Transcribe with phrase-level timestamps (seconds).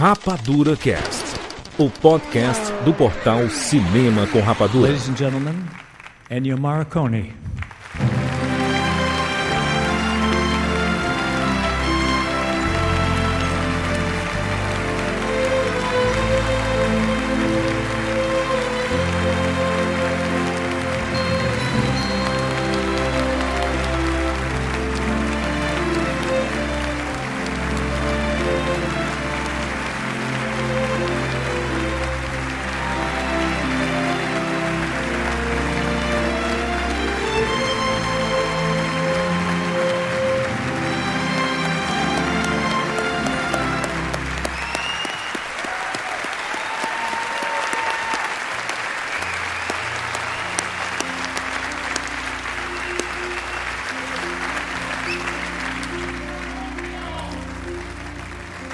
[0.00, 1.38] Rapadura Cast,
[1.76, 4.88] o podcast do portal Cinema com Rapadura.
[4.88, 5.56] Ladies and gentlemen,
[6.30, 7.34] Ennio Morricone.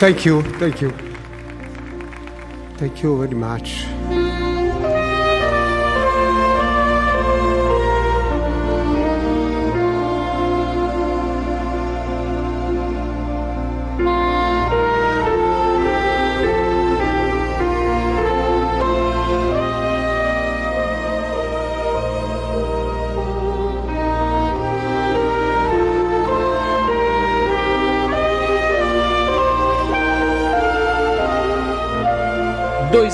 [0.06, 0.92] 'Thank you, thank you,
[2.78, 4.25] thank you very much.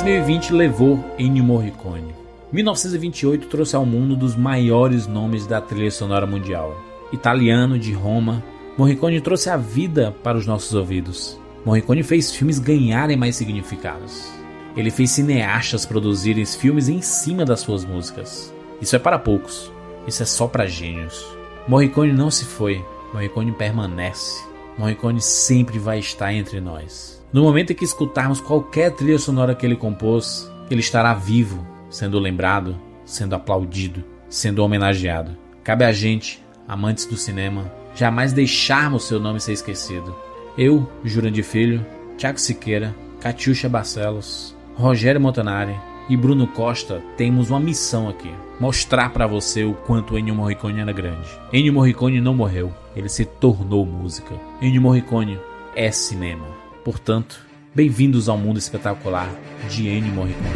[0.02, 2.12] ...2020 levou Ennio Morricone.
[2.52, 6.76] 1928 trouxe ao mundo dos maiores nomes da trilha sonora mundial.
[7.12, 8.42] Italiano de Roma,
[8.76, 11.38] Morricone trouxe a vida para os nossos ouvidos.
[11.64, 14.28] Morricone fez filmes ganharem mais significados.
[14.76, 18.52] Ele fez cineastas produzirem filmes em cima das suas músicas.
[18.80, 19.70] Isso é para poucos.
[20.04, 21.24] Isso é só para gênios.
[21.68, 22.84] Morricone não se foi.
[23.14, 24.42] Morricone permanece.
[24.76, 27.21] Morricone sempre vai estar entre nós.
[27.32, 32.18] No momento em que escutarmos qualquer trilha sonora que ele compôs, ele estará vivo, sendo
[32.18, 35.34] lembrado, sendo aplaudido, sendo homenageado.
[35.64, 40.14] Cabe a gente, amantes do cinema, jamais deixarmos seu nome ser esquecido.
[40.58, 41.86] Eu, Jurandir Filho,
[42.18, 45.74] Tiago Siqueira, Catiuxa Barcelos, Rogério Montanari
[46.10, 50.92] e Bruno Costa temos uma missão aqui: mostrar para você o quanto Ennio Morricone era
[50.92, 51.28] grande.
[51.50, 54.34] Ennio Morricone não morreu, ele se tornou música.
[54.60, 55.38] Ennio Morricone
[55.74, 56.61] é cinema.
[56.84, 57.38] Portanto,
[57.72, 59.28] bem-vindos ao mundo espetacular
[59.70, 60.50] de Ennio Morricone.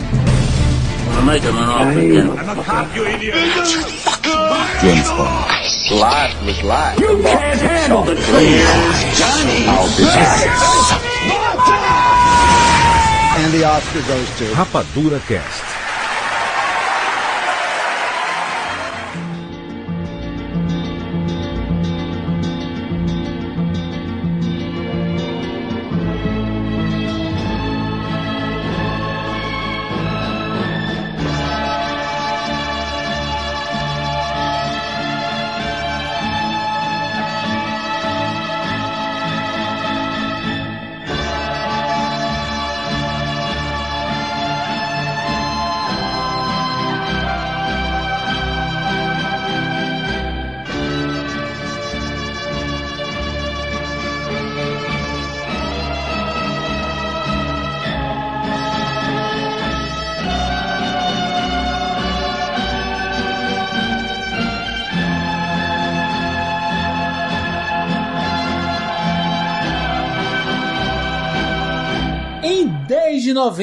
[4.82, 5.56] James Bond.
[5.90, 7.00] Life was life.
[7.00, 9.16] You can't handle the truth.
[9.16, 9.66] Johnny.
[9.68, 10.46] I'll be back.
[13.38, 14.44] And the Oscar goes to.
[14.54, 15.75] Rapadura Cast.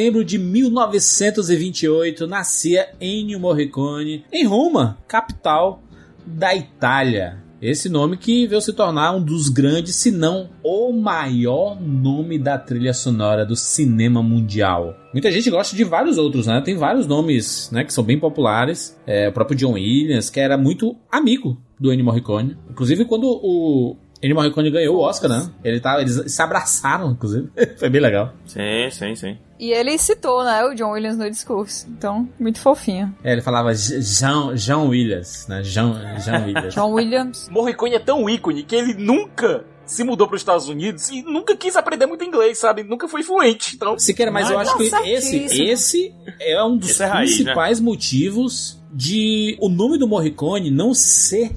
[0.04, 5.82] Novembro de 1928, nascia Ennio Morricone em Roma, capital
[6.26, 7.42] da Itália.
[7.62, 12.58] Esse nome que veio se tornar um dos grandes, se não o maior nome da
[12.58, 14.94] trilha sonora do cinema mundial.
[15.14, 16.60] Muita gente gosta de vários outros, né?
[16.60, 19.00] Tem vários nomes, né, que são bem populares.
[19.08, 22.58] É, o próprio John Williams, que era muito amigo do Ennio Morricone.
[22.70, 25.50] Inclusive, quando o Ennio Morricone ganhou o Oscar, né?
[25.62, 27.50] Ele tava, eles se abraçaram, inclusive.
[27.78, 28.34] Foi bem legal.
[28.46, 29.38] Sim, sim, sim.
[29.60, 31.86] E ele citou, né, o John Williams no discurso.
[31.90, 33.14] Então, muito fofinho.
[33.22, 35.62] É, ele falava Jean, Jean Williams, né?
[35.62, 36.74] Jean, Jean Williams.
[36.76, 37.50] John Williams.
[37.50, 41.56] Morricone é tão ícone que ele nunca se mudou para os Estados Unidos e nunca
[41.58, 42.84] quis aprender muito inglês, sabe?
[42.84, 43.76] Nunca foi fluente.
[43.76, 47.30] Então, Siqueira, mas eu acho que tá esse, esse é um dos Esse é raiz,
[47.32, 47.36] né?
[47.36, 51.52] principais motivos de o nome do Morricone não ser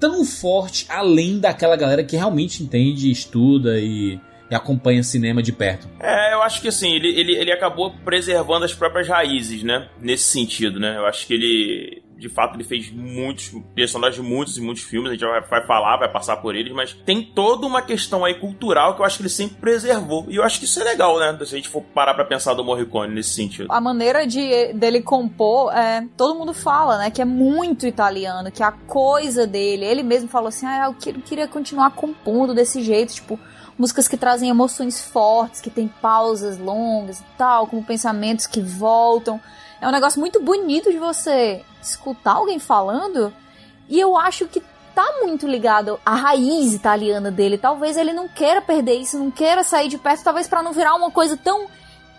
[0.00, 4.18] tão forte além daquela galera que realmente entende, estuda e,
[4.50, 5.86] e acompanha cinema de perto.
[6.00, 9.88] é, eu acho que assim, ele, ele, ele acabou preservando as próprias raízes, né?
[10.00, 10.96] Nesse sentido, né?
[10.96, 12.02] Eu acho que ele.
[12.20, 15.66] De fato ele fez muitos personagens de muitos e muitos filmes, a gente vai, vai
[15.66, 19.16] falar, vai passar por eles, mas tem toda uma questão aí cultural que eu acho
[19.16, 20.26] que ele sempre preservou.
[20.28, 21.36] E eu acho que isso é legal, né?
[21.38, 23.72] Se a gente for parar pra pensar do Morricone nesse sentido.
[23.72, 28.62] A maneira de dele compor, é, todo mundo fala, né, que é muito italiano, que
[28.62, 33.38] a coisa dele, ele mesmo falou assim, ah, eu queria continuar compondo desse jeito, tipo,
[33.78, 39.40] músicas que trazem emoções fortes, que tem pausas longas e tal, como pensamentos que voltam.
[39.80, 43.32] É um negócio muito bonito de você escutar alguém falando.
[43.88, 44.62] E eu acho que
[44.94, 47.56] tá muito ligado à raiz italiana dele.
[47.56, 50.94] Talvez ele não queira perder isso, não queira sair de perto, talvez para não virar
[50.94, 51.66] uma coisa tão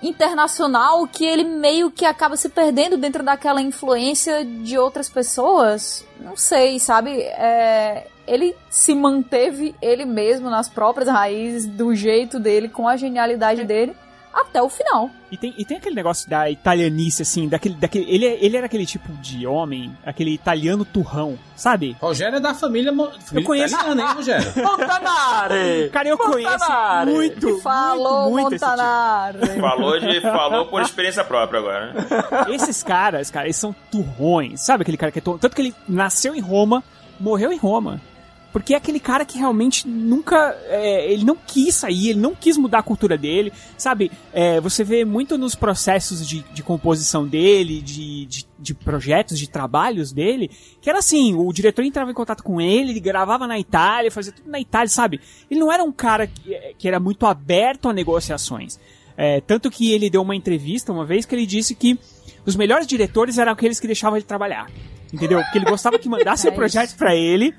[0.02, 6.04] internacional que ele meio que acaba se perdendo dentro daquela influência de outras pessoas.
[6.20, 7.22] Não sei, sabe?
[7.22, 13.64] É, ele se manteve ele mesmo nas próprias raízes, do jeito dele, com a genialidade
[13.64, 13.96] dele
[14.34, 15.10] até o final.
[15.32, 17.76] E tem, e tem aquele negócio da italianice, assim, daquele.
[17.76, 21.96] daquele ele, ele era aquele tipo de homem, aquele italiano turrão, sabe?
[22.02, 23.74] Rogério é da família, família eu conheço.
[23.74, 24.54] italiana, hein, Rogério?
[24.62, 25.90] Montanare!
[25.92, 26.72] Cara, eu conheço
[27.06, 29.38] muito, Falou, muito, muito Montanare!
[29.38, 29.62] esse tipo.
[29.72, 32.06] Falou, de, falou por experiência própria agora, né?
[32.54, 34.62] Esses caras, cara, eles são turrões.
[34.62, 35.38] Sabe aquele cara que é turrão?
[35.40, 36.84] Tanto que ele nasceu em Roma,
[37.20, 38.02] morreu em Roma.
[38.52, 40.56] Porque é aquele cara que realmente nunca.
[40.68, 44.12] É, ele não quis sair, ele não quis mudar a cultura dele, sabe?
[44.34, 49.50] É, você vê muito nos processos de, de composição dele, de, de, de, projetos, de
[49.50, 50.52] trabalhos dele,
[50.82, 54.34] que era assim: o diretor entrava em contato com ele, ele gravava na Itália, fazia
[54.34, 55.22] tudo na Itália, sabe?
[55.50, 58.78] Ele não era um cara que, que era muito aberto a negociações.
[59.16, 61.98] É, tanto que ele deu uma entrevista uma vez que ele disse que
[62.46, 64.70] os melhores diretores eram aqueles que deixavam ele trabalhar.
[65.14, 65.42] Entendeu?
[65.42, 67.54] Porque ele gostava que mandasse o projeto para ele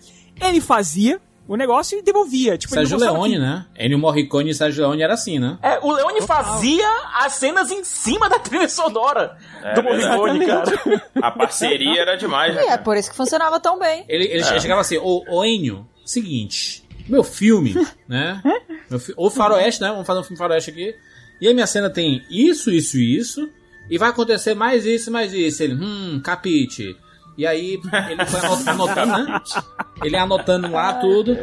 [0.48, 2.56] ele fazia o negócio e devolvia.
[2.56, 3.38] Tipo, Sérgio Leone, que...
[3.38, 3.66] né?
[3.78, 5.58] Ennio Morricone e Sérgio Leone era assim, né?
[5.62, 6.44] É, o Leone Total.
[6.44, 11.02] fazia as cenas em cima da trilha sonora É do Morricone, cara.
[11.20, 12.62] A parceria era demais, né?
[12.64, 14.04] E é por isso que funcionava tão bem.
[14.08, 14.60] Ele, ele É.
[14.60, 17.74] chegava assim, ô, ô Ennio, seguinte, meu filme,
[18.08, 18.40] né?
[18.88, 19.12] Meu fi...
[19.16, 19.88] Ou faroeste, né?
[19.88, 20.94] Vamos fazer um filme faroeste aqui.
[21.40, 23.50] E a minha cena tem isso, isso e isso.
[23.90, 25.60] E vai acontecer mais isso, mais isso.
[25.62, 26.96] Ele, hum, capite.
[27.36, 27.80] E aí
[28.10, 29.40] ele foi anot- anotando, né?
[30.04, 31.36] Ele anotando lá tudo.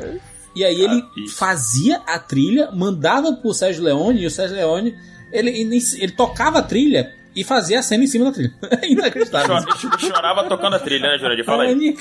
[0.56, 4.96] E aí ele fazia a trilha, mandava pro Sérgio Leone, e o Sérgio Leone,
[5.32, 8.54] ele, ele, ele tocava a trilha e fazia a cena em cima da trilha.
[8.82, 9.56] É inacreditável.
[9.78, 11.46] Chor- Chorava tocando a trilha, né, Jurandir?
[11.46, 11.96] Fala aí.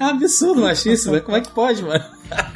[0.00, 1.18] É absurdo machismo.
[1.22, 2.04] Como é que pode, mano?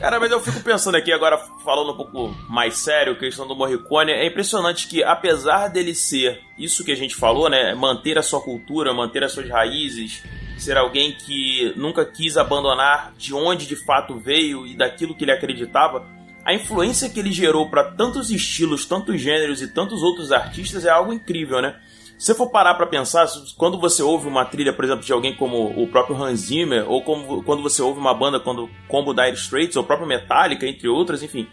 [0.01, 4.11] Cara, mas eu fico pensando aqui agora, falando um pouco mais sério, questão do Morricone,
[4.11, 8.41] é impressionante que apesar dele ser isso que a gente falou, né, manter a sua
[8.41, 10.23] cultura, manter as suas raízes,
[10.63, 15.33] ser alguém que nunca quis abandonar de onde de fato veio e daquilo que ele
[15.33, 16.07] acreditava,
[16.45, 20.91] a influência que ele gerou para tantos estilos, tantos gêneros e tantos outros artistas é
[20.91, 21.79] algo incrível, né?
[22.19, 25.81] Se for parar pra pensar, quando você ouve uma trilha, por exemplo, de alguém como
[25.81, 29.77] o próprio Hans Zimmer, ou como, quando você ouve uma banda quando, como Dire Straits,
[29.77, 31.47] ou o próprio Metallica, entre outras, enfim,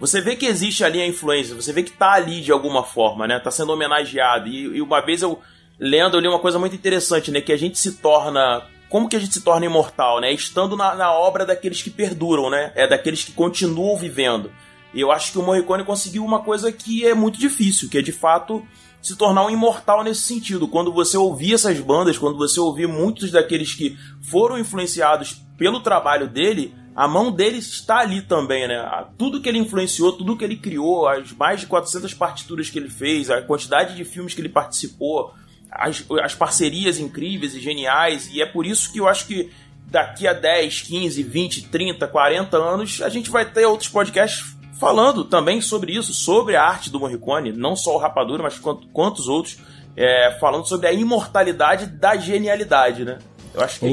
[0.00, 3.26] você vê que existe ali a influência, você vê que tá ali de alguma forma,
[3.26, 3.38] né?
[3.38, 4.48] Tá sendo homenageado.
[4.48, 5.38] E, e uma vez eu,
[5.80, 7.40] lendo, eu li uma coisa muito interessante, né?
[7.40, 8.62] Que a gente se torna...
[8.88, 10.32] Como que a gente se torna imortal, né?
[10.32, 12.72] Estando na, na obra daqueles que perduram, né?
[12.74, 14.50] É daqueles que continuam vivendo.
[14.92, 18.02] E eu acho que o Morricone conseguiu uma coisa que é muito difícil, que é
[18.02, 18.66] de fato
[19.00, 20.68] se tornar um imortal nesse sentido.
[20.68, 26.28] Quando você ouvir essas bandas, quando você ouvir muitos daqueles que foram influenciados pelo trabalho
[26.28, 29.06] dele, a mão dele está ali também, né?
[29.16, 32.90] Tudo que ele influenciou, tudo que ele criou, as mais de 400 partituras que ele
[32.90, 35.32] fez, a quantidade de filmes que ele participou,
[35.70, 39.50] as, as parcerias incríveis e geniais, e é por isso que eu acho que
[39.90, 45.24] daqui a 10, 15, 20, 30, 40 anos, a gente vai ter outros podcasts falando
[45.24, 49.28] também sobre isso, sobre a arte do Morricone, não só o Rapadura, mas quanto, quantos
[49.28, 49.58] outros,
[49.96, 53.18] é, falando sobre a imortalidade da genialidade, né?
[53.52, 53.88] Eu acho que é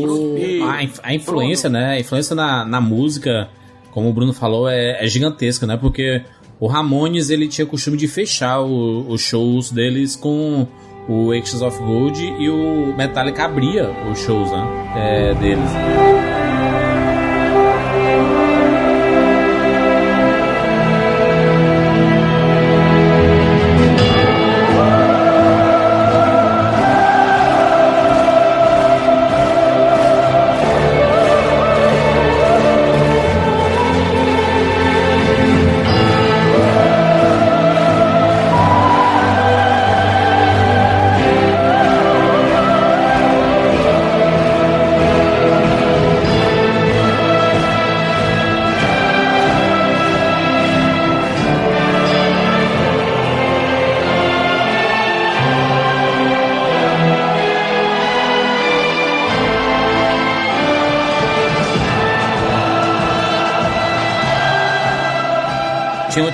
[0.61, 1.93] O- a, inf- a influência, né?
[1.95, 3.49] A influência na, na música,
[3.91, 5.75] como o Bruno falou, é, é gigantesca, né?
[5.75, 6.23] Porque
[6.59, 10.67] o Ramones ele tinha costume de fechar o- os shows deles com
[11.07, 14.67] o Axis of Gold e o Metallica abria os shows, né?
[14.95, 15.69] É, deles.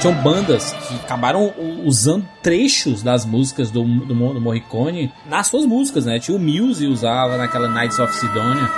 [0.04, 1.54] Tinham, bandas que acabaram
[1.86, 6.20] usando trechos das músicas do, do, do Morricone nas suas músicas, né?
[6.20, 8.70] Tinha o Muse usava naquela Nights of Sidonia.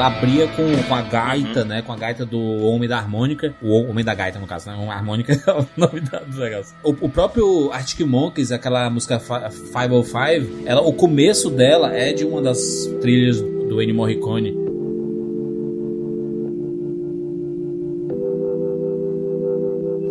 [0.00, 1.82] Ela abria com, com a gaita, né?
[1.82, 3.54] Com a gaita do Homem da Harmônica.
[3.60, 4.74] O Homem da Gaita, no caso, né?
[4.74, 6.74] Uma harmônica é o nome da- do negócio.
[6.82, 12.24] O, o próprio Arctic Monkeys, aquela música fi- 505, ela, o começo dela é de
[12.24, 12.58] uma das
[13.02, 14.56] trilhas do Ennio Morricone.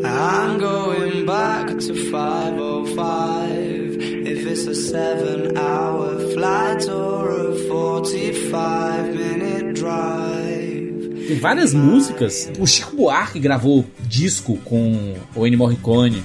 [0.03, 3.97] I'm going back to 505.
[4.31, 9.38] If it's a seven hour flight or a 45 minute.
[11.27, 12.51] Tem várias músicas.
[12.57, 16.23] O Chico Buarque gravou disco com o Ennio Morricone.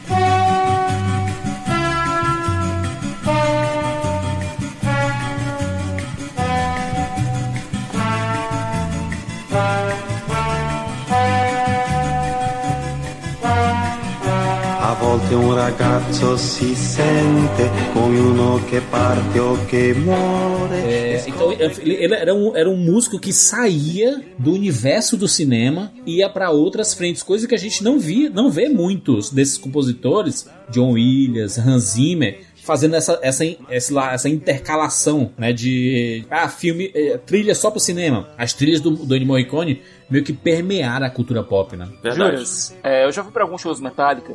[15.04, 20.76] Volte un ragazzo si sente come uno che parte o che muore.
[20.76, 25.92] É, então ele ele era um, era um músico que saía do universo do cinema
[26.06, 29.58] e ia para outras frentes, coisa que a gente não via, não vê muitos desses
[29.58, 36.90] compositores, John Williams, Hans Zimmer, fazendo essa essa essa, essa intercalação, né, de ah, filme,
[36.94, 38.30] eh, trilha só pro cinema.
[38.38, 41.88] As trilhas do, do Ennio Morricone meio que permearam a cultura pop, né?
[42.02, 44.34] Juras, é, eu já fui pra alguns shows Metallica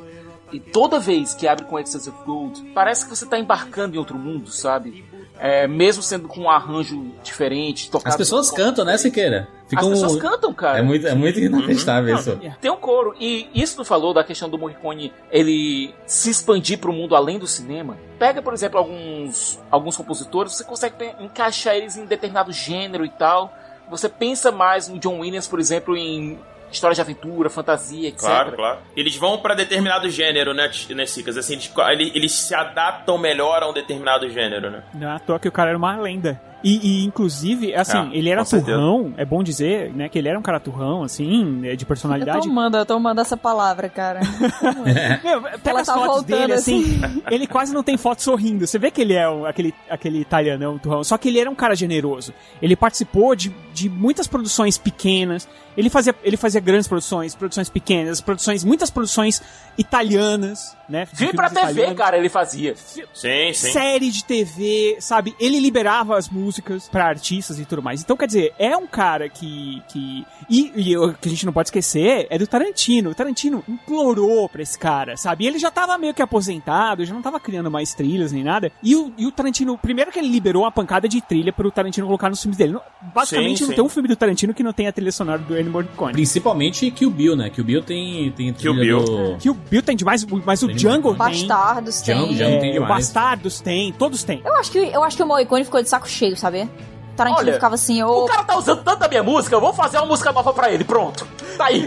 [0.51, 3.99] e toda vez que abre com Excess of Gold, parece que você tá embarcando em
[3.99, 5.05] outro mundo, sabe?
[5.37, 9.47] É, mesmo sendo com um arranjo diferente, tocado As pessoas cantam, né, Siqueira?
[9.73, 10.79] As pessoas cantam, cara.
[10.79, 12.39] É muito, é muito inacreditável isso.
[12.59, 13.15] Tem um coro.
[13.19, 17.37] E isso tu falou da questão do Morricone ele se expandir para o mundo além
[17.37, 17.97] do cinema.
[18.17, 23.53] Pega, por exemplo, alguns, alguns compositores, você consegue encaixar eles em determinado gênero e tal.
[23.89, 26.37] Você pensa mais no John Williams, por exemplo, em
[26.71, 28.19] história de aventura, fantasia, etc.
[28.21, 28.79] Claro, claro.
[28.95, 31.37] Eles vão pra determinado gênero, né, T- né Cicas?
[31.37, 34.83] Assim, eles, eles- eles se adaptam melhor a um determinado gênero, né?
[34.93, 36.39] Não é à toa que o cara era uma lenda.
[36.63, 38.71] E, e, inclusive, assim, Ah, ele era com certeza.
[38.77, 41.87] turrão, é bom dizer, né, que ele era um cara turrão, assim, é, de Eu
[41.87, 42.41] personalidade.
[42.45, 44.19] tô amando, eu tô amando essa palavra, cara.
[45.23, 47.21] Meu, pega Ela as tá fotos dele, assim, assim.
[47.31, 48.67] ele quase não tem foto sorrindo.
[48.67, 51.55] Você vê que ele é um- aquele, aquele italianão turrão, só que ele era um
[51.55, 52.33] cara generoso.
[52.61, 55.47] Ele participou de, de muitas produções pequenas,
[55.77, 59.41] ele fazia, ele fazia grandes produções, produções pequenas, produções, muitas produções
[59.77, 61.05] italianas, né?
[61.05, 61.97] Filme pra TV, italianos.
[61.97, 62.75] cara, ele fazia.
[62.75, 63.53] Sim, sim.
[63.53, 65.33] série de TV, sabe?
[65.39, 66.48] Ele liberava as músicas
[66.91, 68.01] pra artistas e tudo mais.
[68.01, 69.81] Então, quer dizer, é um cara que.
[69.87, 73.09] que e, e o que a gente não pode esquecer é do Tarantino.
[73.11, 75.43] O Tarantino implorou pra esse cara, sabe?
[75.43, 78.71] E ele já tava meio que aposentado, já não tava criando mais trilhas nem nada.
[78.81, 82.07] E o, e o Tarantino, primeiro que ele liberou uma pancada de trilha pro Tarantino
[82.07, 82.73] colocar nos filmes dele.
[82.73, 82.81] Não-
[83.13, 83.75] Basicamente, Sim, não sim.
[83.75, 86.13] tem um filme do Tarantino que não tenha a trilha sonora do Ennio Morricone.
[86.13, 87.49] Principalmente Kill Bill, né?
[87.49, 89.37] Kill Bill tem, tem trilha do...
[89.37, 91.17] Que o Bill tem demais, mas o Tem Django tem.
[91.17, 92.15] Bastardos tem.
[92.15, 92.89] Django, Django tem É, o demais.
[92.89, 94.41] Bastardos tem, todos têm.
[94.45, 96.69] Eu acho que, eu acho que o Morricone ficou de saco cheio, sabe?
[97.15, 98.25] Tarantino Olha, ficava assim, O ô.
[98.25, 101.27] cara tá usando tanta minha música, eu vou fazer uma música nova pra ele, pronto.
[101.57, 101.85] Tá aí.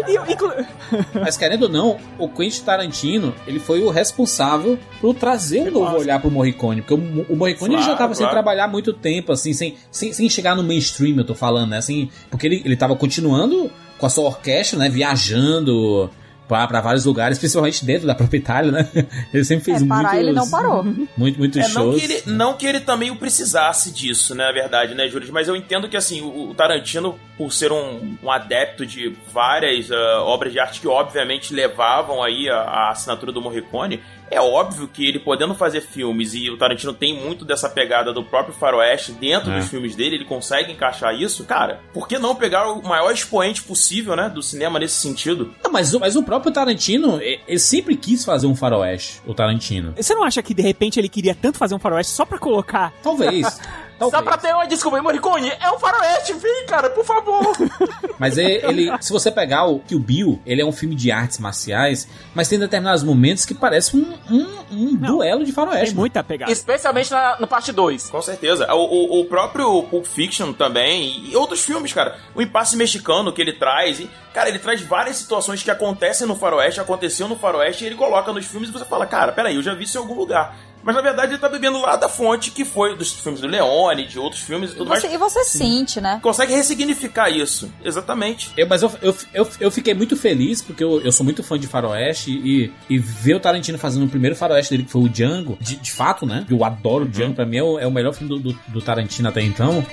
[1.14, 5.97] Mas querendo ou não, o Quentin Tarantino, ele foi o responsável por trazer um novo
[5.97, 6.82] olhar pro Morricone.
[6.82, 8.35] Porque o, o Morricone ele já Claro, tava sem claro.
[8.35, 11.78] trabalhar há muito tempo, assim, sem, sem, sem chegar no mainstream, eu tô falando, né?
[11.78, 14.90] Assim, porque ele, ele tava continuando com a sua orquestra, né?
[14.90, 16.11] Viajando
[16.49, 18.88] pra, pra vários lugares, principalmente dentro da própria Itália, né?
[19.32, 20.84] Ele sempre fez É, parar muitos, ele não parou.
[21.16, 21.96] Muito, muitos É, não shows.
[21.96, 25.32] que, ele, não que ele também o precisasse disso, né, na verdade, né, Júlio?
[25.32, 29.90] Mas eu entendo que, assim, o, o Tarantino, por ser um, um adepto de várias
[29.90, 34.00] ah, obras de arte que, obviamente, levavam aí a, a assinatura do Morricone,
[34.32, 38.24] é óbvio que ele podendo fazer filmes, e o Tarantino tem muito dessa pegada do
[38.24, 39.58] próprio faroeste dentro É.
[39.58, 43.62] dos filmes dele, ele consegue encaixar isso, cara, por que não pegar o maior expoente
[43.62, 45.54] possível, né, do cinema nesse sentido?
[45.62, 49.94] Não, mas, o- mas o próprio Tarantino, ele sempre quis fazer um faroeste, o Tarantino.
[49.96, 52.92] Você não acha que de repente ele queria tanto fazer um faroeste só pra colocar?
[53.02, 53.60] Talvez.
[53.99, 57.56] Só pra ter uma desculpa, Morricone, é um faroeste, vem, cara, por favor.
[58.18, 61.38] Mas é- ele, se você pegar o Kill Bill, ele é um filme de artes
[61.38, 65.87] marciais, mas tem determinados momentos que parece um, um, um duelo de faroeste.
[65.87, 66.50] Tem muita pegada.
[66.52, 68.11] Especialmente na, na parte 2.
[68.11, 68.72] Com certeza.
[68.72, 72.16] O, o, o próprio Pulp Fiction também, e outros filmes, cara.
[72.34, 73.99] O impasse mexicano que ele traz.
[74.00, 77.96] E, cara, ele traz várias situações que acontecem no faroeste, aconteceu no faroeste, e ele
[77.96, 80.56] coloca nos filmes e você fala, cara, peraí, eu já vi isso em algum lugar.
[80.82, 84.06] Mas na verdade ele tá bebendo lá da fonte que foi dos filmes do Leone,
[84.06, 85.14] de outros filmes e tudo Você- mais.
[85.14, 86.18] e você sente, né?
[86.22, 87.70] Consegue ressignificar isso.
[87.84, 88.50] Exatamente.
[88.56, 91.58] Eu, mas eu, eu, eu, eu fiquei muito feliz porque eu, eu sou muito fã
[91.58, 95.08] de Faroeste e, e ver o Tarantino fazendo o primeiro Faroeste dele, que foi o
[95.08, 96.44] Django, de, de fato, né?
[96.50, 98.82] Eu adoro o Django, pra mim é o, é o melhor filme do, do, do
[98.82, 99.84] Tarantino até então.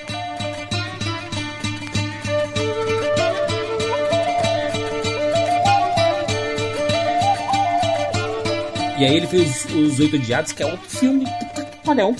[9.00, 11.24] E aí ele fez os, Oito Odiados, que é outro filme.
[11.24, 12.14] puta- Olha, é um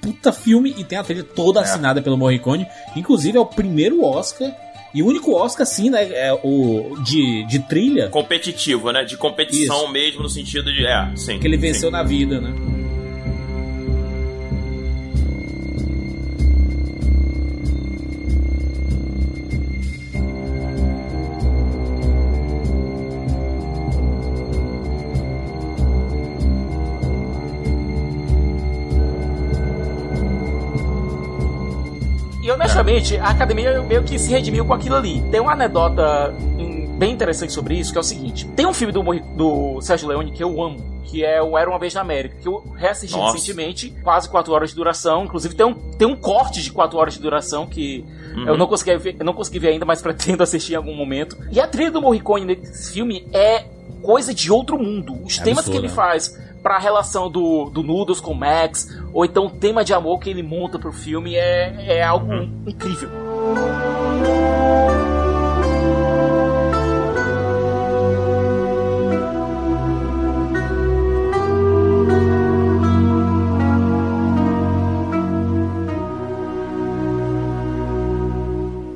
[0.00, 2.66] puta filme e tem a trilha toda assinada pelo Morricone.
[2.96, 4.50] Inclusive é o primeiro Oscar
[4.94, 6.04] e o único Oscar, sim, né?
[6.12, 9.04] É o de, de trilha Competitivo, né?
[9.04, 10.86] De competição mesmo, no sentido de.
[10.86, 11.38] É, sim.
[11.38, 12.52] que ele venceu na vida, né?
[32.80, 35.20] E honestamente, a academia meio que se redimiu com aquilo ali.
[35.30, 36.34] Tem uma anedota
[36.98, 39.02] bem interessante sobre isso, que é o seguinte: tem um filme do,
[39.36, 42.48] do Sérgio Leone que eu amo, que é o Era uma Vez na América, que
[42.48, 43.34] eu reassisti Nossa.
[43.34, 45.24] recentemente, quase 4 horas de duração.
[45.24, 48.46] Inclusive tem um, tem um corte de 4 horas de duração que Uhum.
[48.46, 51.36] eu não consegui ver, eu não consegui ver ainda, mas pretendo assistir em algum momento.
[51.50, 53.64] E a trilha do Morricone nesse filme é
[54.00, 55.18] coisa de outro mundo.
[55.24, 55.92] Os É temas que absurdo, ele né?
[55.94, 60.18] faz pra relação do, do Noodles com o Max, ou então o tema de amor
[60.20, 62.32] que ele monta pro filme é, é algo
[62.66, 63.10] incrível.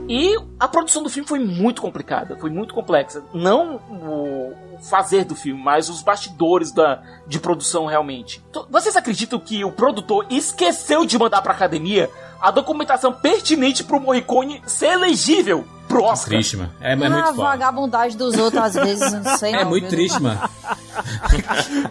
[0.08, 3.24] E a produção do filme foi muito complicada, foi muito complexa.
[3.32, 8.42] Não o fazer do filme, mas os bastidores da, de produção realmente.
[8.70, 14.62] Vocês acreditam que o produtor esqueceu de mandar pra academia a documentação pertinente pro Morricone
[14.66, 15.64] ser elegível
[15.94, 16.28] pro Oscar?
[16.28, 16.72] Triste, mano.
[16.80, 17.42] É, é ah, muito foda.
[17.42, 20.40] vagabundagem dos outros às vezes, não sei É não, muito triste, mano.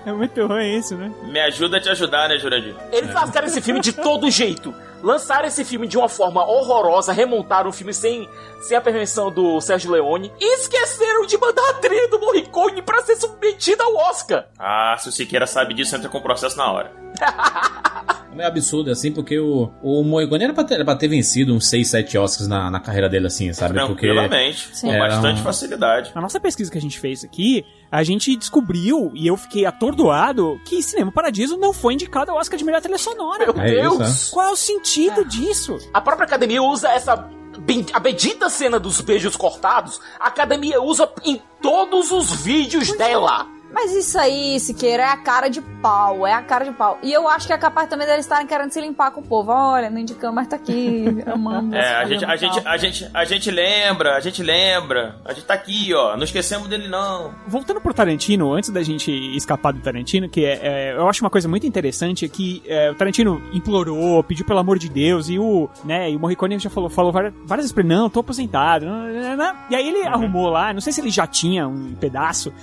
[0.06, 1.12] É muito ruim isso, né?
[1.24, 2.76] Me ajuda a te ajudar, né, Jurandir?
[2.92, 4.74] Eles lascaram esse filme de todo jeito.
[5.02, 8.30] Lançaram esse filme de uma forma horrorosa, remontaram o filme sem,
[8.62, 13.02] sem a permissão do Sérgio Leone e esqueceram de mandar a trilha do Morricone pra
[13.02, 14.46] ser submetida ao Oscar.
[14.58, 16.92] Ah, se o Siqueira sabe disso, entra com o processo na hora.
[18.34, 21.54] É meio absurdo, assim, porque o, o Morricone era pra, ter, era pra ter vencido
[21.54, 23.74] uns 6, 7 Oscars na, na carreira dele, assim, sabe?
[23.80, 26.12] Porque Tranquilamente, com Era bastante um- facilidade.
[26.16, 30.60] Na nossa pesquisa que a gente fez aqui, a gente descobriu, e eu fiquei atordoado,
[30.66, 33.46] que Cinema Paradiso não foi indicado ao Oscar de melhor trilha sonora.
[33.54, 34.30] Meu É isso, Deus!
[34.32, 35.78] Qual é o sentido disso?
[35.94, 37.30] A própria academia usa essa.
[37.94, 43.46] A bendita cena dos beijos cortados, a academia usa em todos os vídeos dela.
[43.74, 47.00] Mas isso aí, Siqueira, é a cara de pau, é a cara de pau.
[47.02, 49.52] E eu acho que é capaz também deles estarem querendo se limpar com o povo.
[49.52, 51.74] Olha, não indicamos, mas tá aqui, amamos.
[51.74, 55.18] É, a gente, a, gente, a, gente, a gente lembra, a gente lembra.
[55.26, 56.16] A gente tá aqui, ó.
[56.16, 57.34] Não esquecemos dele, não.
[57.48, 61.30] Voltando pro Tarantino, antes da gente escapar do Tarantino, que é, é, eu acho uma
[61.30, 65.40] coisa muito interessante é que é, o Tarantino implorou, pediu pelo amor de Deus, e
[65.40, 68.20] o, né, e o Morricone já falou, falou várias, várias vezes pra ele, não, tô
[68.20, 69.56] aposentado, não, não, não, não.
[69.70, 72.54] e aí ele arrumou lá, não sei se ele já tinha um pedaço,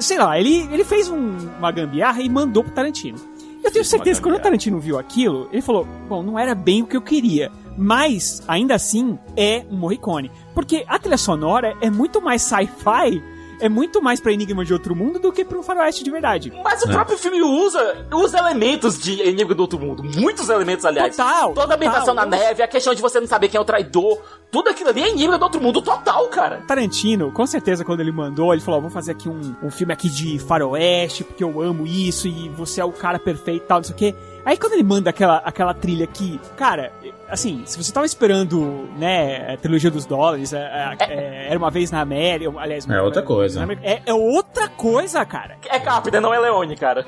[0.00, 3.18] sei lá, ele, ele fez um- uma gambiarra e mandou pro Tarantino.
[3.62, 4.40] Eu tenho certeza que quando o.
[4.40, 8.74] Tarantino viu aquilo, ele falou, bom, não era bem o que eu queria, mas, ainda
[8.74, 10.30] assim, é um Morricone.
[10.54, 13.22] Porque a trilha sonora é muito mais sci-fi,
[13.64, 16.52] é muito mais pra Enigma de Outro Mundo do que pra um faroeste de verdade.
[16.62, 16.92] Mas o É.
[16.92, 20.02] próprio filme usa, usa elementos de Enigma do Outro Mundo.
[20.04, 21.16] Muitos elementos, aliás.
[21.16, 22.28] Total, Toda a ambientação total.
[22.30, 24.20] na neve, a questão de você não saber quem é o traidor.
[24.50, 26.62] Tudo aquilo ali é Enigma do Outro Mundo total, cara.
[26.66, 29.92] Tarantino, com certeza, quando ele mandou, ele falou: ó, vou fazer aqui um, um filme
[29.92, 33.78] aqui de faroeste, porque eu amo isso, e você é o cara perfeito e tal,
[33.78, 34.14] não sei o quê.
[34.44, 36.92] Aí quando ele manda aquela, aquela trilha aqui, cara,
[37.28, 41.70] assim, se você tava esperando, né, a trilogia dos dólares, é, é, é, era uma
[41.70, 42.88] vez na América, aliás...
[42.88, 43.62] É outra coisa.
[43.62, 45.56] América- É, é outra coisa, cara.
[45.68, 47.06] É Carpenter, não é Leone, cara.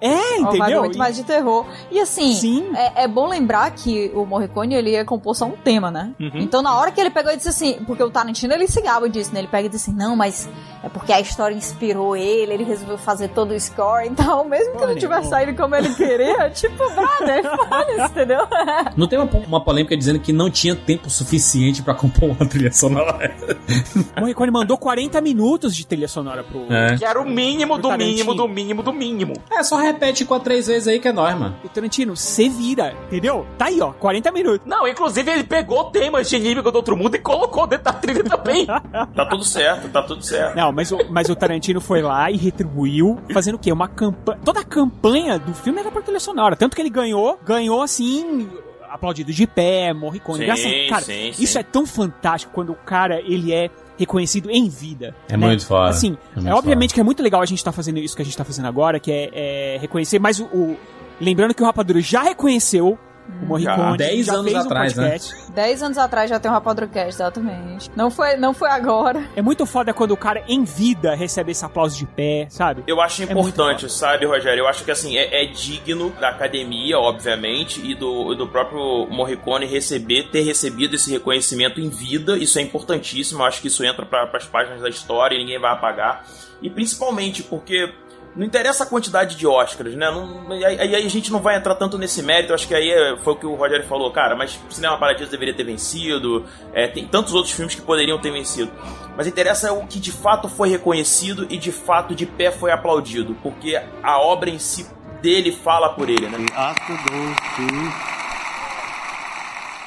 [0.00, 0.80] É, entendeu?
[0.80, 1.66] muito mais de terror.
[1.90, 2.72] E assim, Sim.
[2.74, 6.12] É, é bom lembrar que o Morricone, ele ia compor só um tema, né?
[6.18, 6.30] Uhum.
[6.36, 9.08] Então, na hora que ele pegou e disse assim, porque o Tarantino, ele se gaba
[9.08, 9.40] disso, né?
[9.40, 10.48] Ele pega e disse assim, não, mas
[10.82, 14.72] é porque a história inspirou ele, ele resolveu fazer todo o score e tal, mesmo
[14.72, 16.50] que Porra não tivesse saído como ele, que- queria.
[16.50, 18.40] Tipo, brother, foda-se, entendeu?
[18.96, 22.72] Não tem uma, uma polêmica dizendo que não tinha tempo suficiente pra compor uma trilha
[22.72, 23.34] sonora.
[24.18, 26.72] Morricone mandou 40 minutos de trilha sonora pro.
[26.72, 26.96] É.
[26.96, 29.34] Que era o mínimo do mínimo do mínimo do mínimo.
[29.50, 31.56] É, só repete com a três vezes aí que é nóis, mano.
[31.64, 33.46] O Tarantino, você vira, entendeu?
[33.58, 34.66] Tá aí, ó, 40 minutos.
[34.66, 38.24] Não, inclusive ele pegou temas de inimigo do outro mundo e colocou dentro da trilha
[38.24, 38.66] também.
[39.14, 40.56] Tá tudo certo, tá tudo certo.
[40.56, 43.72] Não, mas o, mas o Tarantino foi lá e retribuiu, fazendo o quê?
[43.72, 44.38] Uma campanha.
[44.44, 46.56] Toda a campanha do filme era pra trilha sonora.
[46.56, 48.48] Tanto que ele ganhou, ganhou assim.
[48.94, 50.38] Aplaudido de pé, Morricone.
[50.38, 51.58] Sim, Graças- cara, sim, isso sim.
[51.58, 55.14] é tão fantástico quando o cara ele é reconhecido em vida.
[55.28, 55.46] É né?
[55.46, 55.90] muito foda.
[55.90, 58.24] Assim, É é, obviamente que é muito legal a gente tá fazendo isso que a
[58.24, 59.30] gente tá fazendo agora, que é,
[59.74, 60.76] é reconhecer, mas o, o-
[61.20, 62.98] Lembrando que o Rapadura já reconheceu
[63.42, 63.76] o Morricone.
[63.90, 65.02] Já, 10 já anos fez um atrás, né?
[65.10, 65.52] podcast.
[65.52, 67.90] Dez anos atrás já tem um Rapadrocast, exatamente.
[67.96, 69.24] Não foi, não foi agora.
[69.36, 72.82] É muito foda quando o cara em vida recebe esse aplauso de pé, sabe?
[72.86, 73.88] Eu acho É importante, foda.
[73.92, 74.62] sabe, Rogério?
[74.62, 79.66] Eu acho que assim, é, é digno da academia, obviamente, e do, do próprio Morricone
[79.66, 82.36] receber, ter recebido esse reconhecimento em vida.
[82.36, 83.40] Isso é importantíssimo.
[83.42, 86.24] Eu acho que isso entra para as páginas da história e ninguém vai apagar.
[86.62, 87.92] E principalmente porque.
[88.36, 90.10] Não interessa a quantidade de Oscars, né?
[90.10, 92.52] Não, aí, aí a gente não vai entrar tanto nesse mérito.
[92.52, 94.34] Acho que aí é- foi o que o Rogério falou, cara.
[94.34, 96.44] Mas Cinema Paradiso deveria ter vencido.
[96.72, 98.72] é, tem tantos outros filmes que poderiam ter vencido.
[99.16, 103.36] Mas interessa o que de fato foi reconhecido e de fato de pé foi aplaudido.
[103.40, 104.84] Porque a obra em si
[105.22, 106.38] dele fala por ele, né?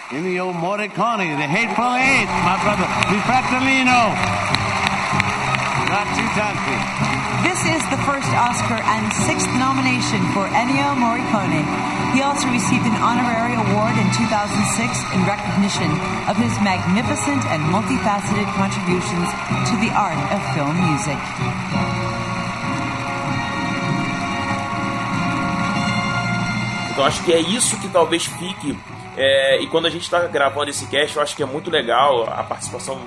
[0.10, 4.16] Ennio Morricone, The Hateful Eight, my brother, Di Fratellino.
[5.90, 7.17] Not too tanky.
[7.48, 11.64] This is the first Oscar and sixth nomination for Ennio Morricone.
[12.12, 15.88] He also received an honorary award in 2006 in recognition
[16.28, 19.32] of his magnificent and multifaceted contributions
[19.72, 21.16] to the art of film music.
[26.92, 28.78] Então acho que é isso que talvez fique.
[29.18, 32.30] é, e quando a gente está gravando esse cast, eu acho que é muito legal
[32.30, 33.00] a participação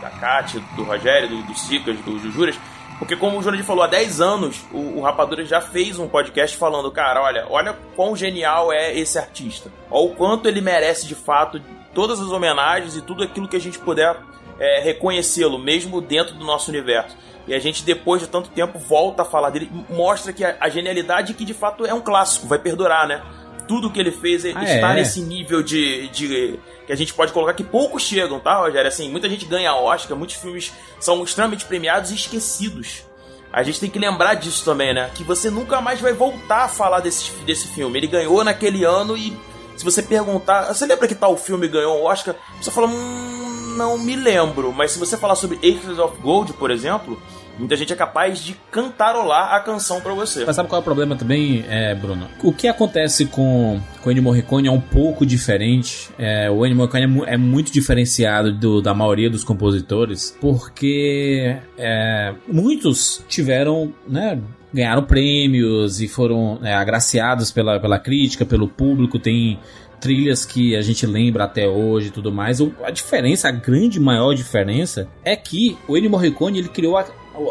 [0.00, 2.58] da Kátia, do Rogério, do, do Cicas, do Jujuras.
[2.98, 6.56] Porque como o Jurandir falou, há 10 anos o, o Rapadura já fez um podcast
[6.56, 9.70] falando, cara, olha, olha quão genial é esse artista.
[9.90, 11.60] Olha o quanto ele merece de fato
[11.94, 14.16] todas as homenagens e tudo aquilo que a gente puder
[14.58, 17.16] é, reconhecê-lo, mesmo dentro do nosso universo.
[17.46, 20.68] E a gente, depois de tanto tempo, volta a falar dele, mostra que a, a
[20.68, 23.22] genialidade que de fato é um clássico, vai perdurar, né?
[23.68, 24.94] Tudo que ele fez Ah, está é?
[24.94, 26.58] nesse nível de, de.
[26.86, 28.88] que a gente pode colocar que poucos chegam, tá, Rogério?
[28.88, 33.04] Assim, muita gente ganha Oscar, muitos filmes são extremamente premiados e esquecidos.
[33.52, 35.10] A gente tem que lembrar disso também, né?
[35.14, 37.98] Que você nunca mais vai voltar a falar desse, desse filme.
[37.98, 39.34] Ele ganhou naquele ano e
[39.76, 42.34] se você perguntar, você lembra que tal filme ganhou o Oscar?
[42.60, 44.72] Você fala, hum, não me lembro.
[44.72, 47.20] Mas se você falar sobre Acres of Gold, por exemplo,
[47.58, 50.44] muita gente é capaz de cantarolar a canção pra você.
[50.44, 52.28] Mas sabe qual é o problema também, é, Bruno?
[52.42, 56.10] O que acontece com, com o Ennio Morricone é um pouco diferente.
[56.18, 61.56] É, o Ennio Morricone é, mu- é muito diferenciado do- da maioria dos compositores, porque
[61.76, 64.40] é, muitos tiveram, né,
[64.72, 69.58] ganharam prêmios e foram é, agraciados pela, pela crítica, pelo público, tem
[70.00, 72.60] trilhas que a gente lembra até hoje e tudo mais.
[72.84, 77.04] A diferença, a grande maior diferença é que o Ennio Morricone ele criou a,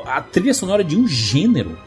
[0.06, 1.78] a trilha sonora de um gênero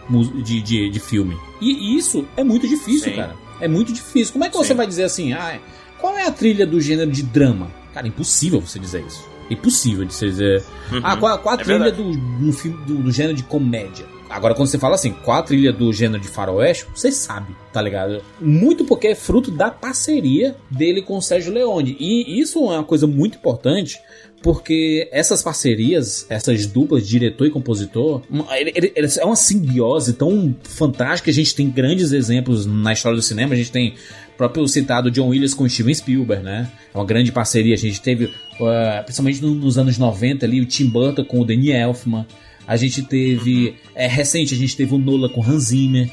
[0.42, 1.36] de, de, de filme.
[1.60, 3.16] E isso é muito difícil, Sim.
[3.16, 3.34] cara.
[3.60, 4.32] É muito difícil.
[4.32, 4.74] Como é que você Sim.
[4.74, 5.58] vai dizer assim, ah,
[5.98, 7.70] qual é a trilha do gênero de drama?
[7.92, 9.28] Cara, impossível você dizer isso.
[9.50, 10.64] Impossível de você dizer.
[10.92, 11.00] Uhum.
[11.02, 12.02] Ah, qual, qual a É trilha verdade.
[12.02, 14.06] do, do, filme, do, do gênero de comédia?
[14.30, 17.82] Agora, quando você fala assim, qual a trilha do gênero de faroeste, você sabe, tá
[17.82, 18.22] ligado?
[18.40, 21.96] Muito porque é fruto da parceria dele com o Sérgio Leone.
[21.98, 23.98] E isso é uma coisa muito importante,
[24.42, 28.22] porque essas parcerias, essas duplas, diretor e compositor,
[28.52, 31.30] ele- ele- ele- é uma simbiose tão fantástica.
[31.30, 33.52] A gente tem grandes exemplos na história do cinema.
[33.54, 33.90] A gente tem
[34.34, 36.70] o próprio citado John Williams com Steven Spielberg, né?
[36.94, 37.74] É uma grande parceria.
[37.74, 41.44] A gente teve, uh, principalmente no- nos anos 90 ali, o Tim Burton com o
[41.44, 42.26] Danny Elfman.
[42.66, 46.08] A gente teve, é, recente, a gente teve o Nola com Hans Zimmer.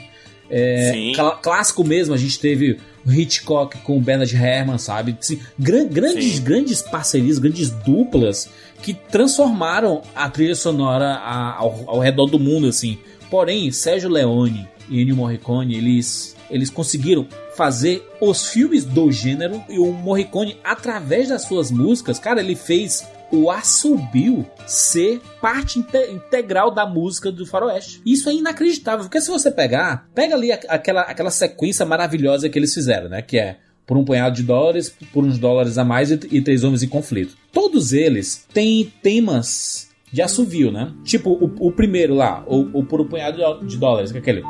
[0.49, 5.15] É, clá- clássico mesmo, a gente teve o Hitchcock com o Bernard Herrmann, sabe?
[5.19, 6.41] Assim, gran- grandes, Sim.
[6.43, 8.49] grandes parcerias, grandes duplas
[8.81, 12.97] que transformaram a trilha sonora a- ao, ao redor do mundo, assim.
[13.29, 19.79] Porém, Sérgio Leone e Ennio Morricone, eles, eles conseguiram fazer os filmes do gênero e
[19.79, 26.71] o Morricone, através das suas músicas, cara, ele fez o assobio ser parte inte- integral
[26.73, 28.01] da música do faroeste.
[28.05, 32.73] Isso é inacreditável, porque se você pegar, pega ali aquela, aquela sequência maravilhosa que eles
[32.73, 33.21] fizeram, né?
[33.21, 36.63] Que é por um punhado de dólares, por uns dólares a mais e, e três
[36.63, 37.35] homens em conflito.
[37.51, 40.93] Todos eles têm temas de assovio, né?
[41.03, 44.43] Tipo, o, o primeiro lá, o, o por um punhado de dólares, que é aquele.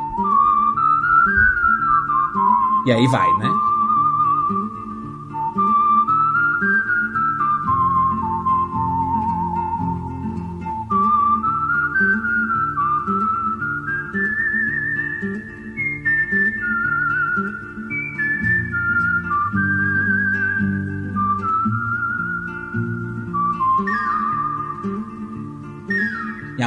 [2.88, 3.50] E aí vai, né?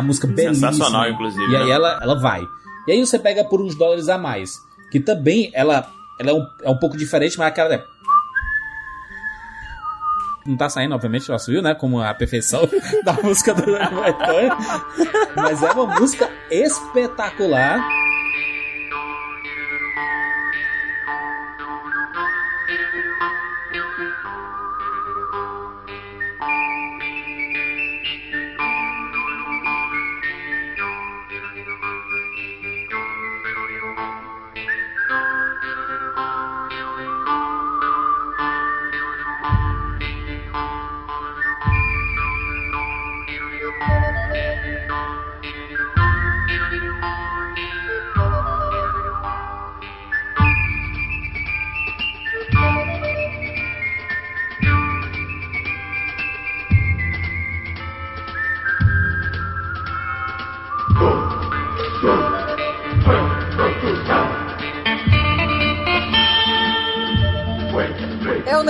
[0.01, 0.73] A música belíssima.
[0.73, 1.71] Sensacional, inclusive, E aí né?
[1.71, 2.47] ela, ela vai.
[2.87, 4.59] E aí você pega por uns dólares a mais.
[4.91, 7.85] Que também ela, ela é, um, é um pouco diferente, mas a cara é.
[10.47, 11.75] Não tá saindo, obviamente, nosso viu, né?
[11.75, 12.69] Como a perfeição
[13.05, 13.63] da música do.
[15.37, 17.87] Mas é uma música espetacular.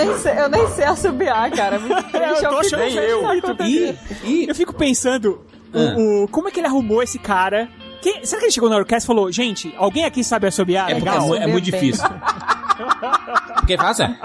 [0.06, 1.78] Nem sei, eu nem sei assobiar, cara.
[1.78, 2.44] Muito triste.
[2.44, 3.18] eu tô fico achando pensando eu.
[3.24, 3.98] o que acontecendo.
[4.24, 5.40] E, eu fico pensando,
[5.72, 5.94] o- Ah.
[6.24, 7.68] o- como é que ele arrumou esse cara?
[8.02, 10.90] Quem- será que ele chegou na orquestra e falou, gente, alguém aqui sabe assobiar?
[10.90, 11.26] É porque é, Legal.
[11.28, 12.08] mu- é muito difícil.
[13.56, 14.16] Porque fácil é.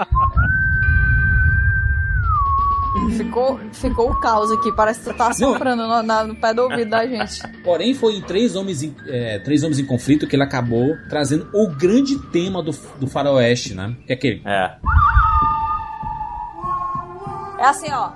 [3.14, 4.72] Ficou, ficou o caos aqui.
[4.72, 7.42] Parece que tá soprando no, no pé do ouvido da gente.
[7.62, 11.46] Porém, foi em Três Homens em, é, Três Homens em Conflito que ele acabou trazendo
[11.52, 13.94] o grande tema do, do faroeste, né?
[14.06, 14.42] Que é aquele.
[14.46, 14.72] É.
[17.66, 18.10] É assim, ó.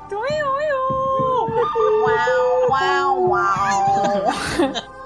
[2.05, 4.95] Uau, uau, uau.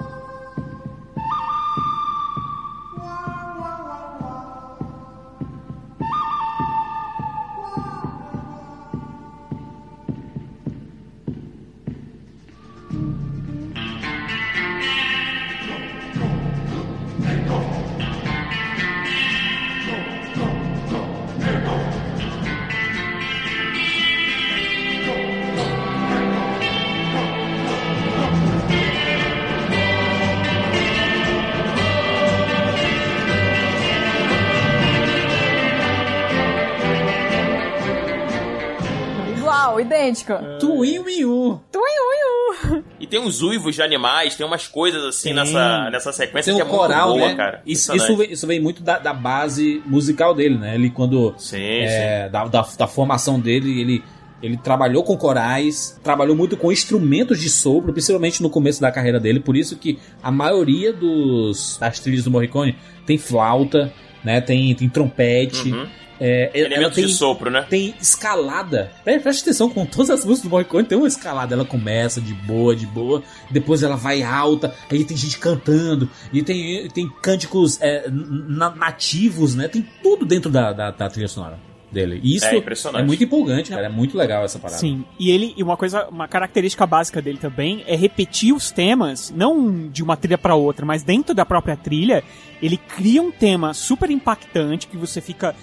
[40.05, 40.33] Idêntico.
[40.61, 41.61] Tuiuiu.
[41.73, 42.85] Tuiuiu.
[43.01, 46.69] E tem uns uivos de animais, tem umas coisas assim nessa, nessa sequência Tem que
[46.69, 47.37] é coral, muito boa, né?
[47.37, 47.63] cara.
[47.67, 50.75] Isso, isso, vem, isso vem muito da, da base musical dele, né?
[50.75, 54.05] Ele quando Sim, é, Da, da, da formação dele, ele
[54.43, 59.19] ele trabalhou com corais, trabalhou muito com instrumentos de sopro, principalmente no começo da carreira
[59.19, 59.41] dele.
[59.41, 63.91] Por isso que a maioria dos das trilhas do Morricone tem flauta,
[64.23, 64.43] né?
[64.43, 65.73] Tem, tem trompete.
[65.73, 65.89] Uhum.
[66.21, 67.67] É, Elementos tem, de sopro, né?
[67.69, 68.93] tem escalada.
[69.05, 71.55] Pre- Preste atenção, com todas as músicas do Morricone tem uma escalada.
[71.55, 76.43] Ela começa de boa, de boa, depois ela vai alta, aí tem gente cantando, e
[76.43, 79.69] tem, tem cânticos é, na- nativos, né?
[79.69, 81.59] Tem tudo dentro da, da, da trilha sonora
[81.91, 82.19] dele.
[82.25, 83.03] E isso É impressionante.
[83.03, 83.87] é muito empolgante, cara.
[83.87, 84.81] É muito legal essa parada.
[84.81, 89.33] Sim, e ele, e uma coisa, uma característica básica dele também é repetir os temas,
[89.37, 92.25] não de uma trilha pra outra, mas dentro da própria trilha,
[92.61, 95.55] ele cria um tema super impactante que você fica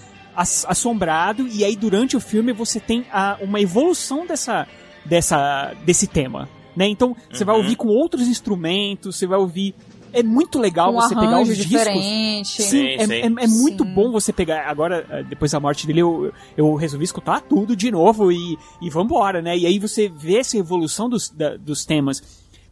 [0.41, 4.67] assombrado e aí durante o filme você tem a, uma evolução dessa,
[5.05, 6.87] dessa desse tema, né?
[6.87, 7.61] Então você vai Uhum.
[7.61, 9.73] ouvir com outros instrumentos, você vai ouvir
[10.13, 11.69] é muito legal Com você pegar os discos.
[11.69, 12.61] diferente.
[12.63, 13.13] Sim, Sim, é, sim.
[13.13, 14.67] é- é muito bom você pegar.
[14.69, 18.89] Agora, eh, depois da morte dele, eu, eu resolvi escutar tudo de novo e, e
[18.89, 19.57] vambora, né?
[19.57, 22.21] E aí você vê essa evolução dos, da- dos temas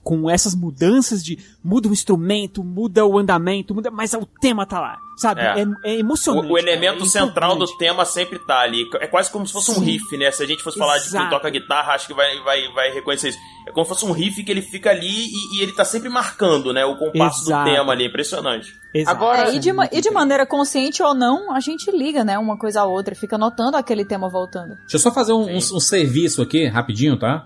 [0.09, 4.79] com essas mudanças de muda o instrumento, muda o andamento, muda, mas o tema tá
[4.79, 5.39] lá, sabe?
[5.41, 5.61] É.
[5.61, 6.47] É, é emocionante.
[6.47, 8.89] O, o elemento é central do tema sempre tá ali.
[9.01, 9.83] É quase como se fosse um Sim.
[9.85, 10.31] riff, né?
[10.31, 11.29] Se a gente fosse falar de quem Exato.
[11.29, 13.37] toca guitarra, acho que vai, vai, vai reconhecer isso.
[13.67, 16.09] É como se fosse um riff que ele fica ali e, e ele tá sempre
[16.09, 16.83] marcando, né?
[16.85, 17.69] O compasso Exato.
[17.69, 18.07] do tema ali.
[18.07, 18.73] Impressionante.
[19.05, 22.35] Agora, e, de, e de maneira consciente ou não, a gente liga, né?
[22.39, 24.69] Uma coisa a outra, fica notando aquele tema voltando.
[24.69, 27.45] Deixa eu só fazer um, um- um serviço aqui, rapidinho, tá?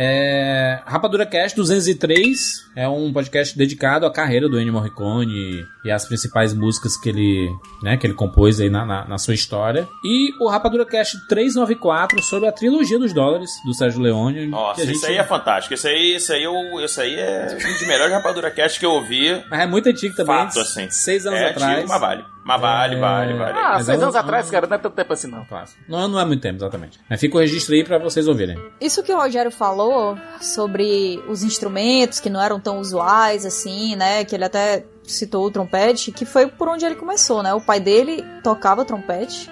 [0.00, 6.06] É, Rapadura Cast 203 é um podcast dedicado à carreira do Ennio Morricone e às
[6.06, 7.50] principais músicas que ele,
[7.82, 9.88] né, que ele compôs aí na, na, na sua história.
[10.04, 14.46] E o Rapadura Cast 394 sobre a trilogia dos dólares do Sérgio Leone.
[14.46, 15.74] Nossa, que a isso gente- aí é fantástico.
[15.74, 18.92] Isso aí, isso aí, eu, isso aí é um dos melhores Rapadura Cast que eu
[18.92, 19.42] ouvi.
[19.50, 20.36] Mas é muito antigo também.
[20.36, 20.88] Fato, assim.
[20.90, 21.72] Seis anos é atrás.
[21.78, 22.24] Antigo, mas vale.
[22.44, 23.58] Mas vale, vale, vale.
[23.58, 25.46] Ah, Mas seis é um- anos atrás, cara, não é tanto tempo assim não.
[25.86, 26.98] Não, não é muito tempo, exatamente.
[27.10, 28.56] Mas fica o registro aí pra vocês ouvirem.
[28.80, 34.24] Isso que o Rogério falou sobre os instrumentos que não eram tão usuais assim, né?
[34.24, 37.54] Que ele até citou o trompete, que foi por onde ele começou, né?
[37.54, 39.50] O pai dele tocava trompete.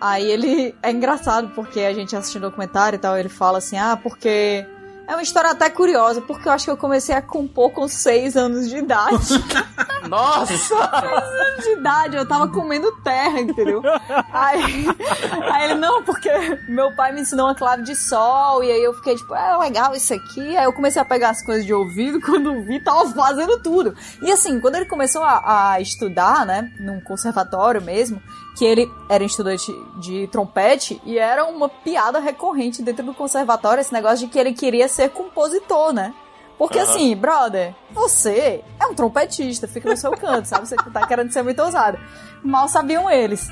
[0.00, 0.74] Aí ele.
[0.82, 4.66] É engraçado porque a gente assistindo o documentário e tal, ele fala assim: ah, porque.
[5.10, 8.36] É uma história até curiosa, porque eu acho que eu comecei a compor com seis
[8.36, 9.42] anos de idade.
[10.08, 10.56] Nossa!
[10.56, 13.82] Seis anos de idade, eu tava comendo terra, entendeu?
[14.32, 14.86] Aí,
[15.52, 16.30] aí ele, não, porque
[16.68, 19.96] meu pai me ensinou uma clave de sol, e aí eu fiquei tipo, é legal
[19.96, 20.56] isso aqui.
[20.56, 23.92] Aí eu comecei a pegar as coisas de ouvido, quando vi, tava fazendo tudo.
[24.22, 28.22] E assim, quando ele começou a, a estudar, né, num conservatório mesmo,
[28.60, 33.90] que ele era estudante de trompete e era uma piada recorrente dentro do conservatório esse
[33.90, 36.12] negócio de que ele queria ser compositor, né?
[36.58, 36.90] Porque Aham.
[36.90, 40.68] assim, brother, você é um trompetista, fica no seu canto, sabe?
[40.68, 41.98] Você tá querendo ser muito ousado.
[42.44, 43.48] Mal sabiam eles.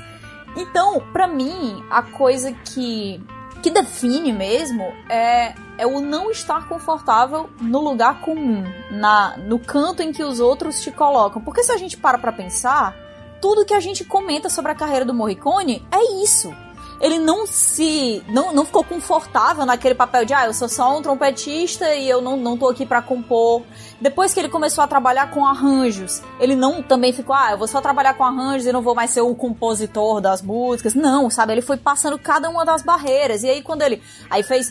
[0.55, 3.19] Então, pra mim, a coisa que
[3.63, 10.03] que define mesmo é, é o não estar confortável no lugar comum, na no canto
[10.03, 11.41] em que os outros te colocam.
[11.41, 12.95] Porque se a gente para pra pensar,
[13.41, 16.53] tudo que a gente comenta sobre a carreira do Morricone é isso.
[17.01, 18.21] Ele não se.
[18.27, 22.21] Não, não ficou confortável naquele papel de, ah, eu sou só um trompetista e eu
[22.21, 23.63] não, não tô aqui pra compor.
[24.01, 27.67] Depois que ele começou a trabalhar com arranjos, ele não também ficou, ah, eu vou
[27.67, 30.93] só trabalhar com arranjos e não vou mais ser o compositor das músicas.
[30.93, 31.53] Não, sabe?
[31.53, 33.43] Ele foi passando cada uma das barreiras.
[33.43, 34.01] E aí, quando ele.
[34.29, 34.69] Aí fez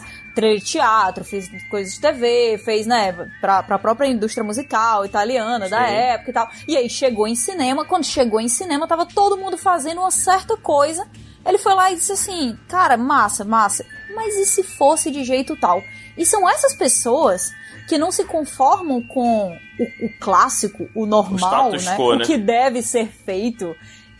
[0.64, 5.92] teatro, fez coisas de TV, fez, né, pra, pra própria indústria musical italiana da Sim.
[5.92, 6.50] época e tal.
[6.66, 10.56] E aí chegou em cinema, quando chegou em cinema, tava todo mundo fazendo uma certa
[10.56, 11.06] coisa.
[11.46, 15.56] Ele foi lá e disse assim, cara, massa, massa, mas e se fosse de jeito
[15.56, 15.82] tal?
[16.16, 17.52] E são essas pessoas
[17.88, 21.96] que não se conformam com o, o clássico, o normal, status né?
[21.96, 22.24] quo, O né?
[22.24, 23.74] que deve ser feito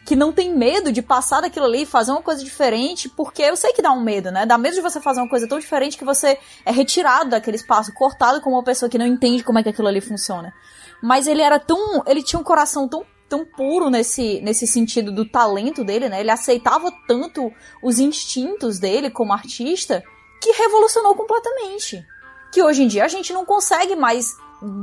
[0.09, 3.55] que não tem medo de passar daquilo ali e fazer uma coisa diferente, porque eu
[3.55, 4.47] sei que dá um medo, né?
[4.47, 7.93] Dá medo de você fazer uma coisa tão diferente que você é retirado daquele espaço,
[7.93, 10.55] cortado como uma pessoa que não entende como é que aquilo ali funciona.
[11.03, 12.03] Mas ele era tão.
[12.07, 16.21] Ele tinha um coração tão, tão puro nesse, nesse sentido do talento dele, né?
[16.21, 20.03] Ele aceitava tanto os instintos dele como artista
[20.41, 22.03] que revolucionou completamente.
[22.51, 24.35] Que hoje em dia a gente não consegue mais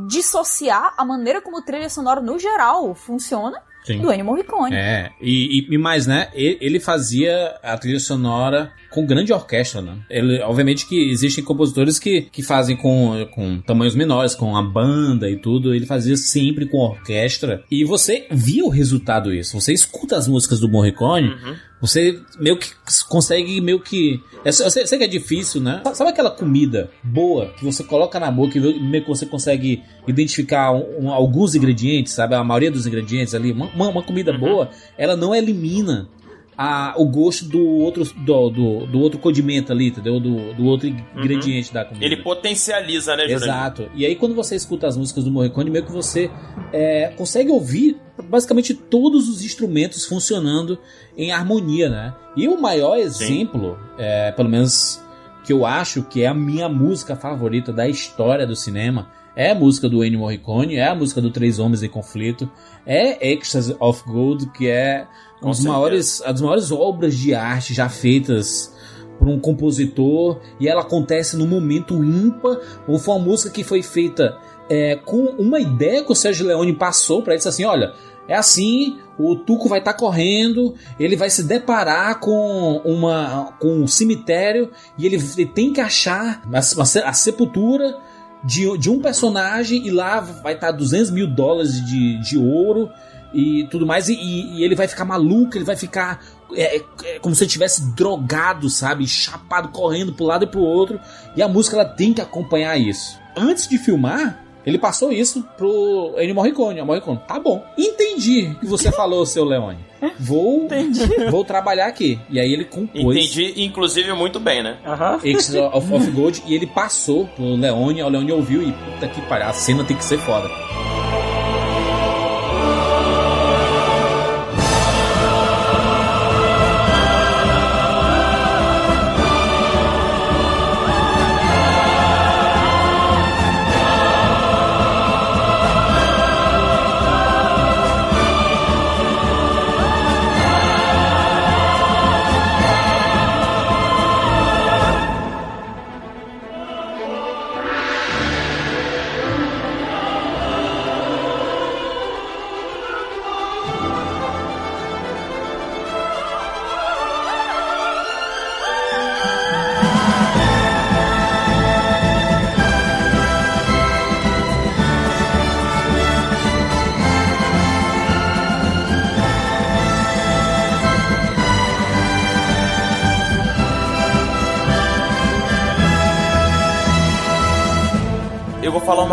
[0.07, 3.99] dissociar a maneira como trilha sonora no geral funciona Sim.
[3.99, 4.75] do Ennio Morricone.
[4.75, 6.29] É, e, e, mais, né?
[6.33, 9.97] Ele fazia a trilha sonora com grande orquestra, né?
[10.09, 15.29] Ele, obviamente que existem compositores que, que fazem com, com tamanhos menores, com a banda
[15.29, 15.75] e tudo.
[15.75, 17.63] Ele fazia sempre com orquestra.
[17.69, 19.59] E você via o resultado disso.
[19.59, 21.35] Você escuta as músicas do Morricone,
[21.81, 22.69] você meio que
[23.09, 24.19] consegue meio que.
[24.43, 25.81] Eu sei, eu sei- que é difícil, né?
[25.93, 30.71] Sabe aquela comida boa que você coloca na boca e meio que você consegue identificar
[30.71, 32.33] um- um- alguns ingredientes, sabe?
[32.33, 33.51] A maioria dos ingredientes ali.
[33.51, 36.07] Uma, uma- uma comida boa, ela não elimina
[36.57, 40.19] a- o gosto do outro, do, do, do outro condimento ali, entendeu?
[40.19, 42.05] Do, do outro ingrediente da comida.
[42.05, 43.47] Ele potencializa, né, Jurandir?
[43.47, 43.89] Exato.
[43.95, 46.29] E aí quando você escuta as músicas do Morricone, meio que você
[46.71, 47.97] é, consegue ouvir
[48.29, 50.79] basicamente todos os instrumentos funcionando
[51.17, 52.13] em harmonia, né?
[52.35, 55.01] E o maior exemplo, é, pelo menos
[55.45, 59.55] que eu acho que é a minha música favorita da história do cinema, é a
[59.55, 62.49] música do Ennio Morricone, é a música do Três Homens em Conflito,
[62.85, 65.05] é Ecstasy of Gold, que é
[65.45, 65.73] Com uma das certeza.
[65.73, 68.73] maiores, as maiores obras de arte já feitas
[69.19, 72.57] por um compositor e ela acontece no momento ímpar.
[72.87, 74.37] Ou foi uma música que foi feita
[74.69, 77.93] é, com uma ideia que o Sérgio Leone passou para ele disse assim: olha.
[78.27, 83.85] É assim, o Tuco vai estar correndo, ele vai se deparar com uma com um
[83.85, 87.95] cemitério e ele, ele tem que achar a, a- a sepultura
[88.43, 92.89] de, de um personagem e lá vai estar 200 mil dólares de, de ouro
[93.35, 96.21] e tudo mais, e, e ele vai ficar maluco, ele vai ficar
[96.55, 99.05] é, é, como se ele tivesse drogado, sabe?
[99.07, 100.99] Chapado, correndo pro lado e pro outro.
[101.35, 103.19] E a música ela tem que acompanhar isso.
[103.35, 106.81] Antes de filmar, ele passou isso pro Ennio Morricone.
[106.81, 107.63] O Morricone, tá bom.
[107.77, 109.79] Entendi o que você falou, seu Leone.
[110.19, 110.67] Vou,
[111.31, 112.19] vou trabalhar aqui.
[112.29, 113.15] E aí ele compôs.
[113.15, 114.77] Entendi, inclusive, muito bem, né?
[115.23, 119.21] Ecstasy of, of Gold e ele passou pro Leone, o Leone ouviu e puta que
[119.23, 120.47] pariu, a cena tem que ser foda.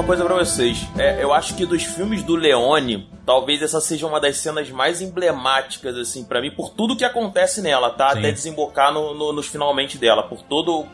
[0.03, 0.78] Uma coisa pra vocês.
[0.98, 5.00] É, eu acho que dos filmes do Leone, talvez essa seja uma das cenas mais
[5.00, 8.11] emblemáticas, assim, pra mim, por tudo que acontece nela, tá?
[8.12, 8.18] Sim.
[8.18, 10.84] Até desembocar no, no- nos finalmente dela, por todo.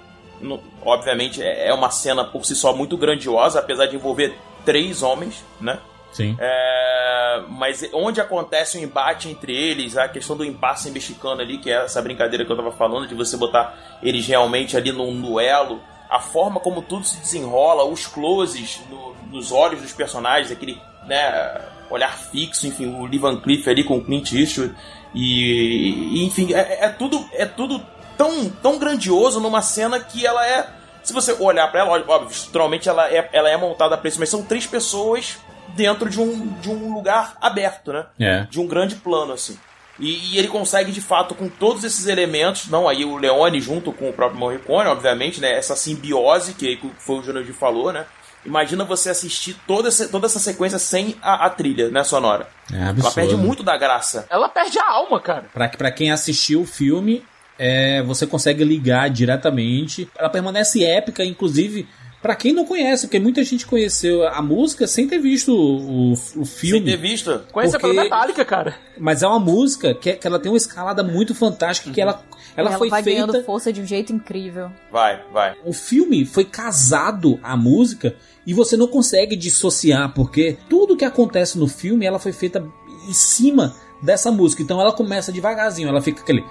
[0.40, 5.02] no- obviamente, é é uma cena por si só muito grandiosa, apesar de envolver três
[5.02, 5.78] homens, né?
[6.12, 6.36] Sim.
[6.38, 11.70] É, mas onde acontece o embate entre eles, a questão do impasse mexicano ali, que
[11.70, 15.80] é essa brincadeira que eu tava falando, de você botar eles realmente ali num duelo,
[16.10, 21.60] a forma como tudo se desenrola, os closes no- nos olhos dos personagens, aquele né,
[21.90, 24.74] olhar fixo, enfim, o Lee Van Cleef ali com o Clint Eastwood,
[25.14, 27.80] e, e, enfim, é, é tudo, é tudo
[28.16, 30.68] tão, tão grandioso numa cena que ela é.
[31.02, 34.28] Se você olhar pra ela, óbvio, estruturalmente ela é, ela é montada pra isso, mas
[34.28, 35.38] são três pessoas
[35.68, 38.06] dentro de um, de um lugar aberto, né?
[38.20, 38.40] É.
[38.50, 39.58] De um grande plano, assim.
[39.98, 43.92] E, e ele consegue, de fato, com todos esses elementos, não aí o Leone junto
[43.92, 45.56] com o próprio Morricone, obviamente, né?
[45.56, 48.06] Essa simbiose que que foi o Júnior de falou, né?
[48.46, 52.48] Imagina você assistir toda essa, toda essa sequência sem a, a trilha, né, sonora.
[52.72, 53.14] É Ela absurdo.
[53.14, 54.26] perde muito da graça.
[54.30, 55.46] Ela perde a alma, cara.
[55.52, 57.24] Pra, pra quem assistiu o filme,
[57.58, 60.08] é, você consegue ligar diretamente.
[60.16, 61.88] Ela permanece épica, inclusive,
[62.22, 66.44] pra quem não conhece, porque muita gente conheceu a música sem ter visto o, o
[66.44, 66.78] filme.
[66.78, 67.40] Sem ter visto.
[67.52, 68.74] Conhece Porque- pela Metallica, cara.
[68.98, 72.22] Mas é uma música que, que ela tem uma escalada muito fantástica, que ela,
[72.56, 73.26] ela, ela foi vai feita...
[73.26, 74.70] ganhando força de um jeito incrível.
[74.90, 75.54] Vai, vai.
[75.64, 78.14] O filme foi casado à música
[78.46, 82.64] e você não consegue dissociar, porque tudo que acontece no filme ela foi feita
[83.08, 84.62] em cima dessa música.
[84.62, 86.44] Então ela começa devagarzinho, ela fica aquele.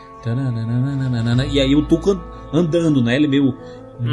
[1.51, 2.21] E aí o Tuco an-
[2.53, 3.15] andando, né?
[3.15, 3.57] Ele meio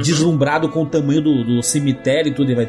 [0.03, 2.67] deslumbrado com o tamanho do, do cemitério e tudo, e vai.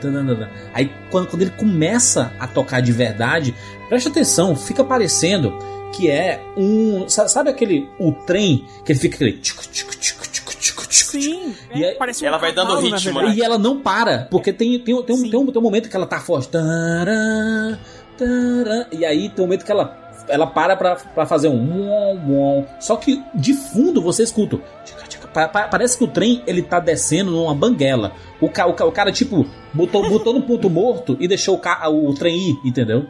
[0.73, 3.53] Aí quando, quando ele começa a tocar de verdade,
[3.89, 5.57] preste atenção, fica parecendo
[5.93, 7.07] que é um.
[7.07, 7.87] sa- Sabe aquele.
[7.99, 9.33] O trem que ele fica aquele.
[9.33, 12.77] tico, tico, tico, tico, tico, tico, Sim, E é, aí- parece Ela um vai dando
[12.79, 15.87] ritmo, e ela não para, porque tem, tem, tem, um, tem, um, tem um momento
[15.89, 16.49] que ela tá forte.
[16.49, 17.77] Tarã,
[18.17, 19.97] tarã, e aí tem um momento que ela,
[20.27, 22.65] ela para pra, pra fazer um.
[22.81, 24.57] Só que de fundo você escuta.
[24.83, 28.13] tchica, tchica, pa- pa- Parece que o trem ele tá descendo numa banguela.
[28.39, 31.87] O, ca, o, o cara, tipo, botou, botou no ponto morto e deixou o, ca,
[31.89, 33.05] o trem ir, entendeu?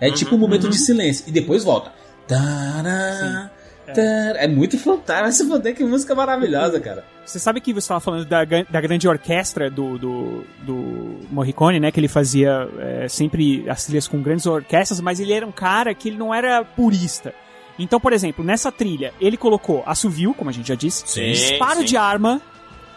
[0.00, 1.24] É tipo um momento de silêncio.
[1.26, 1.92] E depois volta.
[2.28, 3.50] Tarã.
[4.38, 5.22] É muito fantástico.
[5.24, 7.04] Vai se foder, que música maravilhosa, cara.
[7.24, 11.90] Você sabe que você estava falando da, da grande orquestra do, do, do Morricone, né?
[11.90, 15.92] Que ele fazia é, sempre as trilhas com grandes orquestras, mas ele era um cara
[15.94, 17.34] que ele não era purista.
[17.82, 21.80] Então, por exemplo, nessa trilha, ele colocou assovio, como a gente já disse, Sim, disparo
[21.80, 21.84] sim.
[21.86, 22.40] de arma,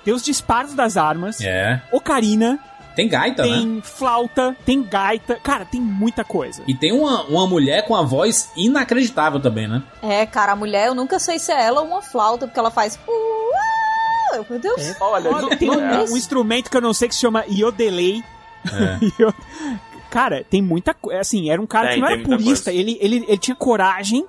[0.03, 1.81] tem os disparos das armas, É.
[1.91, 2.59] ocarina,
[2.95, 3.49] Tem gaita, né?
[3.49, 5.36] tem flauta, tem gaita.
[5.41, 6.61] Cara, tem muita coisa.
[6.67, 9.81] E tem uma, uma mulher com a voz inacreditável também, né?
[10.01, 12.69] É, cara, a mulher, eu nunca sei se é ela ou uma flauta, porque ela
[12.69, 12.99] faz.
[13.07, 14.95] "Uau", Meu Deus.
[14.99, 15.99] Olha, Olha, tem um, É.
[16.09, 18.23] um instrumento que eu não sei que se chama iodelei.
[18.65, 18.97] É.
[20.09, 21.19] Cara, tem muita coisa.
[21.21, 22.71] Assim, era um cara Tem, que não tem era purista.
[22.71, 24.25] Ele, ele, ele tinha coragem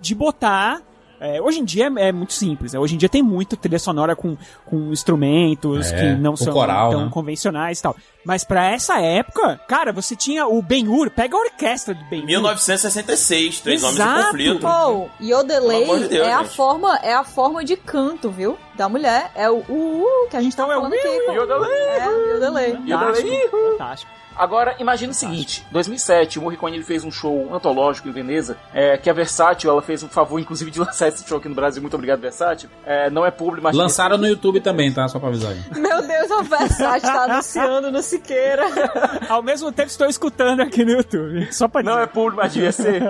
[0.00, 0.80] de botar.
[1.20, 2.72] é, hoje em dia é, é muito simples.
[2.72, 2.78] né?
[2.78, 6.90] Hoje em dia tem muito trilha sonora com, com instrumentos É, que não são coral,
[6.92, 7.10] tão né?
[7.12, 7.96] convencionais e tal.
[8.24, 11.10] Mas pra essa época, cara, você tinha o Ben-Hur.
[11.10, 12.26] Pega a orquestra do Ben-Hur.
[12.26, 14.24] 1966, Três Homens em Exato.
[14.26, 14.60] Conflito.
[14.60, 18.56] Pô, Yodelay Pelo amor de Deus, é, a forma, é a forma de canto, viu?
[18.76, 19.30] Da mulher.
[19.34, 21.08] É o uh, uh, que a gente tá Então é o falando aqui.
[21.32, 21.72] Yodelay.
[21.72, 22.72] É Yodelay.
[22.74, 24.12] Fantástico, fantástico.
[24.38, 28.96] Agora, imagina o seguinte: 2007, o Morricone ele fez um show antológico em Veneza, é,
[28.96, 31.82] que a Versátil ela fez um favor, inclusive, de lançar esse show aqui no Brasil.
[31.82, 32.70] Muito obrigado, Versátil.
[32.86, 35.08] É, não é público, mas Lançaram no YouTube também, tá?
[35.08, 35.62] Só pra avisar aí.
[35.78, 38.64] Meu Deus, a Versace tá anunciando no Siqueira.
[39.28, 41.52] Ao mesmo tempo, estou escutando aqui no YouTube.
[41.52, 42.04] Só pra Não dizer.
[42.04, 43.02] é público, mas devia ser.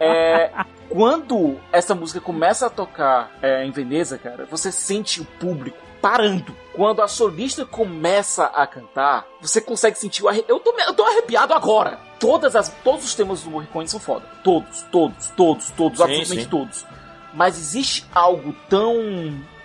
[0.00, 0.50] É,
[0.88, 6.54] quando essa música começa a tocar é, em Veneza, cara, você sente o público parando.
[6.74, 10.44] Quando a solista começa a cantar, você consegue sentir o arre...
[10.48, 11.98] eu, tô, eu tô arrepiado agora.
[12.18, 14.24] Todas as, todos os temas do Morricone são foda.
[14.42, 16.48] Todos, todos, todos, todos, Sim, absolutamente sim.
[16.48, 16.86] todos.
[17.34, 18.94] Mas existe algo tão,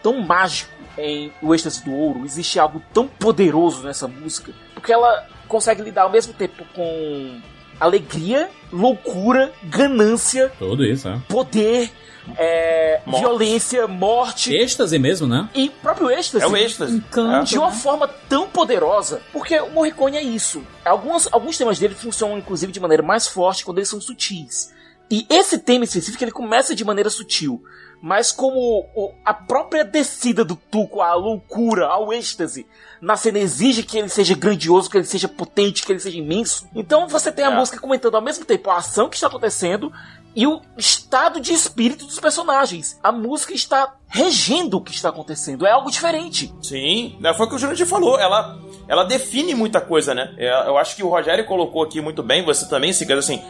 [0.02, 5.28] tão mágico em O Êxtase do Ouro, existe algo tão poderoso nessa música, porque ela
[5.48, 7.42] consegue lidar ao mesmo tempo com
[7.80, 11.20] alegria, loucura, ganância, Tudo isso, é.
[11.30, 11.92] poder,
[12.38, 13.20] é, Morte.
[13.22, 15.50] violência, morte Êxtase mesmo, né?
[15.56, 16.44] e próprio êxtase.
[16.44, 16.98] É o êxtase.
[16.98, 17.46] Encanto.
[17.50, 20.64] De uma forma tão poderosa, porque o Morricone é isso.
[20.84, 24.74] Alguns, alguns temas dele funcionam, inclusive, de maneira mais forte quando eles são sutis.
[25.10, 27.64] E esse tema específico, ele começa de maneira sutil.
[28.02, 32.68] Mas como o- a própria descida do Tuco, a loucura, ao êxtase,
[33.02, 36.68] na cena exige que ele seja grandioso, que ele seja potente, que ele seja imenso.
[36.76, 37.56] Então você tem a É.
[37.56, 39.92] música comentando ao mesmo tempo a ação que está acontecendo
[40.36, 43.00] e o estado de espírito dos personagens.
[43.04, 45.66] A música está regendo o que está acontecendo.
[45.66, 46.54] É algo diferente.
[46.62, 48.20] Sim, né, foi o que o Jurandir falou.
[48.20, 50.34] Ela, ela define muita coisa, né?
[50.38, 53.42] É, Eu acho que o Rogério colocou aqui muito bem, você também, se assim,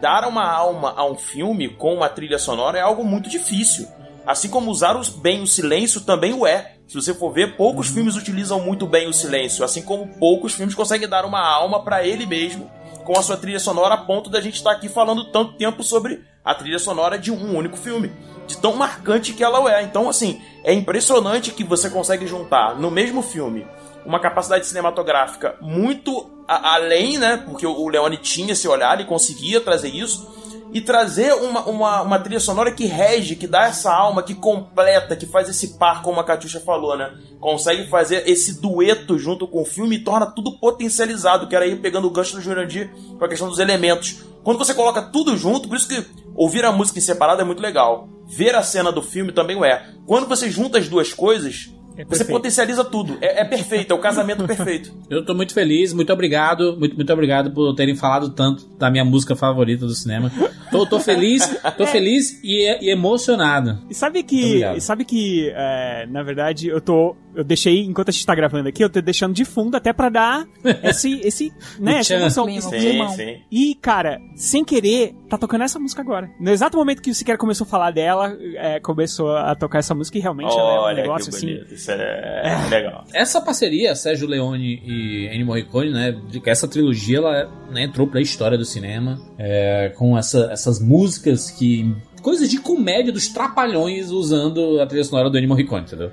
[0.00, 3.88] dar uma alma a um filme com uma trilha sonora é algo muito difícil.
[4.26, 6.73] Assim como usar bem o silêncio também o é.
[6.86, 10.74] Se você for ver, poucos filmes utilizam muito bem o silêncio, assim como poucos filmes
[10.74, 12.70] conseguem dar uma alma pra ele mesmo
[13.04, 16.24] com a sua trilha sonora a ponto da gente estar aqui falando tanto tempo sobre
[16.44, 18.10] a trilha sonora de um único filme.
[18.46, 19.82] De tão marcante que ela é.
[19.82, 23.66] Então, assim, é impressionante que você consegue juntar no mesmo filme
[24.04, 27.38] uma capacidade cinematográfica muito além, né?
[27.38, 30.30] Porque o o Leone tinha esse olhar e conseguia trazer isso.
[30.74, 35.14] E trazer uma, uma, uma trilha sonora que rege, que dá essa alma, que completa,
[35.14, 37.12] que faz esse par, como a Catiuxa falou, né?
[37.38, 41.76] Consegue fazer esse dueto junto com o filme e torna tudo potencializado, que era aí
[41.76, 44.24] pegando o gancho do Jurandir com a questão dos elementos.
[44.42, 46.04] Quando você coloca tudo junto, por isso que
[46.34, 48.08] ouvir a música em separado é muito legal.
[48.26, 49.94] Ver a cena do filme também é.
[50.06, 52.30] Quando você junta as duas coisas, você perfeito.
[52.32, 53.16] potencializa tudo.
[53.20, 54.92] É, é perfeito, é o casamento perfeito.
[55.08, 59.04] Eu tô muito feliz, muito obrigado, muito, muito obrigado por terem falado tanto da minha
[59.04, 60.30] música favorita do cinema.
[60.70, 61.46] Tô, tô feliz,
[61.78, 63.78] tô feliz e, e emocionado.
[63.88, 68.12] E sabe que, e sabe que, é, na verdade, eu tô, eu deixei enquanto a
[68.12, 70.46] gente tá gravando aqui, eu tô deixando de fundo até pra dar
[70.82, 73.36] esse, esse, né, essa emoção, Sim, sim.
[73.50, 76.30] E cara, sem querer, tá tocando essa música agora.
[76.40, 79.94] No exato momento que o Siqueira começou a falar dela, é, começou a tocar essa
[79.94, 81.46] música e realmente ela é um Olha negócio que assim.
[81.46, 81.76] bonito.
[81.84, 83.04] Isso é, é legal.
[83.12, 86.16] Essa parceria, Sérgio Leone e Ennio Morricone, né,
[86.46, 91.94] essa trilogia ela né, entrou pra história do cinema é, com essa- essas músicas que
[92.22, 96.10] coisas de comédia dos trapalhões usando a trilha sonora do Ennio Morricone, entendeu?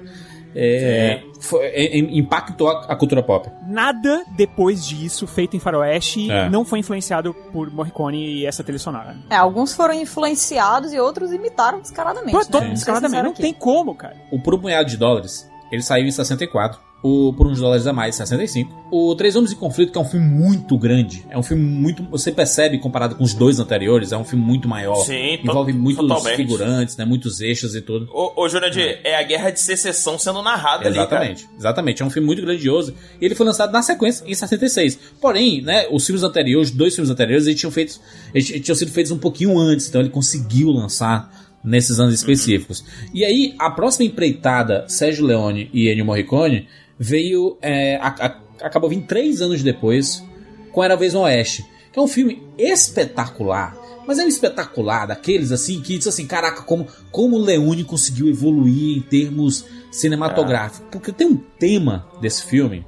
[0.53, 3.49] É, foi- é, é, impactou a, a cultura pop.
[3.67, 6.49] Nada depois disso, feito em faroeste, É.
[6.49, 9.15] não foi influenciado por Morricone e essa trilha sonora.
[9.29, 12.31] É, alguns foram influenciados e outros imitaram descaradamente.
[12.31, 12.69] Pô, né?
[12.71, 13.41] descaradamente, não aqui.
[13.41, 14.15] tem como, cara.
[14.29, 16.79] O Por um Punhado de Dólares, ele saiu em 64.
[17.03, 18.89] O Por uns Dólares a Mais, 65.
[18.91, 21.25] O Três Homens em Conflito, que é um filme muito grande.
[21.31, 22.03] É um filme muito.
[22.11, 25.03] Você percebe, comparado com os dois anteriores, é um filme muito maior.
[25.03, 26.35] Sim, Envolve muitos totalmente.
[26.37, 27.03] figurantes, né?
[27.03, 28.07] Muitos eixos e tudo.
[28.13, 32.03] Ô, ô Jurandir, é a guerra de secessão sendo narrada Exatamente, exatamente.
[32.03, 32.93] É um filme muito grandioso.
[33.19, 34.99] E ele foi lançado na sequência em 66.
[35.19, 37.99] Porém, né, os filmes anteriores, os dois filmes anteriores, eles tinham, feitos,
[38.31, 42.83] eles tinham sido feitos um pouquinho antes, então ele conseguiu lançar nesses anos específicos.
[43.13, 47.57] E aí, a próxima empreitada, Sérgio Leone e Ennio Morricone, veio.
[47.61, 50.23] é, a- a- acabou vindo três anos depois,
[50.71, 51.65] com Era Vez no Oeste.
[51.91, 53.75] Que é um filme espetacular.
[54.07, 58.27] Mas é um espetacular daqueles assim que diz assim: caraca, como, como o Leone conseguiu
[58.27, 60.87] evoluir em termos cinematográficos.
[60.91, 62.85] Porque tem um tema desse filme,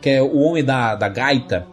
[0.00, 1.66] que é o Homem da, da Gaita.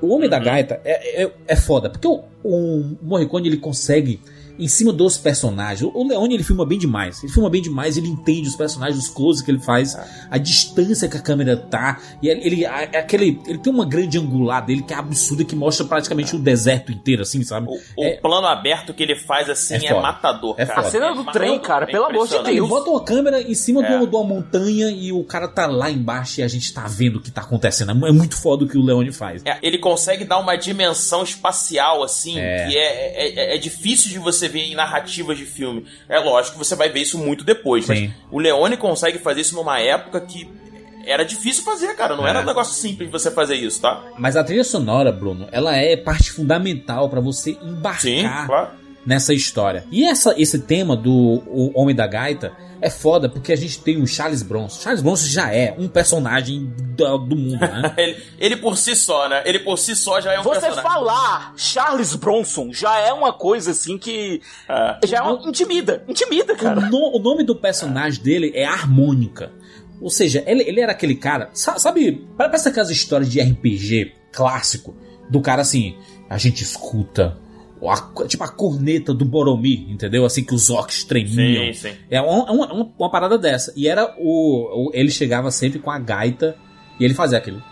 [0.00, 4.20] O Homem da Gaita é, é, é foda, porque o, o Morricone ele consegue,
[4.58, 7.22] em cima dos personagens, o- Leone ele filma bem demais.
[7.22, 9.96] Ele filma bem demais, ele entende os personagens, os close que ele faz,
[10.30, 12.00] a distância que a câmera tá.
[12.22, 15.54] E ele, ele, a- aquele, ele tem uma grande angular dele que é absurda, que
[15.54, 17.68] mostra praticamente o deserto inteiro, assim, sabe?
[17.68, 20.80] O plano aberto que ele faz assim É é, matador, É cara.
[20.80, 22.50] A cena do É trem, matador, cara, é pelo amor de impressionante.
[22.56, 23.98] Ele bota uma câmera em cima É.
[23.98, 27.16] do, de uma montanha e o cara tá lá embaixo e a gente tá vendo
[27.16, 27.90] o que tá acontecendo.
[27.90, 29.42] É muito foda o que o Leone faz.
[29.44, 32.66] É, ele consegue dar uma dimensão espacial, assim, É.
[32.68, 35.84] que é, é, é difícil de você ver em narrativas de filme.
[36.08, 38.08] É lógico que você vai ver isso muito depois, Sim.
[38.08, 40.48] mas o Leone consegue fazer isso numa época que
[41.06, 42.16] era difícil fazer, cara.
[42.16, 42.30] Não É.
[42.30, 44.02] era um negócio simples você fazer isso, tá?
[44.18, 48.70] Mas a trilha sonora, Bruno, ela é parte fundamental pra você embarcar Sim, claro.
[49.06, 49.84] nessa história.
[49.90, 51.10] E essa, esse tema do
[51.46, 54.80] o Homem da Gaita é foda porque a gente tem o Charles Bronson.
[54.82, 56.64] Charles Bronson já é um personagem
[56.96, 57.94] do, do mundo, né?
[57.98, 59.42] Ele, ele por si só, né?
[59.44, 60.82] Ele por si só já é um Você personagem.
[60.82, 64.40] falar Charles Bronson já é uma coisa assim que.
[65.04, 66.04] Já é uma, intimida.
[66.08, 66.78] Intimida, cara.
[66.80, 69.50] O, no- o nome do personagem dele é Harmônica.
[70.00, 71.50] Ou seja, ele, ele era aquele cara.
[71.52, 74.96] sa- Sabe, parece aquelas histórias de RPG clássico.
[75.30, 75.96] Do cara assim,
[76.30, 77.36] a gente escuta.
[77.86, 80.24] A- tipo a corneta do Boromir, entendeu?
[80.24, 81.66] Assim que os orcs tremiam.
[81.74, 81.94] Sim, sim.
[82.10, 83.72] É uma, uma- uma- uma parada dessa.
[83.76, 86.56] E era o, o- Ele chegava sempre com a gaita
[86.98, 87.62] e ele fazia aquilo.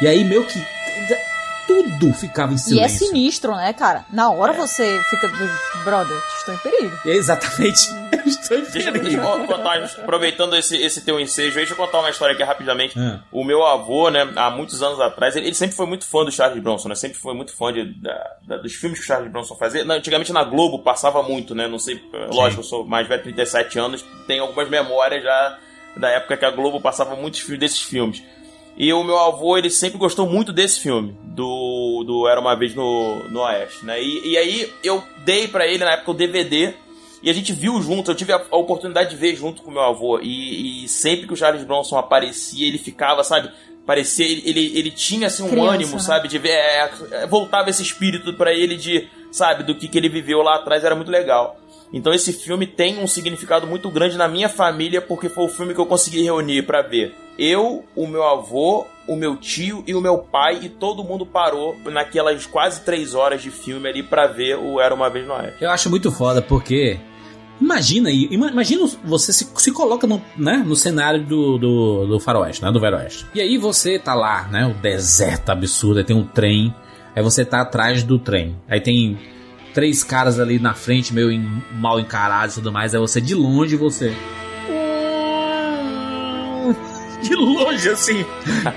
[0.00, 0.58] E aí, meio que.
[1.68, 3.06] Tudo ficava em E é silêncio.
[3.06, 4.04] sinistro, né, cara?
[4.12, 5.28] Na hora você fica.
[5.84, 6.98] Brother, estou em perigo.
[7.06, 7.88] Exatamente.
[8.72, 12.42] Deixa, deixa eu contar, aproveitando esse, esse teu ensejo deixa eu contar uma história aqui
[12.42, 12.98] rapidamente.
[12.98, 13.20] Ah.
[13.30, 16.32] O meu avô, né, há muitos anos atrás, ele, ele sempre foi muito fã do
[16.32, 16.94] Charles Bronson, né?
[16.94, 19.84] Sempre foi muito fã de, da- da- dos filmes que o Charles Bronson fazia.
[19.84, 21.68] Não, antigamente na Globo passava muito, né?
[21.68, 22.00] Não sei,
[22.32, 25.58] lógico, eu sou mais velho, 37 anos, tenho algumas memórias já
[25.96, 28.22] da época que a Globo passava muitos filmes desses filmes.
[28.78, 32.76] E o meu avô, ele sempre gostou muito desse filme, do, do Era Uma Vez
[32.76, 34.00] no, no Oeste, né?
[34.00, 36.74] E, e aí eu dei pra ele, na época, o DVD
[37.20, 39.82] E a gente viu junto, eu tive a, a oportunidade de ver junto com meu
[39.82, 40.20] avô.
[40.20, 43.50] E, e sempre que o Charles Bronson aparecia, ele ficava, sabe?
[43.84, 45.98] Parecia, ele, ele, tinha assim um Criança, ânimo, né?
[45.98, 46.28] sabe?
[46.28, 50.08] De ver, é, é, voltava esse espírito pra ele de, sabe, do que, que ele
[50.08, 51.58] viveu lá atrás, era muito legal.
[51.92, 55.72] Então esse filme tem um significado muito grande na minha família, porque foi o filme
[55.74, 57.14] que eu consegui reunir pra ver.
[57.38, 61.76] Eu, o meu avô, o meu tio e o meu pai, e todo mundo parou
[61.86, 65.62] naquelas quase três horas de filme ali pra ver o Era Uma Vez no Oeste.
[65.62, 66.98] Eu acho muito foda, porque.
[67.60, 72.20] Imagina aí, ima- imagina você se, se coloca no, né, no cenário do, do, do
[72.20, 73.26] faroeste, né, do veroeste.
[73.34, 76.72] E aí você tá lá, né, o deserto absurdo, aí tem um trem,
[77.16, 78.54] aí você tá atrás do trem.
[78.68, 79.18] Aí tem
[79.74, 83.34] três caras ali na frente, meio em- mal encarados e tudo mais, aí você de
[83.34, 84.14] longe você...
[87.20, 88.24] De longe, assim.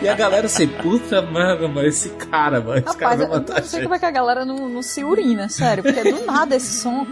[0.02, 3.30] E a galera assim, puta, mano, mas esse cara, mano, esse cara Rapaz, vai eu
[3.30, 3.84] matar não a sei gente.
[3.84, 7.06] como é que a galera não, não se urina, sério, porque do nada esse som.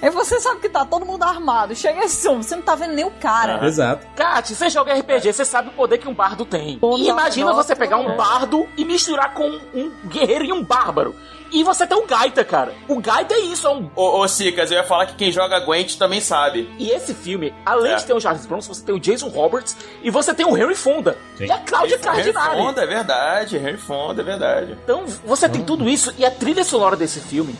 [0.00, 2.94] Aí você sabe que tá todo mundo armado, chega esse som, você não tá vendo
[2.94, 3.66] nem o cara.
[3.66, 4.06] Exato.
[4.14, 6.78] Kat, você joga RPG, você sabe o poder que um bardo tem.
[6.78, 8.16] Pô, E imagina nossa, você pegar um é.
[8.16, 11.12] bardo e misturar com um guerreiro e um bárbaro.
[11.50, 12.74] E você tem um gaita, cara.
[12.86, 13.90] O gaita é isso, é um...
[13.96, 16.70] Ô, ô Sicas, eu ia falar que quem joga Gwent também sabe.
[16.78, 17.96] E esse filme, além É.
[17.96, 20.74] de ter o Charles Bronson, você tem o Jason Roberts e você tem o Henry
[20.74, 21.16] Fonda.
[21.36, 21.46] Sim.
[21.46, 22.62] E a Cláudia Henry Cardinale.
[22.62, 23.56] Fonda, é verdade.
[23.56, 24.76] Henry Fonda, é verdade.
[24.84, 27.54] Então, você tem tudo isso e a trilha sonora desse filme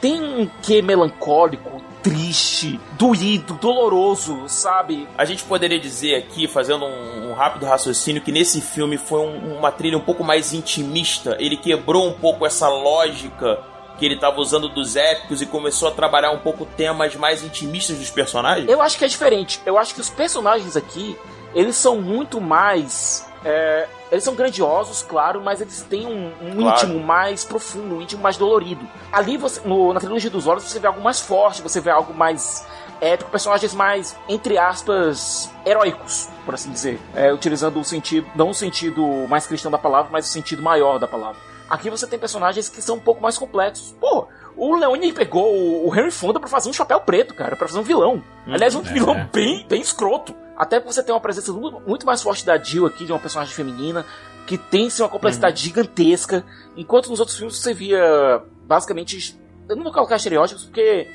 [0.00, 5.08] tem um quê melancólico, triste, doído, doloroso, sabe?
[5.16, 9.58] A gente poderia dizer aqui, fazendo um, um rápido raciocínio, que nesse filme foi um-
[9.58, 11.36] uma trilha um pouco mais intimista.
[11.38, 13.58] Ele quebrou um pouco essa lógica
[13.98, 17.98] que ele estava usando dos épicos e começou a trabalhar um pouco temas mais intimistas
[17.98, 18.68] dos personagens.
[18.68, 19.60] Eu acho que é diferente.
[19.66, 21.16] Eu acho que os personagens aqui,
[21.54, 23.26] eles são muito mais.
[23.44, 26.76] é, eles são grandiosos, claro, mas eles têm um, um Claro.
[26.76, 28.86] íntimo mais profundo, um íntimo mais dolorido.
[29.12, 32.12] Ali, você, no- na trilogia dos olhos, você vê algo mais forte, você vê algo
[32.14, 32.66] mais
[33.00, 37.00] épico, personagens mais, entre aspas, heróicos, por assim dizer.
[37.14, 40.98] É, utilizando o sentido, não o sentido mais cristão da palavra, mas o sentido maior
[40.98, 41.36] da palavra.
[41.68, 43.94] Aqui você tem personagens que são um pouco mais complexos.
[44.00, 47.78] Pô, o Leone pegou o Henry Fonda pra fazer um chapéu preto, cara, pra fazer
[47.78, 48.22] um vilão.
[48.46, 48.82] Aliás, um é.
[48.92, 50.34] vilão bem, bem escroto.
[50.60, 53.18] Até porque você tem uma presença mu- muito mais forte da Jill aqui, de uma
[53.18, 54.04] personagem feminina,
[54.46, 56.44] que tem sim, uma complexidade gigantesca.
[56.76, 59.40] Enquanto nos outros filmes você via, basicamente.
[59.66, 61.08] Eu não vou colocar estereótipos, porque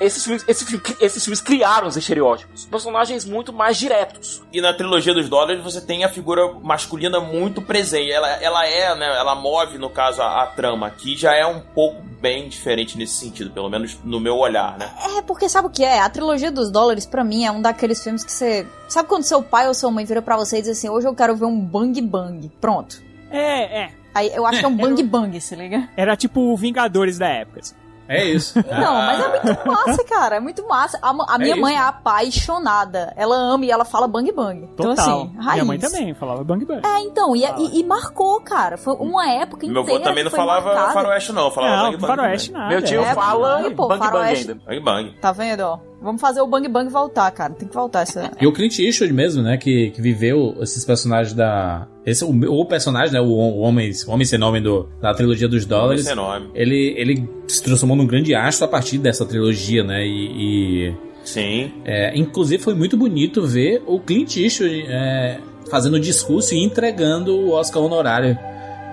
[0.00, 2.66] esses filmes, esse filme- esses filmes criaram os estereótipos.
[2.66, 4.42] Personagens muito mais diretos.
[4.52, 8.10] E na trilogia dos dólares você tem a figura masculina muito presente.
[8.10, 9.06] Ela, ela é, né?
[9.16, 10.86] Ela move, no caso, a, a trama.
[10.86, 14.90] Aqui já é um pouco bem diferente nesse sentido, pelo menos no meu olhar, né?
[15.16, 16.00] É, porque sabe o que é?
[16.00, 18.66] A trilogia dos dólares, pra mim, é um daqueles filmes que você.
[18.88, 21.14] Sabe quando seu pai ou sua mãe vira pra você e diz assim: hoje eu
[21.14, 22.50] quero ver um bang bang?
[22.60, 23.02] Pronto.
[23.30, 23.90] É, é.
[24.14, 25.88] Aí eu acho que é um bang bang, se liga?
[25.96, 27.60] Era tipo o Vingadores da época.
[27.60, 27.74] assim.
[28.08, 28.58] É isso.
[28.66, 30.36] Não, mas é muito massa, cara.
[30.36, 30.98] É muito massa.
[31.02, 33.12] A, a minha isso, mãe é apaixonada.
[33.16, 34.68] Ela ama e ela fala bang bang.
[34.72, 35.04] Então, Total.
[35.22, 35.52] assim, raiz.
[35.54, 36.82] Minha mãe também falava Bang Bang.
[36.86, 38.76] É, então, e, e- e marcou, cara.
[38.76, 39.98] Foi uma época Meu inteira.
[39.98, 40.92] avô também não falava marcada.
[40.92, 41.50] faroeste, não.
[41.50, 42.06] Falava Não, bang bang.
[42.16, 42.62] faroeste também.
[42.62, 42.74] nada.
[42.74, 44.54] Meu tio É, fala bang, pô, bang bang ainda.
[44.66, 45.12] Bang bang.
[45.20, 45.78] Tá vendo, ó?
[46.06, 47.52] Vamos fazer o bang bang voltar, cara.
[47.52, 48.30] Tem que voltar essa.
[48.40, 49.56] E o Clint Eastwood mesmo, né?
[49.56, 51.88] Que, que viveu esses personagens da.
[52.06, 53.20] Esse, o, o personagem, né?
[53.20, 56.02] O, o homem, o homem sem nome do, da trilogia dos dólares.
[56.02, 56.48] Esse é nome.
[56.54, 60.06] Ele, ele se transformou num grande astro a partir dessa trilogia, né?
[60.06, 60.90] E.
[60.90, 60.94] e,
[61.24, 61.72] Sim.
[61.84, 67.50] é, inclusive foi muito bonito ver o Clint Eastwood é, fazendo discurso e entregando o
[67.50, 68.38] Oscar honorário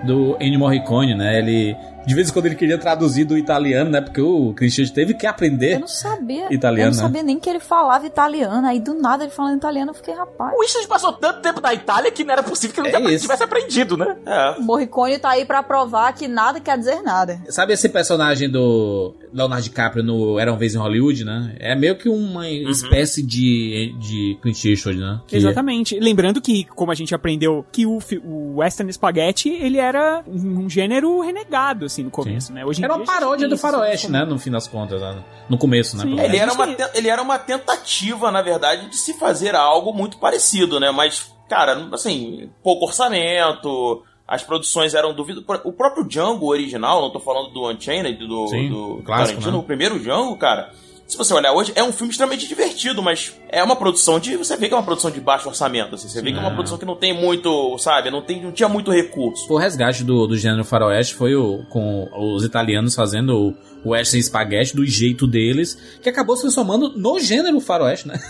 [0.04, 1.38] do Ennio Morricone, né?
[1.38, 1.76] Ele.
[2.06, 4.00] De vez em quando ele queria traduzir do italiano, né?
[4.00, 5.74] Porque o Eastwood teve que aprender.
[5.74, 6.52] Eu não sabia.
[6.52, 7.06] Italiano, eu não né?
[7.08, 8.66] sabia nem que ele falava italiano.
[8.66, 10.52] Aí do nada ele falando italiano, eu fiquei, rapaz.
[10.56, 13.42] O Eastwood passou tanto tempo na Itália que não era possível que ele É tivesse
[13.42, 14.16] aprendido, né?
[14.26, 14.50] É.
[14.58, 17.40] O Morricone tá aí pra provar que nada quer dizer nada.
[17.48, 21.54] Sabe esse personagem do Leonardo DiCaprio no Era uma Vez em Hollywood, né?
[21.58, 25.20] É meio que uma espécie de, de Clint Eastwood, né?
[25.26, 25.98] Que- Exatamente.
[25.98, 31.20] Lembrando que, como a gente aprendeu, que o, o Western Spaghetti, ele era um gênero
[31.20, 32.64] renegado, assim, no começo, né?
[32.64, 34.24] Hoje em Era uma paródia do faroeste, né?
[34.24, 35.22] No fim das contas, né?
[35.48, 36.02] no começo, né?
[36.02, 36.16] Sim.
[36.16, 40.18] pelo Ele era, uma, ele era uma tentativa, na verdade, de se fazer algo muito
[40.18, 40.90] parecido, né?
[40.90, 45.44] Mas, cara, assim, pouco orçamento, as produções eram duvido.
[45.64, 49.58] O próprio Django original, não tô falando do Unchained, do, Sim, do clássico, Tarantino, né?
[49.58, 50.72] o primeiro Django, cara.
[51.06, 54.36] Se você olhar hoje, é um filme extremamente divertido, mas é uma produção de.
[54.36, 56.08] Você vê que é uma produção de baixo orçamento, assim.
[56.08, 56.54] Você vê que é uma É.
[56.54, 58.10] produção que não tem muito, sabe?
[58.10, 59.52] Não, tem, não tinha muito recurso.
[59.52, 64.74] O resgate do, do gênero faroeste foi o, com os italianos fazendo o western spaghetti
[64.74, 68.18] do jeito deles, que acabou se transformando no gênero faroeste, né?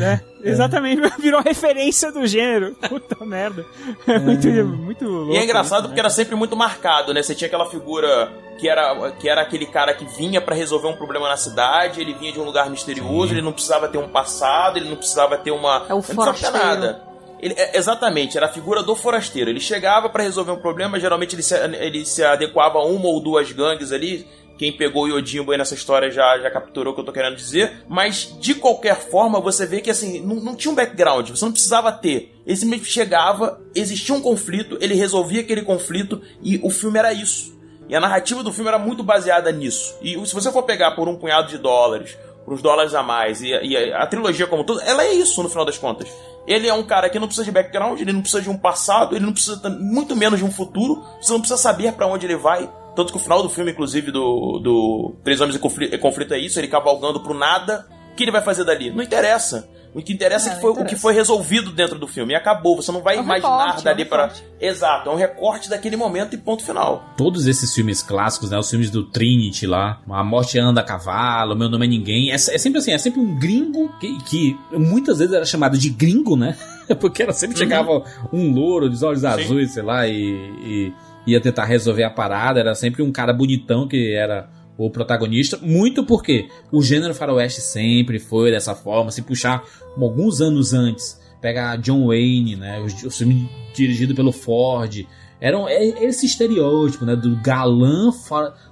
[0.00, 0.20] É,
[0.50, 2.74] Exatamente, virou referência do gênero.
[2.88, 3.64] Puta merda.
[4.22, 5.32] muito, muito louco.
[5.32, 7.22] E é engraçado isso, porque era sempre muito marcado, né?
[7.22, 10.96] Você tinha aquela figura que era, que era aquele cara que vinha pra resolver um
[10.96, 14.78] problema na cidade, ele vinha de um lugar misterioso, ele não precisava ter um passado,
[14.78, 15.86] ele não precisava ter uma.
[15.88, 16.80] É o não precisava ter forasteiro.
[16.80, 17.06] nada.
[17.38, 19.50] Ele, é, exatamente, era a figura do forasteiro.
[19.50, 23.20] Ele chegava pra resolver um problema, geralmente ele se, ele se adequava a uma ou
[23.20, 24.26] duas gangues ali.
[24.58, 27.36] Quem pegou o Yojimbo aí nessa história já, já capturou o que eu tô querendo
[27.36, 27.84] dizer.
[27.88, 31.52] Mas, de qualquer forma, você vê que assim, não, não tinha um background, você não
[31.52, 32.34] precisava ter.
[32.46, 37.56] Ele simplesmente chegava, existia um conflito, ele resolvia aquele conflito e o filme era isso.
[37.88, 39.96] E a narrativa do filme era muito baseada nisso.
[40.00, 43.42] E se você for pegar por um punhado de dólares, por uns dólares a mais,
[43.42, 46.08] e, e a, a trilogia como todo, ela é isso no final das contas.
[46.46, 49.16] Ele é um cara que não precisa de background, ele não precisa de um passado,
[49.16, 52.36] ele não precisa muito menos de um futuro, você não precisa saber pra onde ele
[52.36, 52.70] vai.
[52.96, 56.38] Tanto que o final do filme, inclusive, do, do Três Homens em Conflito, Conflito é
[56.38, 57.86] isso, ele cavalgando pro nada.
[58.12, 58.90] O que ele vai fazer dali?
[58.90, 59.68] Não interessa.
[59.94, 61.00] O que interessa é, É, que foi o que interessa.
[61.02, 62.32] foi resolvido dentro do filme.
[62.32, 62.76] E acabou.
[62.76, 64.32] Você não vai É um imaginar recorte, é um dali para.
[64.60, 67.02] Exato, é um recorte daquele momento e ponto final.
[67.16, 68.58] Todos esses filmes clássicos, né?
[68.58, 72.30] Os filmes do Trinity lá, A Morte Anda a Cavalo, Meu Nome é Ninguém.
[72.30, 75.88] É, é sempre assim, é sempre um gringo que, que muitas vezes era chamado de
[75.90, 76.56] gringo, né?
[77.00, 80.92] Porque era sempre chegava um louro de olhos azuis, sei lá, e, e
[81.26, 82.60] ia tentar resolver a parada.
[82.60, 84.48] Era sempre um cara bonitão que era
[84.78, 85.58] o protagonista.
[85.62, 89.10] Muito porque o gênero faroeste sempre foi dessa forma.
[89.10, 89.64] Se puxar
[89.98, 92.80] alguns anos antes, pega John Wayne, né?
[93.04, 95.06] O, filme dirigido pelo Ford.
[95.40, 97.14] Era é- esse estereótipo, né?
[97.14, 98.10] Do galã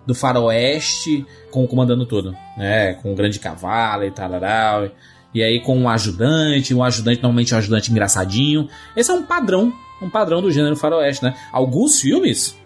[0.06, 2.94] do faroeste com comandando tudo, né?
[2.94, 4.30] Com o grande cavalo e tal,
[5.34, 8.68] e aí com um ajudante, um ajudante normalmente um ajudante engraçadinho.
[8.96, 9.72] Esse é um padrão,
[10.04, 11.34] um padrão do gênero faroeste, né?
[11.52, 12.56] Alguns filmes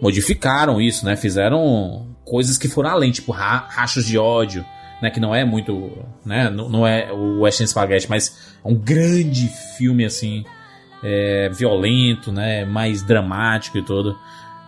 [0.00, 1.16] modificaram isso, né?
[1.16, 4.64] Fizeram coisas que foram além, tipo ra- rachos de ódio,
[5.00, 5.10] né?
[5.10, 5.90] Que não é muito,
[6.24, 6.50] né?
[6.50, 10.44] Não, não é o Western Spaghetti, mas é um grande filme assim,
[11.02, 12.64] é, violento, né?
[12.64, 14.16] Mais dramático e tudo.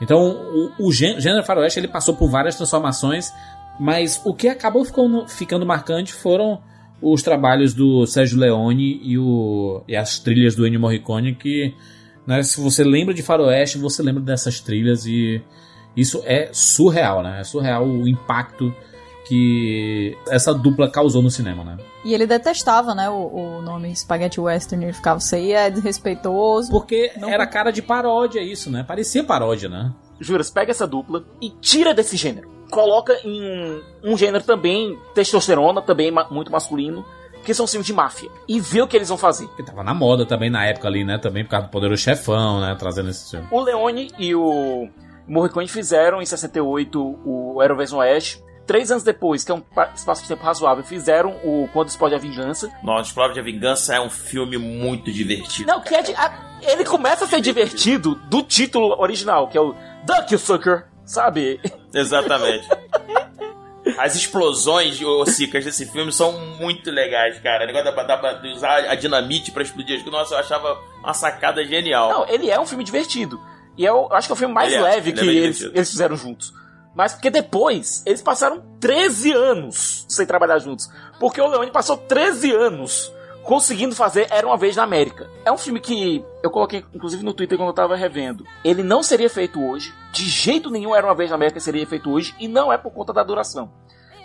[0.00, 0.20] Então,
[0.78, 3.32] o, o gê- gênero faroeste ele passou por várias transformações,
[3.80, 6.60] mas o que acabou ficando, ficando marcante foram
[7.02, 11.72] os trabalhos do Sérgio Leone e, o, e as trilhas do Ennio Morricone que
[12.28, 15.42] né, se você lembra de faroeste, você lembra dessas trilhas e
[15.96, 17.40] isso é surreal, né?
[17.40, 18.72] É surreal o impacto
[19.26, 21.76] que essa dupla causou no cinema, né?
[22.04, 23.14] E ele detestava, né, o,
[23.58, 24.84] o nome Spaghetti Western.
[24.84, 26.70] Ele ficava, isso aí é desrespeitoso.
[26.70, 28.82] Porque era cara de paródia isso, né?
[28.86, 29.92] Parecia paródia, né?
[30.20, 32.48] Juras, pega essa dupla e tira desse gênero.
[32.70, 37.04] Coloca em um, um gênero também testosterona, também ma- muito masculino,
[37.48, 38.30] que são filmes de máfia.
[38.46, 39.48] E vê o que eles vão fazer.
[39.56, 41.16] Que tava na moda também na época ali, né?
[41.16, 42.76] Também por causa do Poderoso Chefão, né?
[42.78, 43.46] Trazendo esse filme.
[43.50, 44.86] O Leone e o
[45.26, 48.44] Morricone fizeram em 68 o Aeroverso Oeste.
[48.66, 52.14] Três anos depois, que é um pa- espaço de tempo razoável, fizeram o Quando Explode
[52.14, 52.70] a Vingança.
[52.82, 55.66] Nossa, Prova de Vingança é um filme muito divertido.
[55.72, 59.60] Não, que é de, a- ele começa a ser divertido do título original, que é
[59.62, 59.74] o
[60.04, 61.58] Duck You Sucker, sabe?
[61.94, 62.68] Exatamente.
[63.96, 67.64] As explosões, ô Cicas, desse filme são muito legais, cara.
[67.64, 70.78] O negócio da, da- de usar a dinamite pra explodir as coisas, nossa, eu achava
[71.02, 72.10] uma sacada genial.
[72.10, 73.40] Não, ele é um filme divertido.
[73.76, 75.36] E eu acho que é o filme mais Ele é, leve ele é que bem
[75.38, 76.52] eles, eles fizeram juntos.
[76.94, 80.90] Mas porque depois eles passaram 13 anos sem trabalhar juntos.
[81.20, 83.12] Porque o Leone passou 13 anos
[83.48, 85.26] conseguindo fazer Era uma Vez na América.
[85.42, 88.44] É um filme que eu coloquei, inclusive, no Twitter quando eu tava revendo.
[88.62, 89.94] Ele não seria feito hoje.
[90.12, 92.34] De jeito nenhum Era uma Vez na América seria feito hoje.
[92.38, 93.72] E não é por conta da duração.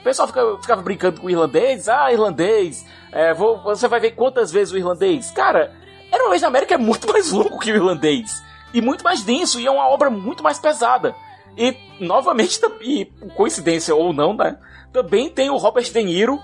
[0.02, 1.88] O pessoal fica- ficava brincando com o irlandês.
[1.88, 2.86] Ah, irlandês.
[3.14, 5.32] é, vou- você vai ver quantas vezes o irlandês.
[5.32, 5.72] Cara,
[6.12, 8.44] Era uma Vez na América é muito mais longo que o irlandês.
[8.74, 9.58] E muito mais denso.
[9.58, 11.16] E é uma obra muito mais pesada.
[11.58, 13.06] E, novamente, e,
[13.38, 14.58] coincidência ou não, né?
[14.92, 16.40] Também tem o Robert De Niro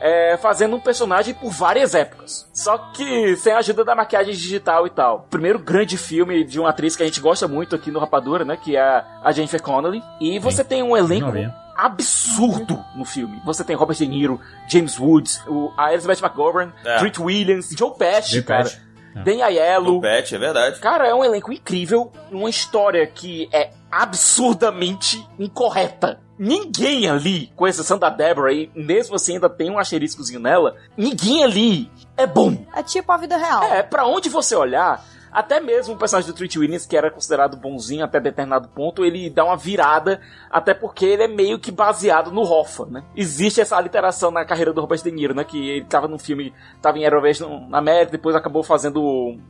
[0.00, 2.48] é, fazendo um personagem por várias épocas.
[2.54, 5.26] Só que sem a ajuda da maquiagem digital e tal.
[5.30, 8.56] Primeiro grande filme de uma atriz que a gente gosta muito aqui no Rapadura, né?
[8.56, 10.02] Que é a Jennifer Connelly.
[10.20, 11.30] E você tem um elenco
[11.76, 13.40] absurdo no filme.
[13.44, 16.98] Você tem Robert De Niro, James Woods, o, a Elizabeth McGovern, É.
[16.98, 18.64] Treat Williams, Joe Pesci, Joe cara.
[18.64, 18.80] Pesci.
[19.16, 19.22] É.
[19.22, 19.96] Dan Aiello.
[19.96, 20.78] O Pet, é verdade.
[20.78, 26.20] Cara, é um elenco incrível, uma história que é absurdamente incorreta.
[26.42, 31.44] Ninguém ali, com exceção da Deborah, e mesmo assim ainda tem um asteriscozinho nela, ninguém
[31.44, 32.64] ali é bom.
[32.74, 33.62] É tipo a vida real.
[33.64, 37.56] É, pra onde você olhar, até mesmo o personagem do Treat Williams, que era considerado
[37.56, 40.20] bonzinho até determinado ponto, ele dá uma virada,
[40.50, 43.04] até porque ele é meio que baseado no Hoffa, né?
[43.14, 45.44] Existe essa literação na carreira do Robert De Niro, né?
[45.44, 46.52] Que ele tava num filme,
[46.82, 49.02] tava em Aerovest na América, depois acabou fazendo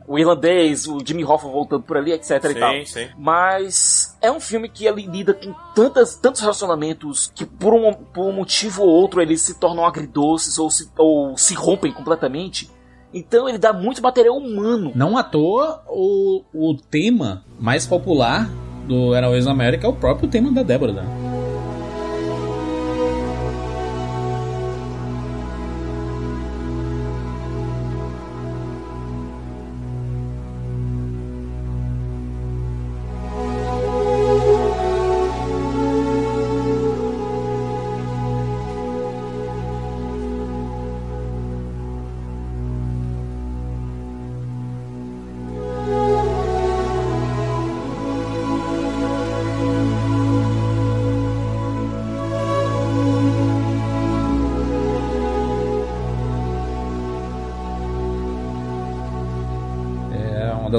[0.07, 2.73] o, irlandês, o Jimmy Hoffa voltando por ali, etc e tal.
[2.73, 3.09] Sim, sim.
[3.17, 8.25] Mas é um filme que ele lida com tantas, tantos relacionamentos que por um, por
[8.25, 12.69] um motivo ou outro eles se tornam agridoces ou se, ou se rompem completamente.
[13.13, 14.91] Então ele dá muito material humano.
[14.95, 18.49] Não à toa, o, o tema mais popular
[18.87, 20.93] do Heróis da América é o próprio tema da Débora.
[20.93, 21.30] Né?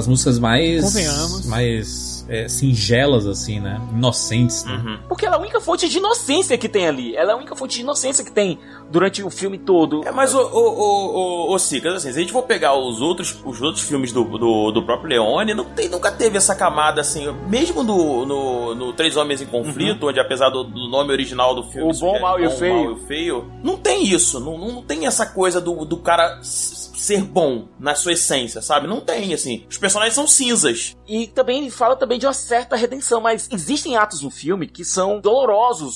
[0.03, 0.83] Das músicas mais.
[0.83, 1.45] Convenhamos.
[1.45, 3.81] Mais é, singelas, assim, né?
[3.93, 4.99] Inocentes, né?
[5.07, 7.15] Porque ela é fonte de inocência que tem ali.
[7.15, 8.59] Ela é a única fonte de inocência que tem
[8.89, 10.05] durante o filme todo.
[10.05, 13.41] É, mas o, o, o, o, Cicas, assim, se a gente for pegar os outros,
[13.45, 17.31] os outros filmes do, do, do próprio Leone, não tem, nunca teve essa camada, assim,
[17.47, 21.63] mesmo no, no, no Três Homens em Conflito, onde apesar do, do nome original do
[21.63, 21.83] filme...
[21.83, 22.91] O bom, sugere mal e o bom, feio.
[22.91, 26.39] e feio, não tem isso, não, não tem essa coisa do, do cara
[27.03, 28.87] ser bom na sua essência, sabe?
[28.87, 29.65] Não tem, assim.
[29.69, 30.95] Os personagens são cinzas.
[31.05, 35.19] E também fala também de uma certa redenção, mas existem atos no filme que são
[35.19, 35.52] dolorosos.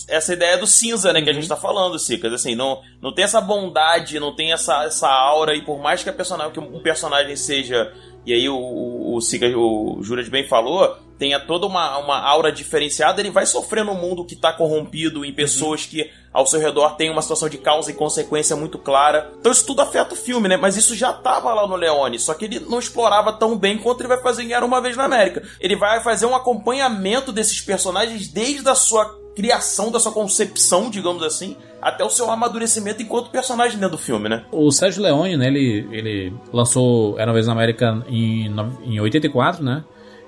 [0.09, 3.23] Essa ideia do cinza, né, que a gente tá falando, Cicas, assim, não, não tem
[3.23, 6.81] essa bondade, não tem essa, essa aura, e por mais que, a personagem, que um
[6.81, 7.93] personagem seja,
[8.25, 12.51] e aí o, o, o, Cicas, o Juras bem falou, tenha toda uma, uma aura
[12.51, 16.95] diferenciada, ele vai sofrer no mundo que tá corrompido, em pessoas que ao seu redor
[16.95, 19.31] tem uma situação de causa e consequência muito clara.
[19.39, 20.57] Então isso tudo afeta o filme, né?
[20.57, 24.01] Mas isso já tava lá no Leone, só que ele não explorava tão bem quanto
[24.01, 25.43] ele vai fazer em Era Uma Vez na América.
[25.59, 29.05] Ele vai fazer um acompanhamento desses personagens desde a sua
[29.37, 34.27] criação, da sua concepção, digamos assim, até o seu amadurecimento enquanto personagem dentro do filme,
[34.27, 34.43] né?
[34.51, 38.51] O Sérgio Leone, né, ele, ele lançou Era uma vez na América em,
[38.83, 39.83] em 84, né?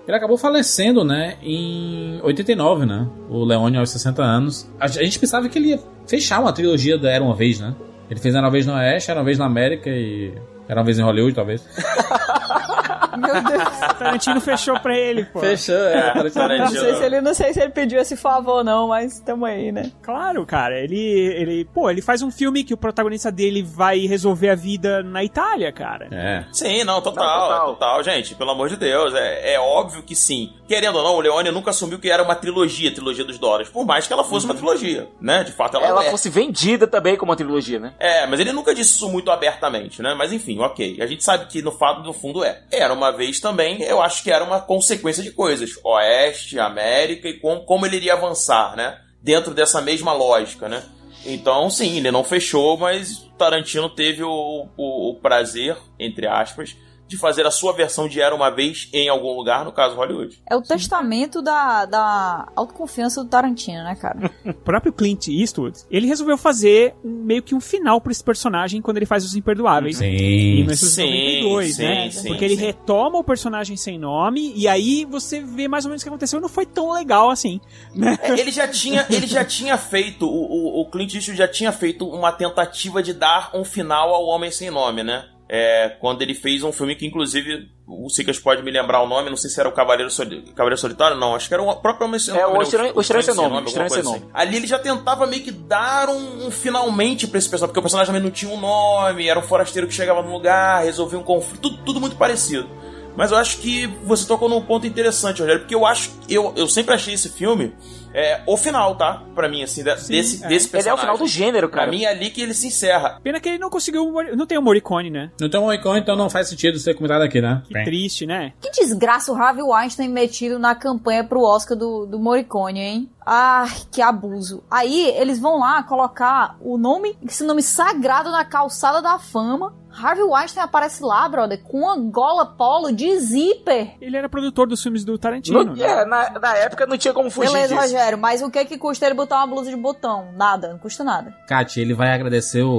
[0.08, 3.08] Ele acabou falecendo, né, em 89, né?
[3.28, 4.72] O Leone aos 60 anos.
[4.80, 7.74] A gente pensava que ele ia fechar uma trilogia da Era uma vez, né?
[8.12, 10.32] Ele fez Era uma vez no Oeste, Era uma vez na América e
[10.68, 11.66] Era uma vez em Hollywood, talvez.
[13.20, 13.80] Meu Deus.
[13.98, 15.40] Tarantino fechou pra ele, pô.
[15.40, 16.14] Fechou, é.
[16.60, 19.72] Não sei, se ele, não sei se ele pediu esse favor, não, mas tamo aí,
[19.72, 19.92] né?
[20.02, 20.80] Claro, cara.
[20.80, 25.04] Ele, ele, pô, ele faz um filme que o protagonista dele vai resolver a vida
[25.04, 26.08] na Itália, cara.
[26.12, 26.46] É.
[26.52, 27.64] Sim, não, total, Não, total.
[27.64, 30.54] é total, gente, pelo amor de Deus, é, é óbvio que sim.
[30.68, 33.70] Querendo ou não, o Leone nunca assumiu que era uma trilogia, a trilogia dos dólares,
[33.70, 35.44] por mais que ela fosse uma trilogia, né?
[35.44, 36.12] De fato, ela, Ela é.
[36.12, 37.94] fosse vendida também como uma trilogia, né?
[38.00, 40.14] É, mas ele nunca disse isso muito abertamente, né?
[40.18, 40.98] Mas enfim, ok.
[41.02, 42.62] A gente sabe que no fato do fundo é.
[42.72, 45.72] Era uma vez também, eu acho que era uma consequência de coisas.
[45.84, 49.00] Oeste, América e como, como ele iria avançar, né?
[49.22, 50.84] Dentro dessa mesma lógica, né?
[51.26, 56.76] Então, sim, ele não fechou, mas Tarantino teve o, o, o prazer, entre aspas,
[57.10, 60.42] de fazer a sua versão de Era Uma Vez em algum lugar, no caso Hollywood.
[60.50, 64.32] É o testamento da, da autoconfiança do Tarantino, né, cara?
[64.46, 68.82] O próprio Clint Eastwood, ele resolveu fazer um- meio que um final pra esse personagem
[68.82, 69.98] quando ele faz Os Imperdoáveis.
[69.98, 70.06] Sim.
[70.06, 72.10] Em 1992, Sim, né?
[72.12, 72.66] sim, Porque ele sim.
[72.66, 76.40] retoma o personagem sem nome e aí você vê mais ou menos o que aconteceu
[76.40, 77.60] não foi tão legal assim,
[77.96, 78.18] né?
[78.22, 81.72] É, ele já tinha, ele já tinha feito, o, o, o Clint Eastwood já tinha
[81.72, 85.26] feito uma tentativa de dar um final ao Homem Sem Nome, né?
[85.52, 89.32] É, quando ele fez um filme que, inclusive, o Sicas pode me lembrar o nome,
[89.32, 92.06] não sei se era o Cavaleiro, Soli- Cavaleiro Solitário, não, acho que era o próprio
[92.06, 92.54] Homem Sem É, Nome.
[92.54, 92.64] o né?
[92.64, 94.26] Estranho- o Estranho Sem Nome, Estranho Sem Nome.
[94.32, 97.82] Ali ele já tentava meio que dar um, um finalmente pra esse personagem, porque o
[97.82, 101.24] personagem também não tinha um nome, era um forasteiro que chegava no lugar, resolvia um
[101.24, 102.70] conflito, tudo, tudo muito parecido.
[103.18, 106.68] Mas eu acho que você tocou num ponto interessante, Rogério, porque eu acho, eu, eu
[106.68, 107.74] sempre achei esse filme
[108.14, 109.22] é, o final, tá?
[109.36, 110.48] Pra mim, assim, da- desse, é.
[110.48, 111.00] desse Ele é o personagem.
[111.00, 111.92] final do gênero, Pra cara.
[111.92, 113.20] mim é ali que ele se encerra.
[113.24, 114.04] Pena que ele não conseguiu.
[114.04, 115.32] o Não tem o Morricone, né?
[115.40, 117.62] Não tem um icon, então não faz sentido ser comentado aqui, né?
[117.68, 118.54] Que triste, né?
[118.62, 123.10] Que desgraça o Harvey Weinstein metido na campanha pro Oscar do, do Morricone, hein?
[123.26, 124.64] Ai, que abuso.
[124.72, 129.74] Aí eles vão lá colocar o nome, esse nome sagrado na calçada da fama.
[130.02, 133.96] Harvey Weinstein aparece lá, brother, com uma gola polo de zíper.
[134.02, 135.84] Ele era produtor dos filmes do Tarantino, Não- né?
[135.84, 137.82] é, na, na época não tinha como fugir Beleza, disso.
[137.88, 140.32] Rogério, mas o que que custa ele botar uma blusa de botão?
[140.36, 141.34] Nada, não custa nada.
[141.48, 142.70] Kat, ele vai agradecer o,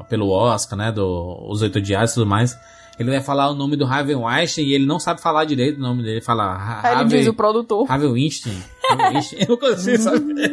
[0.00, 0.90] o- pelo Oscar, né?
[0.92, 2.58] Do, os oito dias e tudo mais.
[2.98, 5.80] Ele vai falar o nome do Harvey Weinstein e ele não sabe falar direito o
[5.80, 6.16] nome dele.
[6.16, 7.86] Ele fala Ha- Aí ele Harvey, diz o produtor.
[7.90, 8.62] Harvey Weinstein.
[8.90, 9.20] Harvey.
[9.38, 10.50] Eu não consigo saber.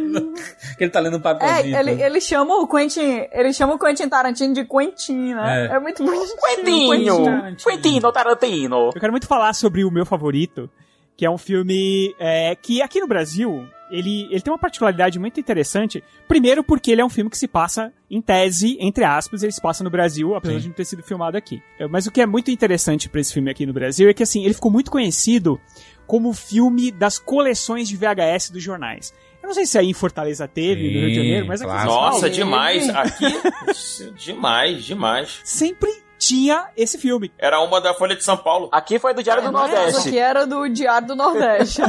[0.78, 1.78] que ele tá lendo um É, papelzinho.
[1.80, 2.06] ele, então.
[2.06, 5.70] ele chama o Quentin, ele chama o Quentin Tarantino de Quentin, né?
[5.72, 5.76] É.
[5.76, 6.36] É, muito bonitinho.
[6.56, 7.56] Quentinho!
[7.64, 8.90] Quentino Tarantino!
[8.94, 10.70] Eu quero muito falar sobre o meu favorito,
[11.18, 15.40] que é um filme é, que aqui no Brasil ele, ele tem uma particularidade muito
[15.40, 16.04] interessante.
[16.28, 19.62] Primeiro, porque ele é um filme que se passa, em tese, entre aspas, ele se
[19.62, 20.62] passa no Brasil, apesar Sim.
[20.62, 21.62] de não ter sido filmado aqui.
[21.80, 24.24] É, Mas o que é muito interessante pra esse filme aqui no Brasil é que,
[24.24, 25.60] assim, ele ficou muito conhecido
[26.08, 29.14] como o filme das coleções de VHS dos jornais.
[29.42, 31.78] Eu não sei se aí em Fortaleza teve, no Rio de Janeiro, mas aqui em
[31.78, 32.90] São Paulo, Nossa, demais.
[32.90, 33.26] Aqui,
[34.18, 35.40] demais, demais.
[35.44, 37.32] Sempre tinha esse filme.
[37.38, 38.68] Era uma da Folha de São Paulo.
[38.72, 40.10] Aqui foi do Diário do Essa Nordeste.
[40.10, 41.82] aqui era do Diário do Nordeste.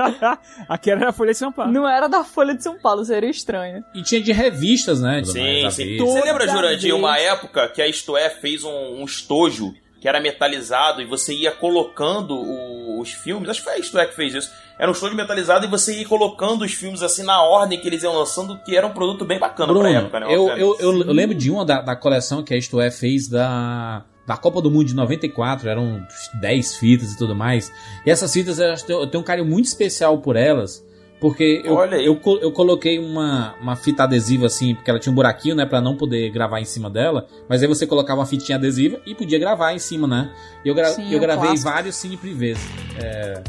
[0.66, 1.70] aqui era da Folha de São Paulo.
[1.70, 3.84] Não era da Folha de São Paulo, seria estranho.
[3.94, 5.22] E tinha de revistas, né?
[5.24, 5.98] Sim, sim.
[5.98, 10.20] Você lembra, Jurandir, uma época que a Isto É fez um, um estojo que era
[10.20, 13.48] metalizado e você ia colocando o- os filmes.
[13.48, 14.50] Acho que foi a Isto É que fez isso.
[14.78, 18.02] Era um estojo metalizado e você ia colocando os filmes assim na ordem que eles
[18.02, 20.26] iam lançando, que era um produto bem bacana Bruno, pra época, né?
[20.28, 23.26] eu, eu, eu, eu lembro de uma da, da coleção que a Isto É fez
[23.28, 26.06] da, da Copa do Mundo de 94, eram
[26.40, 27.72] 10 fitas e tudo mais.
[28.04, 30.84] E essas fitas eu tenho um carinho muito especial por elas,
[31.20, 35.54] porque eu, eu, eu coloquei uma, uma fita adesiva assim, porque ela tinha um buraquinho,
[35.54, 39.00] né, pra não poder gravar em cima dela, mas aí você colocava uma fitinha adesiva
[39.06, 40.30] e podia gravar em cima, né?
[40.64, 41.70] E eu, gra Sim, eu gravei clássico.
[41.70, 42.58] vários cine privês
[43.02, 43.42] é,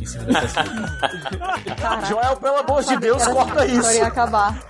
[0.00, 2.08] em cima dessas fitas.
[2.08, 3.92] Joel, pelo amor de Deus, corta isso.
[3.92, 4.60] ia acabar.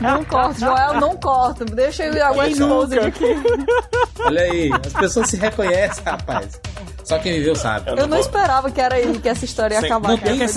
[0.00, 1.64] Não corta, Joel, não corta.
[1.64, 2.20] Deixa eu ir
[3.00, 3.34] aqui.
[4.20, 6.60] Olha aí, as pessoas se reconhecem, rapaz.
[7.04, 7.90] Só quem viveu sabe.
[7.90, 10.08] Eu não esperava que era aí que essa história ia Sem- acabar.
[10.10, 10.30] Não cara.
[10.30, 10.54] tem mas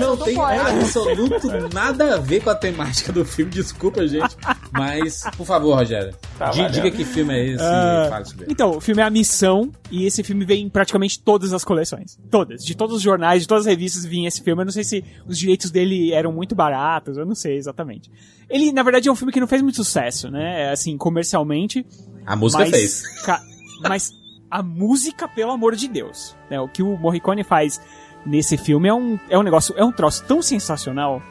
[0.00, 4.36] não eu tô tem absoluto nada a ver com a temática do filme, desculpa, gente.
[4.72, 6.72] Mas, por favor, Rogério, Tá valendo.
[6.72, 8.52] diga que filme é esse fale sobre ele.
[8.52, 12.18] Então, o filme é A Missão, e esse filme vem em praticamente todas as coleções.
[12.30, 12.64] Todas.
[12.64, 14.60] De todos os jornais, de todas as revistas vinha esse filme.
[14.62, 18.10] Eu não sei se os direitos dele eram muito baratos, eu não sei exatamente.
[18.50, 20.70] Ele, na verdade, é um filme que não fez muito sucesso, né?
[20.70, 21.84] Assim, comercialmente.
[22.26, 23.02] A música mas, fez.
[23.24, 23.42] ca-
[23.82, 24.10] mas
[24.50, 26.36] a música, pelo amor de Deus.
[26.50, 26.60] Né?
[26.60, 27.80] O que o Morricone faz
[28.24, 31.22] nesse filme é um, é um negócio, é um troço tão sensacional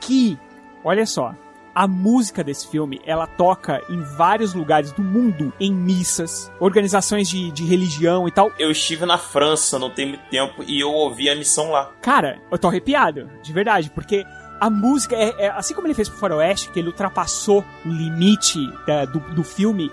[0.00, 0.38] que,
[0.84, 1.34] olha só,
[1.74, 7.52] a música desse filme, ela toca em vários lugares do mundo, em missas, organizações de,
[7.52, 8.50] de religião e tal.
[8.58, 11.92] Eu estive na França não tem muito tempo e eu ouvi a missão lá.
[12.02, 14.24] Cara, eu tô arrepiado, de verdade, porque
[14.60, 18.58] a música, é, é- assim como ele fez pro Faroeste, que ele ultrapassou o limite
[18.84, 19.88] da- do, do filme,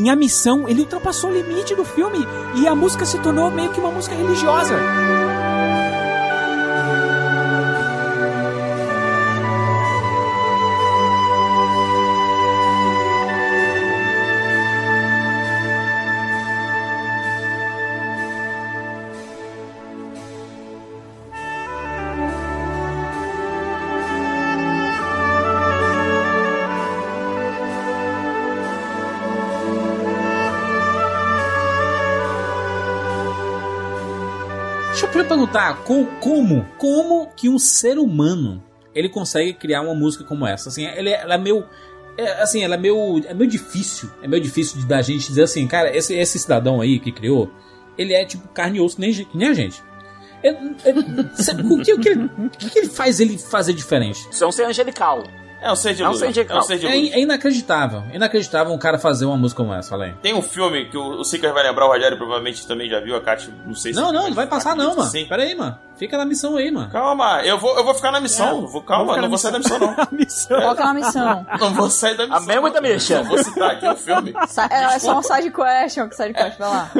[0.00, 2.26] em A Missão, ele ultrapassou o limite do filme
[2.56, 4.74] e a música se tornou meio que uma música religiosa.
[35.50, 38.62] Perguntar, co- como, como que um ser humano
[38.94, 40.68] ele consegue criar uma música como essa?
[40.68, 41.64] Assim, ele, ela é meio,
[42.16, 45.42] é, assim, ela é meio, é meio difícil, é meio difícil de da gente dizer
[45.42, 47.50] assim, cara, esse, esse cidadão aí que criou,
[47.98, 49.82] ele é tipo carne e osso nem, nem a gente.
[50.42, 54.26] É- é- sabe, o, que, o, que, ele- o que ele faz ele fazer diferente?
[54.30, 55.22] Isso é um ser angelical.
[55.62, 58.02] É um ser de É um de É um ser de É, in- é inacreditável,
[58.12, 59.96] inacreditável um cara fazer uma música como essa.
[60.22, 63.14] Tem um filme que o, o Seeker vai lembrar, o Rogério provavelmente também já viu,
[63.16, 64.00] a Kátia, não sei se...
[64.00, 65.10] Não, não, não vai passar não, mano.
[65.10, 65.26] Sim.
[65.26, 65.76] Pera aí, mano.
[65.96, 66.88] Fica na missão aí, mano.
[66.90, 68.66] Calma, eu vou, eu vou ficar na missão.
[68.66, 69.96] vou, calma, ficar não na vou sair da missão, não.
[70.18, 70.60] Missão.
[70.60, 71.46] Qual que é a missão?
[71.60, 72.42] Não vou sair da missão.
[72.42, 73.18] A mesma da Misha.
[73.18, 74.32] Não vou citar aqui o filme.
[74.48, 76.90] Sa- É, é só um side question, que side quest, vai lá.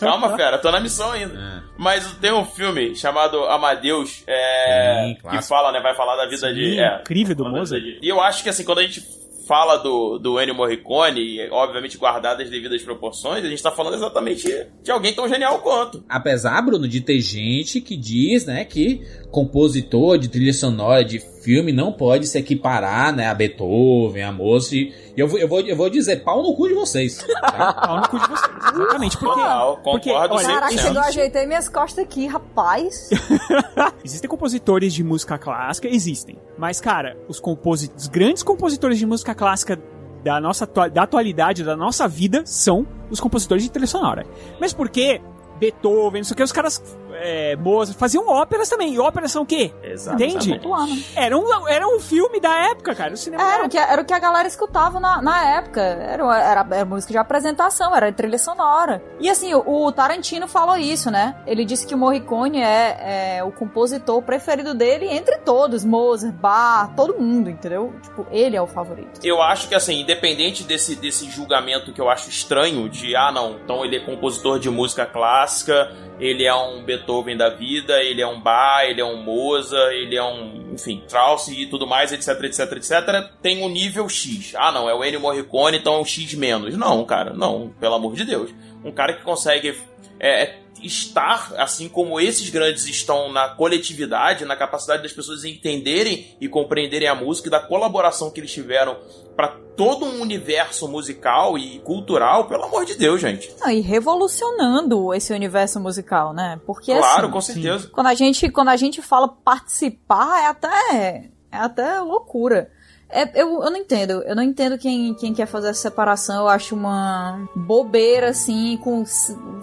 [0.00, 1.34] Calma, fera, tô na missão ainda.
[1.38, 1.62] É.
[1.76, 6.52] Mas tem um filme chamado Amadeus, é, Sim, que fala, né, vai falar da vida
[6.52, 6.72] de...
[6.72, 7.82] Sim, É, incrível do Mozart.
[8.08, 9.06] E eu acho que assim, quando a gente
[9.46, 14.48] fala do, do Ennio Morricone, obviamente guardadas as devidas proporções, a gente tá falando exatamente
[14.82, 16.02] de alguém tão genial quanto.
[16.08, 21.72] Apesar, Bruno, de ter gente que diz, né, que compositor de trilha sonora de filme
[21.72, 24.72] não pode se equiparar, né, a Beethoven, a Mozart.
[24.72, 27.24] E eu vou, eu vou, eu vou dizer pau no cu de vocês.
[27.40, 27.72] Tá?
[27.86, 28.50] Pau no cu de vocês.
[28.74, 29.18] Exatamente.
[29.18, 30.78] Porque, Total, porque concordo olha, Caraca, 100%.
[30.78, 33.10] chegou, eu ajeitei minhas costas aqui, rapaz.
[34.04, 35.88] Existem compositores de música clássica?
[35.88, 36.38] Existem.
[36.56, 39.78] Mas, cara, os, composi os grandes compositores de música clássica
[40.22, 44.26] da nossa da atualidade, da nossa vida, são os compositores de trilha sonora.
[44.60, 45.20] Mesmo porque
[45.58, 46.82] Beethoven, não sei o que, os caras
[47.20, 48.94] é, Mozart faziam óperas também.
[48.94, 49.72] E óperas são o quê?
[50.12, 50.54] Entende?
[50.54, 50.92] Atuando.
[51.14, 53.14] Era um, era um filme da época, cara.
[53.14, 55.80] O cinema Era o que, era o que a galera escutava na, na época.
[55.80, 59.02] Era, era, era música de apresentação, era trilha sonora.
[59.20, 61.36] E assim, o, o Tarantino falou isso, né?
[61.46, 65.84] Ele disse que o Morricone é, é o compositor preferido dele entre todos.
[65.84, 67.94] Mozart, Bach, todo mundo, entendeu?
[68.02, 69.20] Tipo, ele é o favorito.
[69.22, 73.56] Eu acho que, assim, independente desse, desse julgamento que eu acho estranho, de, ah, não,
[73.62, 78.20] então ele é compositor de música clássica, clássica, ele é um Beethoven da vida, ele
[78.20, 82.12] é um Bach, ele é um Mozart, ele é um, enfim, Strauss e tudo mais,
[82.12, 84.54] etc, etc, etc, tem um nível X.
[84.56, 86.76] Ah, não, é o Ennio Morricone, então é um X menos.
[86.76, 88.50] Não, cara, não, pelo amor de Deus.
[88.84, 89.74] Um cara que consegue
[90.20, 96.48] é, estar, assim como esses grandes estão na coletividade, na capacidade das pessoas entenderem e
[96.48, 98.96] compreenderem a música e da colaboração que eles tiveram
[99.34, 103.50] para todo um universo musical e cultural, pelo amor de Deus, gente.
[103.60, 106.60] Não, e revolucionando esse universo musical, né?
[106.66, 107.88] Porque Claro, assim, com certeza.
[107.92, 112.70] quando a gente quando a gente fala participar é até é até loucura.
[113.10, 114.22] É, eu, eu não entendo.
[114.24, 116.42] Eu não entendo quem, quem quer fazer essa separação.
[116.42, 119.02] Eu acho uma bobeira, assim, com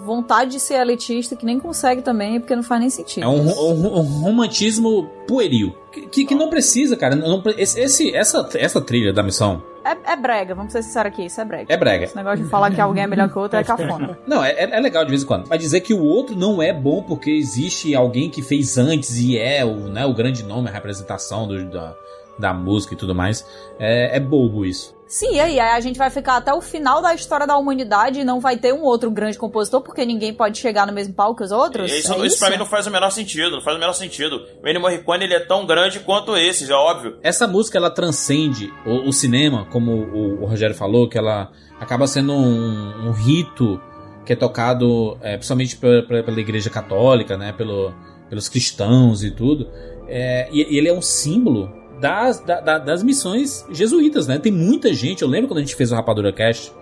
[0.04, 3.22] vontade de ser elitista, que nem consegue também, porque não faz nem sentido.
[3.22, 5.76] É um, um- um romantismo pueril.
[5.92, 7.14] Que, que- que não precisa, cara.
[7.14, 11.40] Não esse- essa, essa trilha da missão É, é brega, vamos ser sinceros aqui, isso
[11.40, 11.72] é brega.
[11.72, 12.04] É brega.
[12.04, 14.18] Esse negócio de falar que alguém é melhor que o outro é cafona.
[14.26, 15.46] Não, é, é legal de vez em quando.
[15.48, 19.38] Mas dizer que o outro não é bom porque existe alguém que fez antes e
[19.38, 21.94] é o, né, o grande nome, a representação do- da,
[22.38, 23.46] da música e tudo mais,
[23.78, 24.94] é, é bobo isso.
[25.06, 25.60] Sim, e aí?
[25.60, 28.56] Aí a gente vai ficar até o final da história da humanidade e não vai
[28.56, 31.92] ter um outro grande compositor, porque ninguém pode chegar no mesmo palco que os outros?
[31.92, 34.42] Isso, é isso pra mim não faz o menor sentido, não faz o menor sentido.
[34.60, 37.18] O Ennio Morricone ele é tão grande quanto esses, é óbvio.
[37.22, 42.08] Essa música ela transcende o, o cinema, como o, o Rogério falou, que ela acaba
[42.08, 43.80] sendo um, um rito
[44.24, 47.94] que é tocado é, principalmente pela, pela- pela Igreja Católica, né, pelo,
[48.28, 49.70] pelos cristãos e tudo.
[50.08, 51.70] É, e, e ele é um símbolo
[52.00, 54.38] das, da- da- das missões jesuítas, né?
[54.38, 56.72] Tem muita gente, eu lembro quando a gente fez o Rapadura Cast,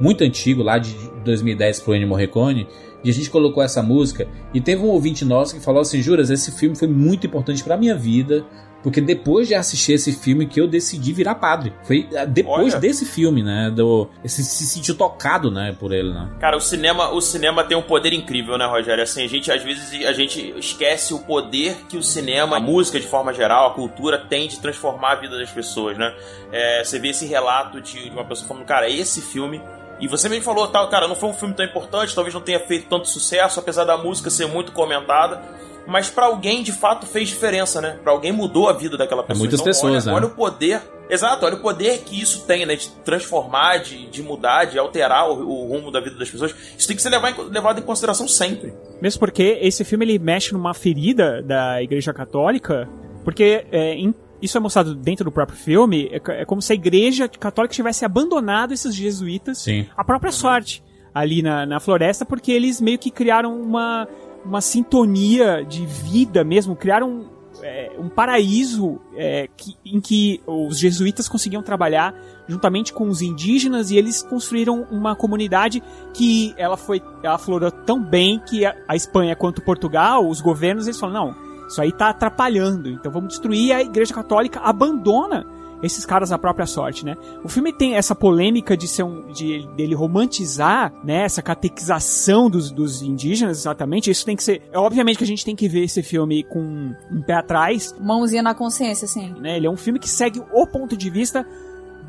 [0.00, 0.94] muito antigo, lá de
[1.24, 2.66] 2010 pro Ennio Morricone,
[3.04, 6.30] e a gente colocou essa música, e teve um ouvinte nosso que falou assim, Juras,
[6.30, 8.44] esse filme foi muito importante pra minha vida,
[8.82, 11.72] porque depois de assistir esse filme que eu decidi virar padre.
[11.82, 12.80] Foi ah, depois Olha.
[12.80, 13.70] desse filme, né?
[13.70, 16.28] Do, esse, se sentiu tocado, né, por ele, né?
[16.40, 19.02] Cara, o cinema, o cinema tem um poder incrível, né, Rogério?
[19.02, 22.98] Assim, a gente às vezes a gente esquece o poder que o cinema, a música
[22.98, 26.14] de forma geral, a cultura tem de transformar a vida das pessoas, né?
[26.50, 29.60] É, você vê esse relato de uma pessoa falando, cara, esse filme
[30.02, 32.58] e você mesmo falou, tal, cara, não foi um filme tão importante, talvez não tenha
[32.58, 35.40] feito tanto sucesso, apesar da música ser muito comentada.
[35.86, 37.98] Mas pra alguém de fato fez diferença, né?
[38.02, 39.38] Pra alguém mudou a vida daquela pessoa.
[39.40, 40.18] muitas Então, pessoas, olha, né?
[40.20, 40.80] olha o poder.
[41.10, 42.76] Exato, olha o poder que isso tem, né?
[42.76, 46.54] De transformar, de, de mudar, de alterar o, o rumo da vida das pessoas.
[46.78, 48.72] Isso tem que ser levado em, levado em consideração sempre.
[49.00, 52.88] Mesmo porque esse filme ele mexe numa ferida da Igreja Católica,
[53.24, 56.74] porque é, em- isso é mostrado dentro do próprio filme, é, é como se a
[56.76, 59.86] Igreja Católica tivesse abandonado esses jesuítas Sim.
[59.96, 60.82] à própria sorte
[61.14, 64.08] ali na, na floresta, porque eles meio que criaram uma,
[64.44, 67.30] uma sintonia de vida mesmo, criaram
[67.62, 72.14] é, um paraíso é, que- em que os jesuítas conseguiam trabalhar
[72.48, 75.80] juntamente com os indígenas e eles construíram uma comunidade
[76.12, 80.86] que ela foi ela florou tão bem que a, a Espanha quanto Portugal, os governos
[80.86, 81.36] eles falam não,
[81.68, 85.46] isso aí tá atrapalhando, então vamos destruir a Igreja Católica abandona
[85.82, 87.16] esses caras à própria sorte, né?
[87.42, 92.70] O filme tem essa polêmica de ser um, de dele romantizar, né, essa catequização dos,
[92.70, 94.10] dos indígenas, exatamente.
[94.10, 96.94] Isso tem que ser, é, obviamente que a gente tem que ver esse filme com
[97.10, 99.34] um pé atrás, Mãozinha na consciência, assim.
[99.40, 99.56] né?
[99.56, 101.46] Ele é um filme que segue o ponto de vista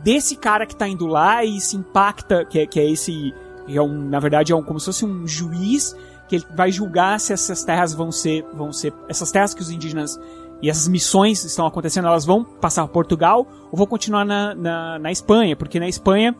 [0.03, 3.33] desse cara que tá indo lá e se impacta, que é, que é esse,
[3.65, 5.95] que é um, na verdade é um, como se fosse um juiz
[6.27, 9.69] que ele vai julgar se essas terras vão ser, vão ser, essas terras que os
[9.69, 10.19] indígenas
[10.63, 14.97] e essas missões estão acontecendo, elas vão passar para Portugal ou vão continuar na, na,
[14.97, 16.33] na Espanha, porque na Espanha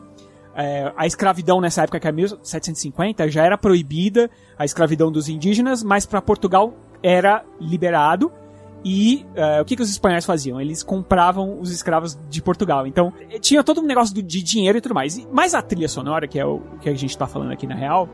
[0.56, 5.82] é, a escravidão nessa época, que é 1750, já era proibida a escravidão dos indígenas,
[5.82, 6.72] mas para Portugal
[7.02, 8.32] era liberado.
[8.82, 10.58] E é, o que, que os espanhóis faziam?
[10.58, 12.86] Eles compravam os escravos de Portugal.
[12.86, 15.18] Então, tinha todo um negócio de dinheiro e tudo mais.
[15.30, 18.08] Mas a trilha sonora, que é o que a gente tá falando aqui na real,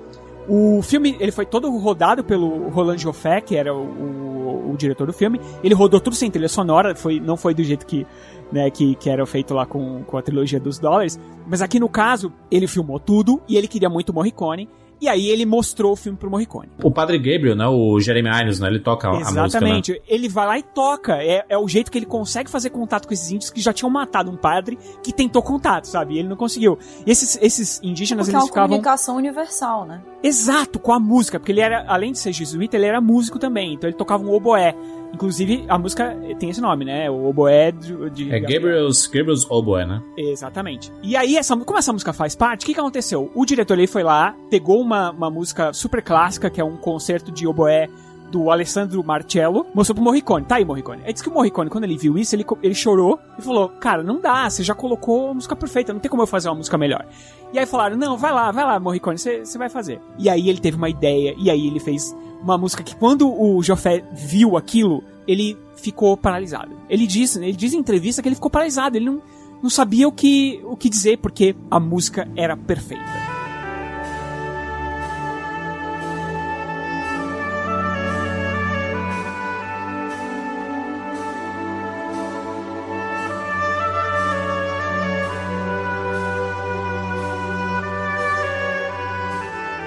[0.51, 5.07] o filme ele foi todo rodado pelo Roland Joffé, que era o, o- o diretor
[5.07, 5.41] do filme.
[5.63, 8.07] Ele rodou tudo sem trilha sonora, foi, não foi do jeito que,
[8.53, 11.19] né, que, que era feito lá com, com a trilogia dos dólares.
[11.47, 14.69] Mas aqui no caso, ele filmou tudo e ele queria muito Morricone.
[15.01, 16.69] E aí ele mostrou o filme pro Morricone.
[16.83, 17.67] O Padre Gabriel, né?
[17.67, 18.69] O Jeremy Irons, né?
[18.69, 19.47] Ele toca a- a música, né?
[19.47, 20.03] Exatamente.
[20.07, 21.15] Ele vai lá e toca.
[21.23, 23.89] É, é o jeito que ele consegue fazer contato com esses índios que já tinham
[23.91, 26.15] matado um padre que tentou contato, sabe?
[26.15, 26.79] E ele não conseguiu.
[27.07, 28.69] E esses, esses indígenas, Porque é eles uma ficavam.
[28.69, 30.03] comunicação universal, né?
[30.23, 33.73] Exato, com a música, porque ele era, além de ser jesuíta, ele era músico também,
[33.75, 34.75] então ele tocava um oboé.
[35.13, 37.11] Inclusive, a música tem esse nome, né?
[37.11, 38.11] O oboé de.
[38.11, 40.03] de É Gabriel's, Gabriel's Oboe, né?
[40.17, 40.93] Exatamente.
[41.03, 43.31] E aí, essa, como essa música faz parte, o que, que aconteceu?
[43.35, 47.31] O diretor ele foi lá, pegou uma, uma música super clássica, que é um concerto
[47.33, 47.89] de oboé
[48.31, 50.47] do Alessandro Marcello, mostrou pro Morricone.
[50.47, 51.03] Tá aí, Morricone.
[51.05, 54.03] Aí disse que o Morricone, quando ele viu isso, ele, ele chorou e falou: Cara,
[54.03, 56.79] não dá, você já colocou a música perfeita, não tem como eu fazer uma música
[56.79, 57.05] melhor.
[57.53, 60.01] E aí falaram: Não, vai lá, vai lá, Morricone, você vai fazer.
[60.19, 63.63] E aí ele teve uma ideia, e aí ele fez uma música que quando o
[63.63, 66.77] Joffé viu aquilo, ele ficou paralisado.
[66.89, 69.23] Ele diz, ele diz em entrevista que ele ficou paralisado, ele não,
[69.63, 73.30] não sabia o que, o que dizer, porque a música era perfeita.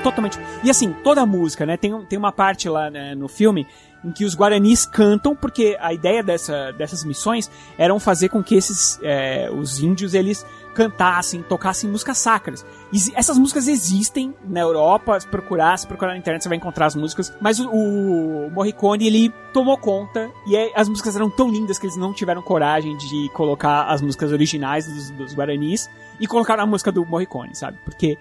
[0.03, 0.38] Totalmente.
[0.63, 1.77] E assim, toda a música, né?
[1.77, 3.65] Tem, tem uma parte lá né, no filme
[4.03, 8.53] em que os guaranis cantam, porque a ideia dessa, dessas missões eram fazer com que
[8.55, 12.65] esses é, os índios eles cantassem, tocassem músicas sacras.
[12.91, 16.88] Exi- essas músicas existem na Europa, se procurar, se procurar na internet você vai encontrar
[16.88, 21.49] as músicas, mas o, o Morricone ele tomou conta e é- as músicas eram tão
[21.49, 25.89] lindas que eles não tiveram coragem de colocar as músicas originais dos, dos guaranis
[26.19, 27.77] e colocaram a música do Morricone, sabe?
[27.85, 28.17] Porque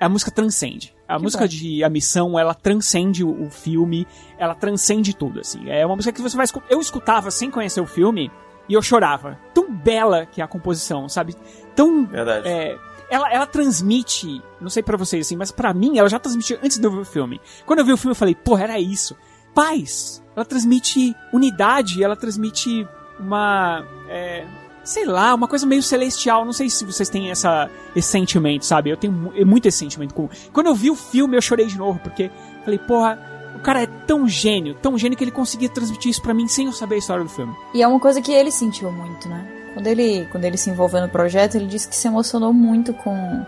[0.00, 0.94] a música transcende.
[1.06, 1.48] A música bom.
[1.48, 4.06] de A Missão, ela transcende o, o filme,
[4.38, 5.68] ela transcende tudo, assim.
[5.70, 6.66] É uma música que você vai escutar.
[6.70, 8.30] Eu escutava sem conhecer o filme
[8.68, 9.38] e eu chorava.
[9.54, 11.34] Tão bela que é a composição, sabe?
[11.74, 12.04] Tão.
[12.06, 12.46] Verdade.
[12.46, 12.78] é,
[13.10, 16.78] ela, ela transmite, não sei pra vocês assim, mas pra mim ela já transmitia antes
[16.78, 17.40] de eu ver o filme.
[17.64, 19.16] Quando eu vi o filme eu falei, porra, era isso.
[19.54, 20.22] Paz.
[20.36, 22.86] Ela transmite unidade, ela transmite
[23.18, 23.84] uma.
[24.08, 24.46] é,
[24.88, 26.44] sei lá, uma coisa meio celestial.
[26.44, 28.90] Não sei se vocês têm essa, esse sentimento, sabe?
[28.90, 30.14] Eu tenho mu- muito esse sentimento.
[30.52, 32.30] Quando eu vi o filme, eu chorei de novo, porque
[32.64, 33.18] falei, porra,
[33.54, 36.66] o cara é tão gênio, tão gênio que ele conseguia transmitir isso pra mim sem
[36.66, 37.54] eu saber a história do filme.
[37.74, 39.46] E é uma coisa que ele sentiu muito, né?
[39.74, 43.44] Quando ele, quando ele se envolveu no projeto, ele disse que se emocionou muito com,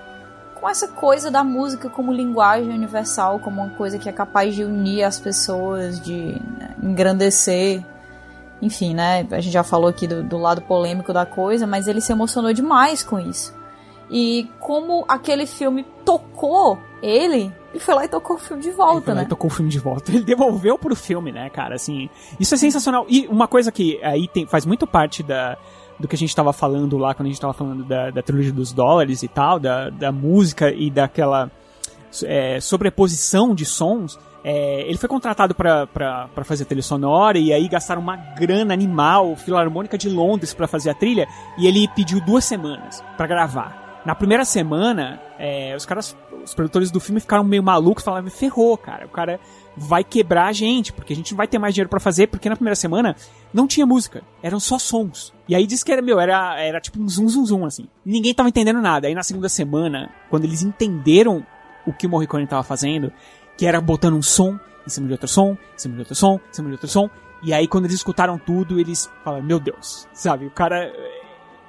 [0.61, 4.63] com essa coisa da música como linguagem universal, como uma coisa que é capaz de
[4.63, 7.83] unir as pessoas, de né, engrandecer.
[8.63, 9.27] Enfim, né?
[9.31, 12.53] A gente já falou aqui do, do lado polêmico da coisa, mas ele se emocionou
[12.53, 13.55] demais com isso.
[14.11, 18.97] E como aquele filme tocou ele, ele foi lá e tocou o filme de volta,
[18.97, 19.27] Ele foi lá né?
[19.27, 20.11] e tocou o filme de volta.
[20.13, 21.77] Ele devolveu pro filme, né, cara?
[21.77, 23.07] Assim, isso é sensacional.
[23.09, 25.57] E uma coisa que aí tem, faz muito parte da,
[25.99, 28.53] do que a gente tava falando lá, quando a gente tava falando da, da trilogia
[28.53, 31.51] dos dólares e tal, da, da música e daquela
[32.25, 34.19] é, sobreposição de sons.
[34.43, 39.37] É, ele foi contratado pra fazer a trilha sonora e aí gastaram uma grana animal,
[39.37, 44.01] Filarmônica de Londres pra fazer a trilha e ele pediu duas semanas pra gravar.
[44.05, 48.79] Na primeira semana, é, os caras, os produtores do filme ficaram meio malucos, falaram, ferrou,
[48.79, 49.39] cara, o cara
[49.77, 52.49] vai quebrar a gente, porque a gente não vai ter mais dinheiro pra fazer, porque
[52.49, 53.15] na primeira semana
[53.53, 55.35] não tinha música, eram só sons.
[55.47, 57.89] E aí disse que era, meu, era, era tipo um zum zum zum, assim.
[58.05, 59.07] Ninguém tava entendendo nada.
[59.07, 61.45] Aí na segunda semana, quando eles entenderam
[61.87, 63.13] o que o Morricone tava fazendo,
[63.61, 66.41] que era botando um som em cima de outro som, em cima de outro som,
[66.51, 67.11] em cima de outro som,
[67.43, 70.91] e aí quando eles escutaram tudo, eles falaram, meu Deus, sabe, o cara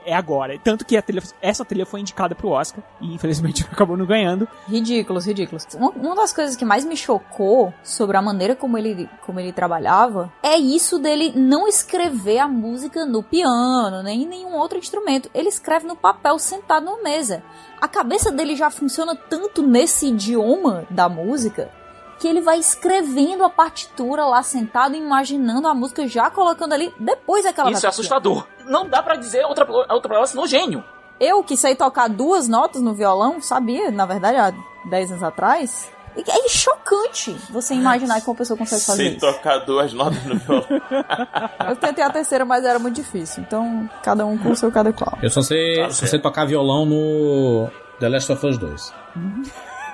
[0.05, 0.57] é agora.
[0.57, 4.47] Tanto que trilha, essa trilha foi indicada pro Oscar, e infelizmente acabou não ganhando.
[4.69, 5.68] Ridículos, ridículos.
[5.76, 9.51] Uma, uma das coisas que mais me chocou sobre a maneira como ele, como ele
[9.51, 15.30] trabalhava é isso dele não escrever a música no piano, nem em nenhum outro instrumento.
[15.34, 17.43] Ele escreve no papel sentado numa mesa.
[17.81, 21.80] A cabeça dele já funciona tanto nesse idioma da música
[22.22, 27.43] que ele vai escrevendo a partitura lá sentado, imaginando a música, já colocando ali, depois
[27.48, 28.45] é que ela Isso é assustador.
[28.68, 30.84] Não dá pra dizer outra, outra palavra senão gênio.
[31.19, 34.53] Eu que sei tocar duas notas no violão, sabia, na verdade, há
[34.88, 35.91] 10 anos atrás.
[36.15, 39.26] E É chocante você imaginar que uma pessoa consegue fazer Sem isso.
[39.26, 40.65] tocar duas notas no violão.
[41.69, 43.41] Eu tentei a terceira, mas era muito difícil.
[43.41, 45.18] Então, cada um com o seu cada qual.
[45.23, 47.68] Eu só sei, Tá só sei tocar violão no
[47.99, 48.93] The Last of Us 2.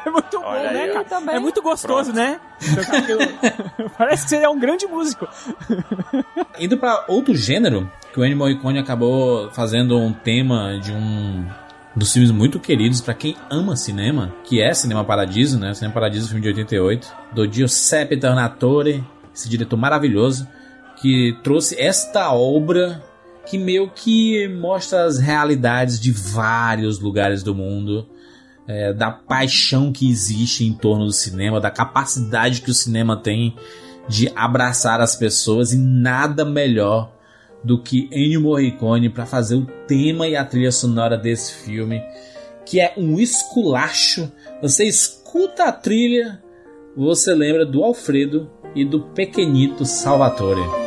[0.07, 0.93] É muito bom, Olha né, aí, ó.
[0.93, 1.05] cara?
[1.05, 1.35] também.
[1.35, 2.39] É muito gostoso, né?
[2.75, 3.19] Tocar aquilo.
[3.97, 5.27] Parece que você é um grande músico.
[6.59, 11.45] Indo pra outro gênero, que o Ennio Morricone acabou fazendo um tema de um
[11.95, 15.73] dos filmes muito queridos pra quem ama cinema, que é Cinema Paradiso, né?
[15.73, 19.03] Cinema Paradiso, filme de 88, do Giuseppe Tornatore,
[19.33, 20.47] esse diretor maravilhoso,
[21.01, 23.03] que trouxe esta obra
[23.45, 28.07] que meio que mostra as realidades de vários lugares do mundo,
[28.67, 33.55] é, da paixão que existe em torno do cinema, da capacidade que o cinema tem
[34.07, 37.11] de abraçar as pessoas e nada melhor
[37.63, 42.01] do que Ennio Morricone para fazer o tema e a trilha sonora desse filme,
[42.65, 44.31] que é um esculacho.
[44.61, 46.41] Você escuta a trilha,
[46.95, 50.86] você lembra do Alfredo e do pequenito Salvatore.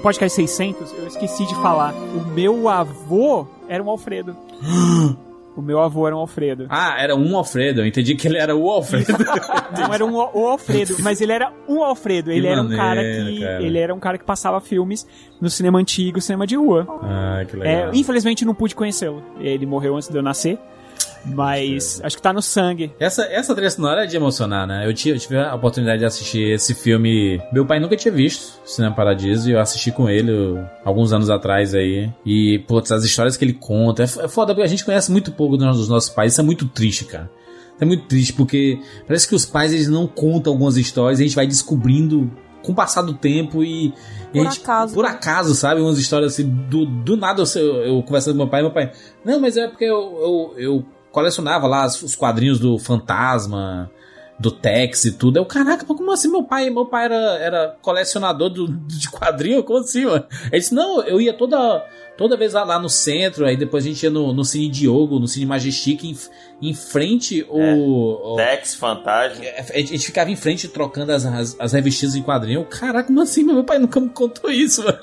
[0.00, 1.92] No podcast 600, eu esqueci de falar.
[1.92, 4.34] O meu avô era um Alfredo.
[5.56, 6.66] O meu avô era um Alfredo.
[6.70, 7.80] Ah, era um Alfredo.
[7.80, 9.12] Eu entendi que ele era o Alfredo.
[9.76, 12.30] Não era um, o Alfredo, mas ele era um Alfredo.
[12.30, 13.40] Ele Que era um cara que.
[13.40, 13.62] cara.
[13.62, 15.06] Ele era um cara que passava filmes
[15.40, 16.86] no cinema antigo, cinema de rua.
[17.02, 17.94] ah, que É, legal.
[17.94, 19.22] infelizmente não pude conhecê-lo.
[19.40, 20.56] Ele morreu antes de eu nascer.
[21.24, 22.92] Mas acho que tá no sangue.
[22.98, 24.86] Essa, essa trilha sonora é de emocionar, né?
[24.86, 27.40] Eu tive, eu tive a oportunidade de assistir esse filme.
[27.52, 31.28] Meu pai nunca tinha visto Cinema Paradiso e eu assisti com ele uh, alguns anos
[31.30, 32.10] atrás aí.
[32.24, 34.02] E, putz, as histórias que ele conta.
[34.02, 36.32] É é foda porque a gente conhece muito pouco dos nossos pais.
[36.32, 37.30] Isso é muito triste, cara.
[37.74, 41.22] Isso é muito triste porque parece que os pais eles não contam algumas histórias e
[41.22, 42.30] a gente vai descobrindo
[42.62, 43.86] com o passar do tempo e.
[43.86, 43.92] e
[44.32, 44.94] Por a gente- acaso.
[44.94, 45.80] Por acaso, sabe?
[45.80, 48.92] Umas histórias assim, do, do nada eu, eu, eu conversando com meu pai, meu pai.
[49.24, 53.90] Não, mas é porque eu, eu, eu colecionava lá os os quadrinhos do Fantasma,
[54.40, 55.36] do Tex e tudo.
[55.36, 56.70] Eu, caraca, mas como assim meu pai?
[56.70, 59.62] Meu pai era, era colecionador do, de quadrinho?
[59.62, 60.24] Como assim, mano?
[60.46, 61.84] Ele disse, não, eu ia toda,
[62.20, 65.18] toda vez lá, lá no centro, aí depois a gente ia no, no Cine Diogo,
[65.18, 66.14] no Cine Majestic, em,
[66.60, 68.34] em frente o...
[68.34, 69.42] o- Dex, Fantasma.
[69.72, 72.62] a gente ficava em frente trocando as, as, as revistinhas em quadrinho.
[72.66, 73.42] Caraca, como assim?
[73.42, 74.98] Meu pai nunca me contou isso, mano.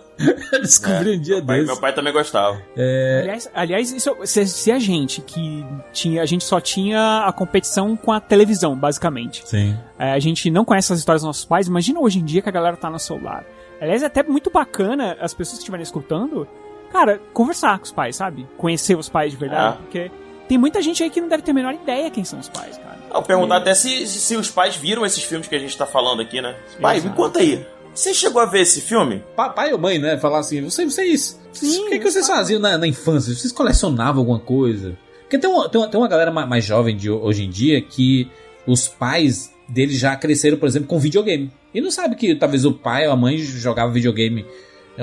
[0.52, 1.68] Eu descobri um dia Meu pai, desse.
[1.72, 2.62] meu pai também gostava.
[2.76, 6.22] É, Aliás, aliás isso, se, se a gente que tinha.
[6.22, 9.44] A gente só tinha a competição com a televisão, basicamente.
[9.46, 9.76] Sim.
[9.98, 11.68] É, a gente não conhece as histórias dos nossos pais.
[11.68, 13.44] Imagina hoje em dia que a galera tá no celular.
[13.82, 16.48] Aliás, é até muito bacana as pessoas que estiverem escutando,
[16.92, 18.48] cara, conversar com os pais, sabe?
[18.58, 19.78] Conhecer os pais de verdade.
[19.78, 19.82] Ah.
[19.82, 20.12] Porque
[20.48, 22.78] tem muita gente aí que não deve ter a menor ideia quem são os pais,
[22.78, 22.98] cara.
[23.14, 26.22] Eu perguntar até se, se os pais viram esses filmes que a gente tá falando
[26.22, 26.56] aqui, né?
[26.82, 27.16] Pai, me Exato.
[27.16, 27.66] conta aí.
[27.96, 29.24] Você chegou a ver esse filme?
[29.36, 30.18] Pa- pai ou mãe, né?
[30.18, 33.34] Falar assim, vocês, vocês, vocês- o que, que vocês faziam na, na infância?
[33.34, 34.98] Vocês colecionavam alguma coisa?
[35.22, 37.50] Porque tem uma, tem uma, tem uma galera ma- mais jovem de ho- hoje em
[37.50, 38.30] dia que
[38.68, 41.52] os pais deles já cresceram, por exemplo, com videogame.
[41.74, 44.46] E não sabe que talvez o pai ou a mãe jogava videogame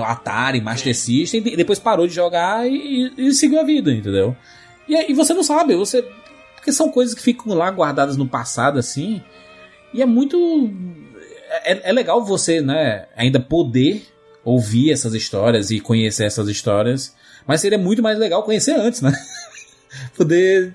[0.03, 4.37] Atari, Master System, e depois parou de jogar e, e- e seguiu a vida, entendeu?
[4.89, 6.03] E, aí você não sabe, você.
[6.57, 9.23] Porque são coisas que ficam lá guardadas no passado, assim.
[9.93, 10.71] E é muito.
[11.65, 14.07] É, é legal você, né, ainda poder
[14.45, 17.15] ouvir essas histórias e conhecer essas histórias.
[17.47, 19.13] Mas seria muito mais legal conhecer antes, né?
[20.17, 20.75] poder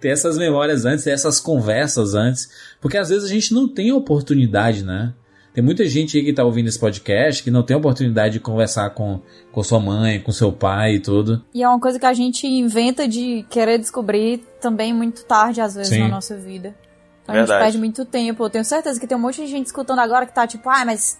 [0.00, 2.50] ter essas memórias antes, ter essas conversas antes.
[2.80, 5.12] Porque às vezes a gente não tem oportunidade, né?
[5.52, 8.90] Tem muita gente aí que tá ouvindo esse podcast que não tem oportunidade de conversar
[8.90, 9.20] com,
[9.50, 11.44] com sua mãe, com seu pai e tudo.
[11.52, 15.74] E é uma coisa que a gente inventa de querer descobrir também muito tarde, às
[15.74, 16.00] vezes, Sim.
[16.00, 16.74] na nossa vida.
[17.22, 18.44] Então a gente perde muito tempo.
[18.44, 20.84] Eu tenho certeza que tem um monte de gente escutando agora que tá tipo, ah,
[20.84, 21.18] mas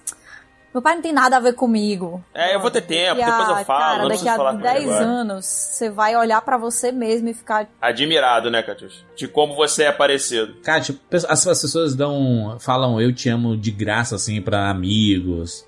[0.72, 2.22] meu pai não tem nada a ver comigo.
[2.34, 4.54] É, eu vou ter tempo, Daqui a- depois eu falo, Cara, não daqui falar a
[4.54, 5.04] ele 10 agora.
[5.04, 7.68] anos, você vai olhar pra você mesmo e ficar.
[7.80, 9.04] Admirado, né, Catius?
[9.16, 10.54] De como você é parecido.
[10.62, 12.56] Cara, tipo, as, as pessoas dão.
[12.60, 15.64] falam eu te amo de graça, assim, pra amigos,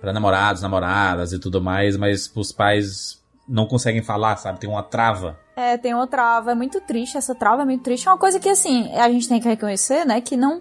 [0.00, 4.58] pra namorados, namoradas e tudo mais, mas os pais não conseguem falar, sabe?
[4.60, 5.38] Tem uma trava.
[5.56, 6.52] É, tem uma trava.
[6.52, 7.16] É muito triste.
[7.16, 8.08] Essa trava é muito triste.
[8.08, 10.20] É uma coisa que, assim, a gente tem que reconhecer, né?
[10.20, 10.60] Que não,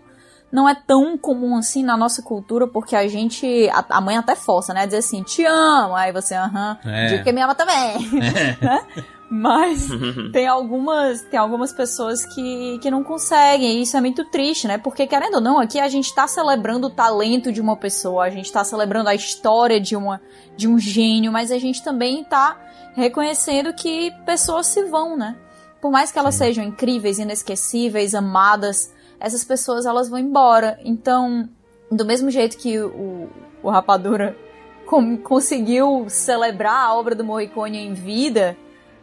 [0.54, 3.68] não é tão comum assim na nossa cultura, porque a gente.
[3.72, 4.86] A, a mãe até força, né?
[4.86, 5.96] Dizer assim, te amo.
[5.96, 6.78] Aí você, aham.
[6.86, 7.08] É.
[7.08, 7.98] Diga que me ama também.
[8.62, 8.86] né?
[9.32, 9.90] Mas
[10.32, 14.78] tem algumas, tem algumas pessoas que, que não conseguem, e isso é muito triste, né?
[14.78, 18.30] Porque, querendo ou não, aqui a gente tá celebrando o talento de uma pessoa, a
[18.30, 20.22] gente tá celebrando a história de, uma,
[20.56, 22.60] de um gênio, mas a gente também tá
[22.96, 25.36] reconhecendo que pessoas se vão, né?
[25.82, 28.93] Por mais que elas sejam incríveis, inesquecíveis, amadas,
[29.24, 30.78] essas pessoas elas vão embora.
[30.84, 31.50] Então,
[31.90, 33.30] do mesmo jeito que o,
[33.64, 34.36] o Rapadura
[34.86, 38.56] com- conseguiu celebrar a obra do Morricone em vida,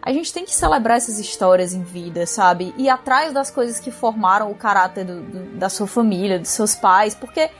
[0.02, 2.72] a gente tem que celebrar essas histórias em vida, sabe?
[2.78, 6.74] E atrás das coisas que formaram o caráter do- do- da sua família, dos seus
[6.74, 7.50] pais, porque,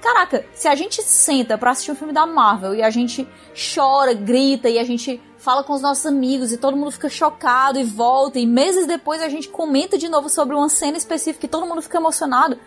[0.00, 3.28] caraca, se a gente senta pra assistir um filme da Marvel e a gente
[3.74, 7.78] chora, grita e a gente fala com os nossos amigos e todo mundo fica chocado
[7.78, 11.48] e volta e meses depois a gente comenta de novo sobre uma cena específica e
[11.48, 12.58] todo mundo fica emocionado.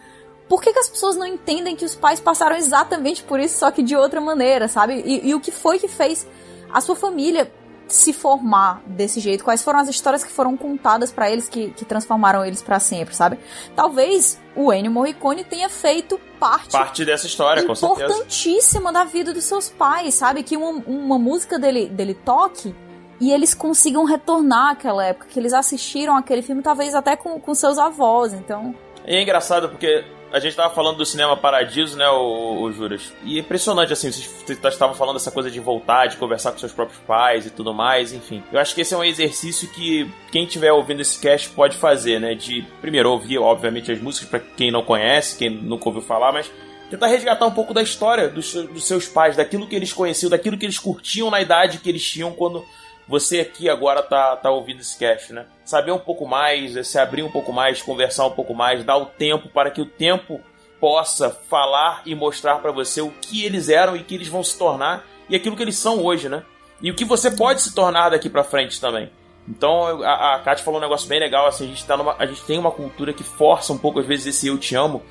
[0.47, 3.71] Por que, que as pessoas não entendem que os pais passaram exatamente por isso, só
[3.71, 5.01] que de outra maneira, sabe?
[5.05, 6.27] E, e o que foi que fez
[6.71, 7.51] a sua família
[7.87, 9.43] se formar desse jeito?
[9.43, 13.15] Quais foram as histórias que foram contadas pra eles que, que transformaram eles pra sempre,
[13.15, 13.37] sabe?
[13.75, 19.69] Talvez o Ennio Morricone tenha feito parte Parte dessa história, importantíssima da vida dos seus
[19.69, 20.43] pais, sabe?
[20.43, 22.75] Que uma, uma música dele, dele toque
[23.19, 27.53] e eles consigam retornar àquela época, que eles assistiram aquele filme, talvez até com, com
[27.53, 28.75] seus avós, então...
[29.05, 30.03] E é engraçado porque
[30.33, 33.13] a gente tava falando do cinema Paradiso, né, o, o Juras?
[33.23, 36.71] E é impressionante, assim, vocês estavam falando dessa coisa de voltar, de conversar com seus
[36.71, 38.43] próprios pais e tudo mais, enfim.
[38.51, 42.19] Eu acho que esse é um exercício que quem estiver ouvindo esse cast pode fazer,
[42.19, 42.33] né?
[42.33, 46.49] De, primeiro, ouvir, obviamente, as músicas pra quem não conhece, quem nunca ouviu falar, mas
[46.89, 50.57] tentar resgatar um pouco da história dos, dos seus pais, daquilo que eles conheciam, daquilo
[50.57, 52.65] que eles curtiam na idade que eles tinham quando
[53.07, 55.45] você aqui agora tá, tá ouvindo esse cast, né?
[55.65, 59.05] Saber um pouco mais, se abrir um pouco mais, conversar um pouco mais, dar o
[59.05, 60.39] tempo para que o tempo
[60.79, 64.57] possa falar e mostrar para você o que eles eram e que eles vão se
[64.57, 66.43] tornar e aquilo que eles são hoje, né?
[66.81, 69.09] E o que você pode se tornar daqui para frente também.
[69.47, 72.25] Então a, a Kátia falou um negócio bem legal, assim, a gente, tá numa, a
[72.25, 75.01] gente tem uma cultura que força um pouco às vezes esse eu te amo,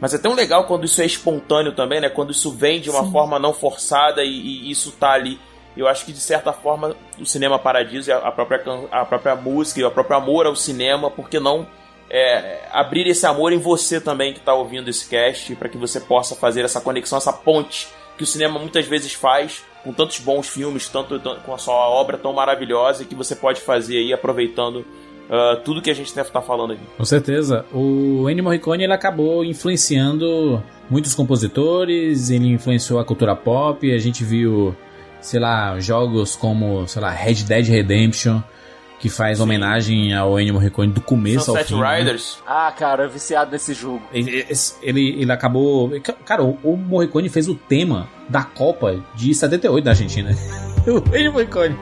[0.00, 2.08] mas é tão legal quando isso é espontâneo também, né?
[2.08, 3.12] Quando isso vem de uma Sim.
[3.12, 5.38] forma não forçada e, e, isso tá ali.
[5.76, 9.90] Eu acho que de certa forma o cinema paradiso, a própria, a própria música o
[9.90, 11.66] próprio amor ao cinema, por que não
[12.10, 16.00] é, abrir esse amor em você também que está ouvindo esse cast, para que você
[16.00, 20.48] possa fazer essa conexão, essa ponte que o cinema muitas vezes faz com tantos bons
[20.48, 24.78] filmes, tanto, tanto com a sua obra tão maravilhosa que você pode fazer aí aproveitando
[25.28, 26.82] uh, tudo que a gente deve estar tá falando aqui.
[26.96, 27.64] Com certeza.
[27.72, 34.24] O Ennio Morricone ele acabou influenciando muitos compositores, ele influenciou a cultura pop, a gente
[34.24, 34.74] viu,
[35.28, 38.40] sei lá, jogos como, sei lá, Red Dead Redemption,
[38.98, 39.44] que faz Sim.
[39.44, 41.84] homenagem ao Ennio Morricone do começo Sunset ao fim.
[41.84, 41.98] Né?
[41.98, 42.36] Riders.
[42.38, 42.42] Né?
[42.46, 44.02] Ah, cara, eu viciado nesse jogo.
[44.12, 44.46] Ele,
[44.82, 45.92] ele, ele acabou...
[46.24, 50.30] Cara, o, o Morricone fez o tema da Copa de 78 da Argentina.
[50.88, 51.76] o Morricone.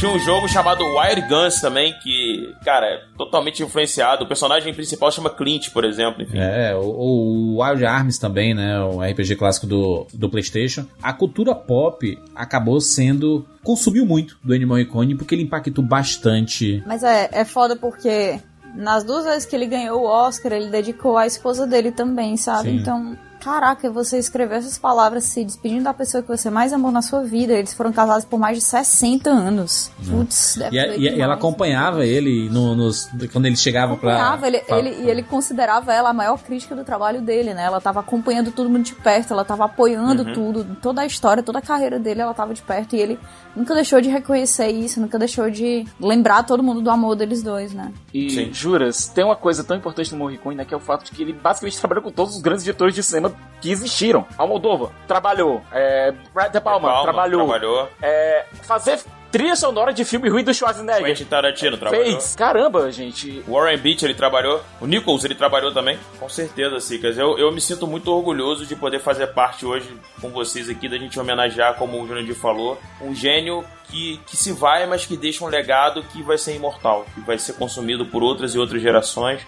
[0.00, 4.24] Tinha um jogo chamado Wire Guns também, que, cara, é totalmente influenciado.
[4.24, 6.22] O personagem principal chama Clint, por exemplo.
[6.22, 6.38] Enfim.
[6.38, 8.80] É, o, o Wild Arms também, né?
[8.80, 10.86] O RPG clássico do, do PlayStation.
[11.02, 13.44] A cultura pop acabou sendo.
[13.62, 16.82] consumiu muito do Animal Icon porque ele impactou bastante.
[16.86, 18.40] Mas é, é foda porque
[18.74, 22.70] nas duas vezes que ele ganhou o Oscar, ele dedicou à esposa dele também, sabe?
[22.70, 22.76] Sim.
[22.76, 27.00] Então Caraca, você escreveu essas palavras se despedindo da pessoa que você mais amou na
[27.00, 27.54] sua vida.
[27.54, 29.90] Eles foram casados por mais de 60 anos.
[30.08, 34.38] Putz, deve e, e, e ela acompanhava ele no, nos, quando ele chegava pra.
[34.42, 34.78] Ele, pra...
[34.78, 37.64] ele, e ele considerava ela a maior crítica do trabalho dele, né?
[37.64, 40.32] Ela tava acompanhando todo mundo de perto, ela tava apoiando uhum.
[40.32, 42.94] tudo, toda a história, toda a carreira dele, ela tava de perto.
[42.94, 43.18] E ele
[43.56, 47.72] nunca deixou de reconhecer isso, nunca deixou de lembrar todo mundo do amor deles dois,
[47.72, 47.90] né?
[48.12, 48.52] E, Sim.
[48.52, 50.64] juras, tem uma coisa tão importante no Morricone, né?
[50.64, 53.02] Que é o fato de que ele basicamente trabalhou com todos os grandes diretores de
[53.02, 53.29] cinema
[53.60, 54.26] que existiram.
[54.38, 55.62] Almodóvar trabalhou.
[55.72, 57.46] É, Brad De Palma, Palma trabalhou.
[57.46, 57.88] trabalhou.
[58.00, 59.00] É, fazer
[59.30, 61.04] trilha sonora de filme ruim do Schwarzenegger.
[61.04, 62.04] Quentin Tarantino trabalhou.
[62.04, 62.34] Fez.
[62.34, 63.44] Caramba, gente.
[63.46, 64.60] Warren Beach ele trabalhou.
[64.80, 65.98] O Nichols ele trabalhou também.
[66.18, 67.16] Com certeza, Sicas.
[67.16, 69.88] Eu, eu me sinto muito orgulhoso de poder fazer parte hoje
[70.20, 74.52] com vocês aqui, da gente homenagear, como o Jurandir falou, um gênio que, que se
[74.52, 78.22] vai, mas que deixa um legado que vai ser imortal, que vai ser consumido por
[78.22, 79.40] outras e outras gerações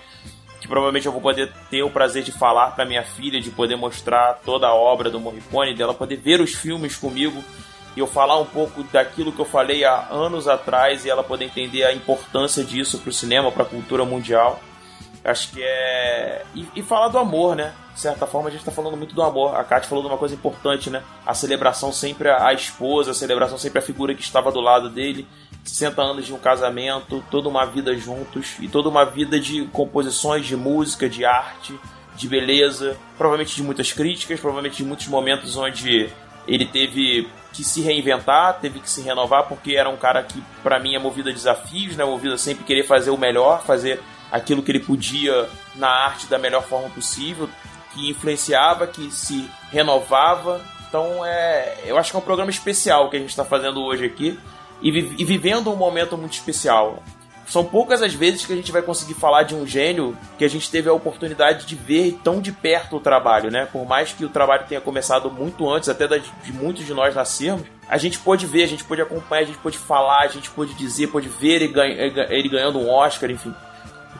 [0.63, 3.75] que provavelmente eu vou poder ter o prazer de falar para minha filha, de poder
[3.75, 7.43] mostrar toda a obra do Morricone, dela poder ver os filmes comigo
[7.97, 11.47] e eu falar um pouco daquilo que eu falei há anos atrás e ela poder
[11.47, 14.63] entender a importância disso para o cinema, para a cultura mundial.
[15.25, 16.45] Acho que é.
[16.55, 17.73] E, e, falar do amor, né?
[17.95, 19.55] De certa forma, a gente tá falando muito do amor.
[19.55, 21.03] A Kátia falou de uma coisa importante, né?
[21.25, 25.27] A celebração sempre à esposa, a celebração sempre à figura que estava do lado dele.
[25.63, 30.45] 60 anos de um casamento, toda uma vida juntos e toda uma vida de composições,
[30.45, 31.79] de música, de arte,
[32.17, 36.11] de beleza, provavelmente de muitas críticas, provavelmente de muitos momentos onde
[36.49, 40.81] ele teve que se reinventar, teve que se renovar, porque era um cara que, para
[40.81, 42.05] mim, é movido a desafios, né?
[42.05, 44.01] movido a sempre querer fazer o melhor, fazer
[44.33, 45.47] aquilo que ele podia
[45.77, 47.49] na arte da melhor forma possível,
[47.93, 50.63] que influenciava, que se renovava.
[50.89, 54.07] Então, é, eu acho que é um programa especial que a gente está fazendo hoje
[54.07, 54.41] aqui
[54.81, 57.03] e, e vivendo um momento muito especial.
[57.47, 60.49] São poucas as vezes que a gente vai conseguir falar de um gênio que a
[60.49, 63.69] gente teve a oportunidade de ver tão de perto o trabalho, né?
[63.71, 67.67] Por mais que o trabalho tenha começado muito antes, até de muitos de nós nascermos,
[67.87, 70.73] a gente pôde ver, a gente pôde acompanhar, a gente pôde falar, a gente pôde
[70.75, 71.95] dizer, pôde ver ele, ganha,
[72.31, 73.53] ele ganhando um Oscar, enfim.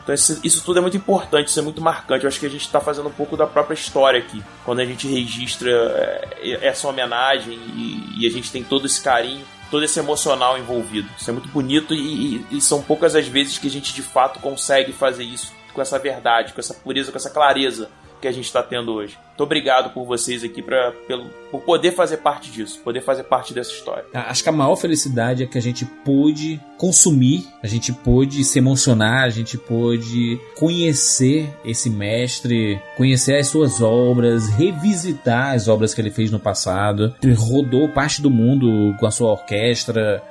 [0.03, 2.25] Então isso, tudo é muito importante, isso é muito marcante.
[2.25, 4.85] Eu acho que a gente está fazendo um pouco da própria história aqui, quando a
[4.85, 9.97] gente registra é, essa homenagem e, e, a gente tem todo esse carinho todo esse
[9.97, 11.09] emocional envolvido.
[11.17, 14.03] Isso é muito bonito e, e, e são poucas as vezes que a gente de
[14.03, 17.89] fato consegue fazer isso com essa verdade, com essa pureza, com essa clareza
[18.23, 19.17] que a gente está tendo hoje.
[19.27, 23.53] Muito obrigado por vocês aqui pra, pelo, por poder fazer parte disso, poder fazer parte
[23.53, 24.05] dessa história.
[24.13, 28.57] Acho que a maior felicidade é que a gente pôde consumir, a gente pôde se
[28.59, 35.99] emocionar, a gente pôde conhecer esse mestre, conhecer as suas obras, revisitar as obras que
[35.99, 37.13] ele fez no passado.
[37.21, 40.23] Ele rodou parte do mundo com a sua orquestra,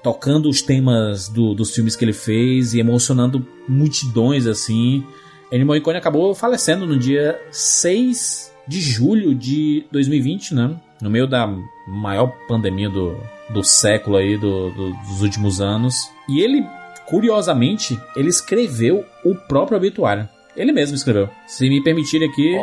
[0.00, 5.04] tocando os temas do, dos filmes que ele fez e emocionando multidões assim.
[5.52, 10.74] Ennio Morricone acabou falecendo no dia 6 de julho de 2020, né?
[11.02, 11.46] no meio da
[11.86, 13.18] maior pandemia do,
[13.50, 16.10] do século aí, do, do, dos últimos anos.
[16.26, 16.64] E ele,
[17.06, 20.26] curiosamente, ele escreveu o próprio obituário.
[20.56, 21.28] Ele mesmo escreveu.
[21.46, 22.56] Se me permitirem aqui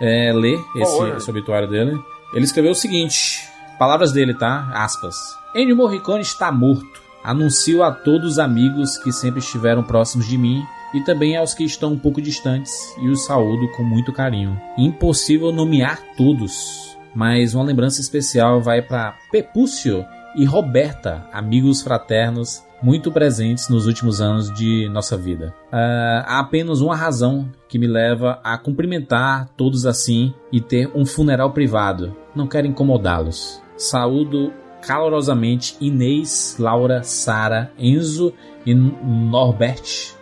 [0.00, 1.98] é, ler esse, esse obituário dele.
[2.32, 3.40] Ele escreveu o seguinte:
[3.76, 4.70] palavras dele, tá?
[4.72, 5.16] Aspas.
[5.52, 7.02] Ennio Morricone está morto.
[7.24, 10.62] Anuncio a todos os amigos que sempre estiveram próximos de mim
[10.94, 14.58] e também aos que estão um pouco distantes e os saúdo com muito carinho.
[14.78, 20.04] Impossível nomear todos, mas uma lembrança especial vai para Pepúcio
[20.36, 25.54] e Roberta, amigos fraternos muito presentes nos últimos anos de nossa vida.
[25.72, 31.06] Uh, há apenas uma razão que me leva a cumprimentar todos assim e ter um
[31.06, 32.14] funeral privado.
[32.36, 33.62] Não quero incomodá-los.
[33.76, 34.52] Saúdo
[34.86, 38.34] calorosamente Inês, Laura, Sara, Enzo
[38.66, 40.14] e Norbert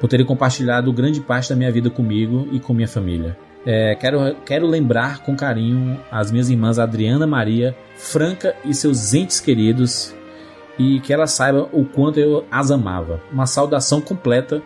[0.00, 3.36] por terem compartilhado grande parte da minha vida comigo e com minha família.
[3.64, 9.38] É, quero, quero lembrar com carinho as minhas irmãs Adriana Maria, Franca e seus entes
[9.38, 10.14] queridos
[10.78, 13.20] e que ela saiba o quanto eu as amava.
[13.30, 14.62] Uma saudação completa,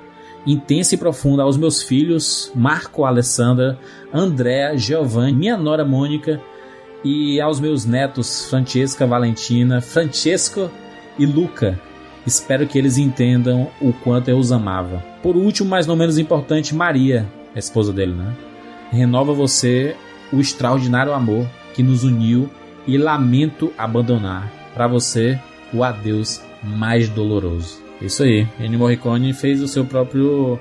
[0.47, 3.77] intensa e profunda aos meus filhos, Marco, Alessandra,
[4.13, 6.41] Andréa, Giovanni, minha nora Mônica
[7.05, 10.71] e aos meus netos, Francesca, Valentina, Francesco
[11.19, 11.81] e Luca.
[12.27, 15.05] Espero que eles entendam o quanto eu os amava.
[15.23, 18.35] Por último, mas não menos importante, Maria, a esposa dele, né?
[18.91, 19.95] Renova você
[20.33, 22.49] o extraordinário amor que nos uniu
[22.87, 24.51] e lamento abandonar.
[24.75, 25.39] Para você,
[25.73, 27.83] o adeus mais doloroso.
[28.01, 28.47] Isso aí.
[28.59, 30.59] Ennio Morricone fez o seu próprio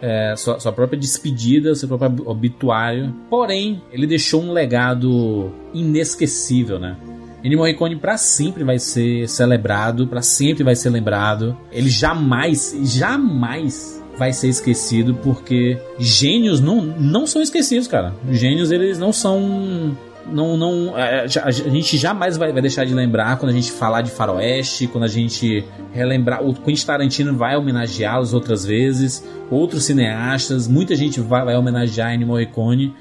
[0.00, 3.14] é, sua, sua, própria despedida, seu próprio obituário.
[3.30, 6.96] Porém, ele deixou um legado inesquecível, né?
[7.44, 11.54] Ennio Morricone para sempre vai ser celebrado, para sempre vai ser lembrado.
[11.70, 18.14] Ele jamais, jamais vai ser esquecido porque gênios não, não são esquecidos, cara.
[18.30, 19.94] Gênios eles não são
[20.26, 24.00] não, não a, a, gente jamais vai, vai, deixar de lembrar quando a gente falar
[24.00, 25.62] de Faroeste, quando a gente
[25.92, 26.42] relembrar.
[26.42, 32.28] O Quentin Tarantino vai homenageá-los outras vezes, outros cineastas, muita gente vai, vai homenagear Ennio
[32.28, 32.94] Morricone.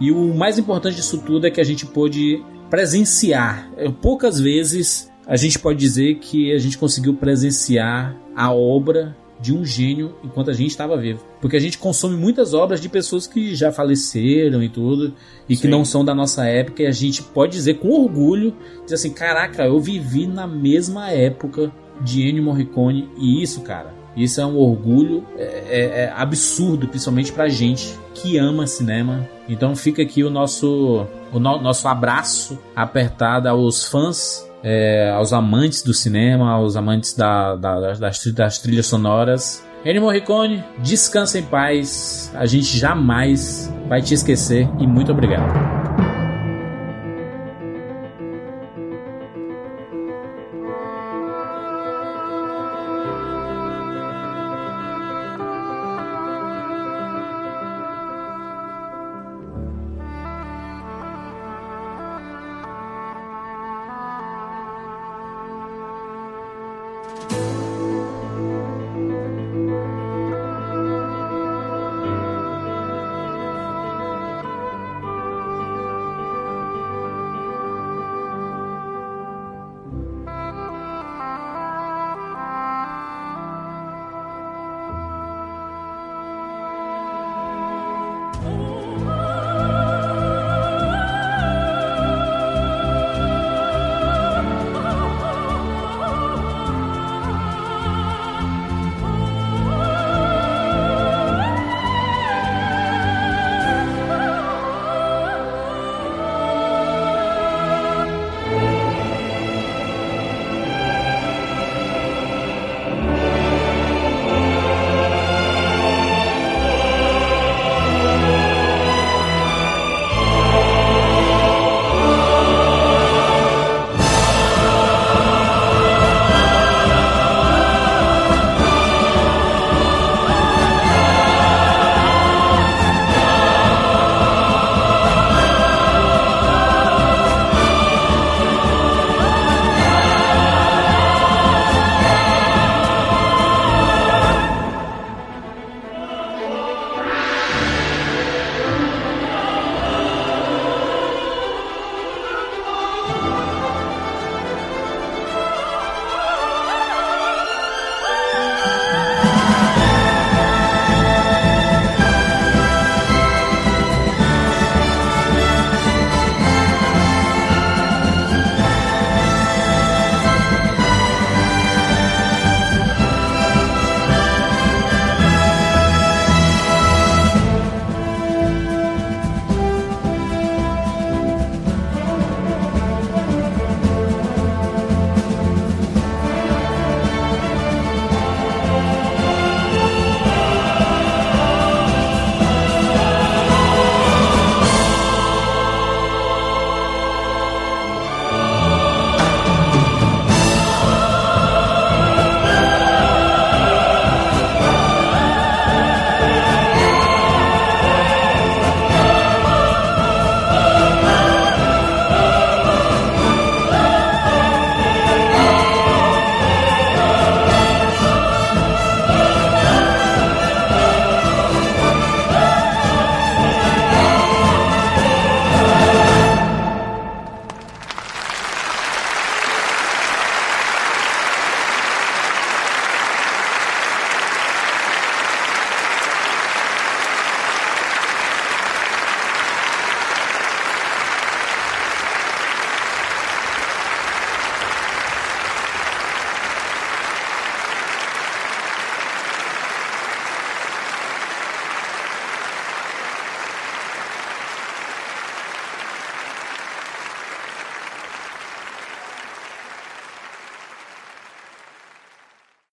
[0.00, 3.68] E o mais importante disso tudo é que a gente pôde presenciar.
[4.00, 9.64] Poucas vezes a gente pode dizer que a gente conseguiu presenciar a obra de um
[9.64, 11.24] gênio enquanto a gente estava vivo.
[11.40, 15.14] Porque a gente consome muitas obras de pessoas que já faleceram e tudo,
[15.48, 15.62] e Sim.
[15.62, 19.10] que não são da nossa época, e a gente pode dizer com orgulho, dizer assim,
[19.10, 21.72] caraca, eu vivi na mesma época
[22.02, 27.32] de Ennio Morricone, e isso, cara, isso é um orgulho é, é, é absurdo, principalmente
[27.32, 29.28] pra gente que ama cinema.
[29.48, 35.82] Então fica aqui o nosso, o no, nosso abraço apertado aos fãs é, aos amantes
[35.82, 39.64] do cinema, aos amantes da, da, das, das trilhas sonoras.
[39.84, 42.30] Ennio Morricone, descansa em paz.
[42.34, 45.79] A gente jamais vai te esquecer e muito obrigado.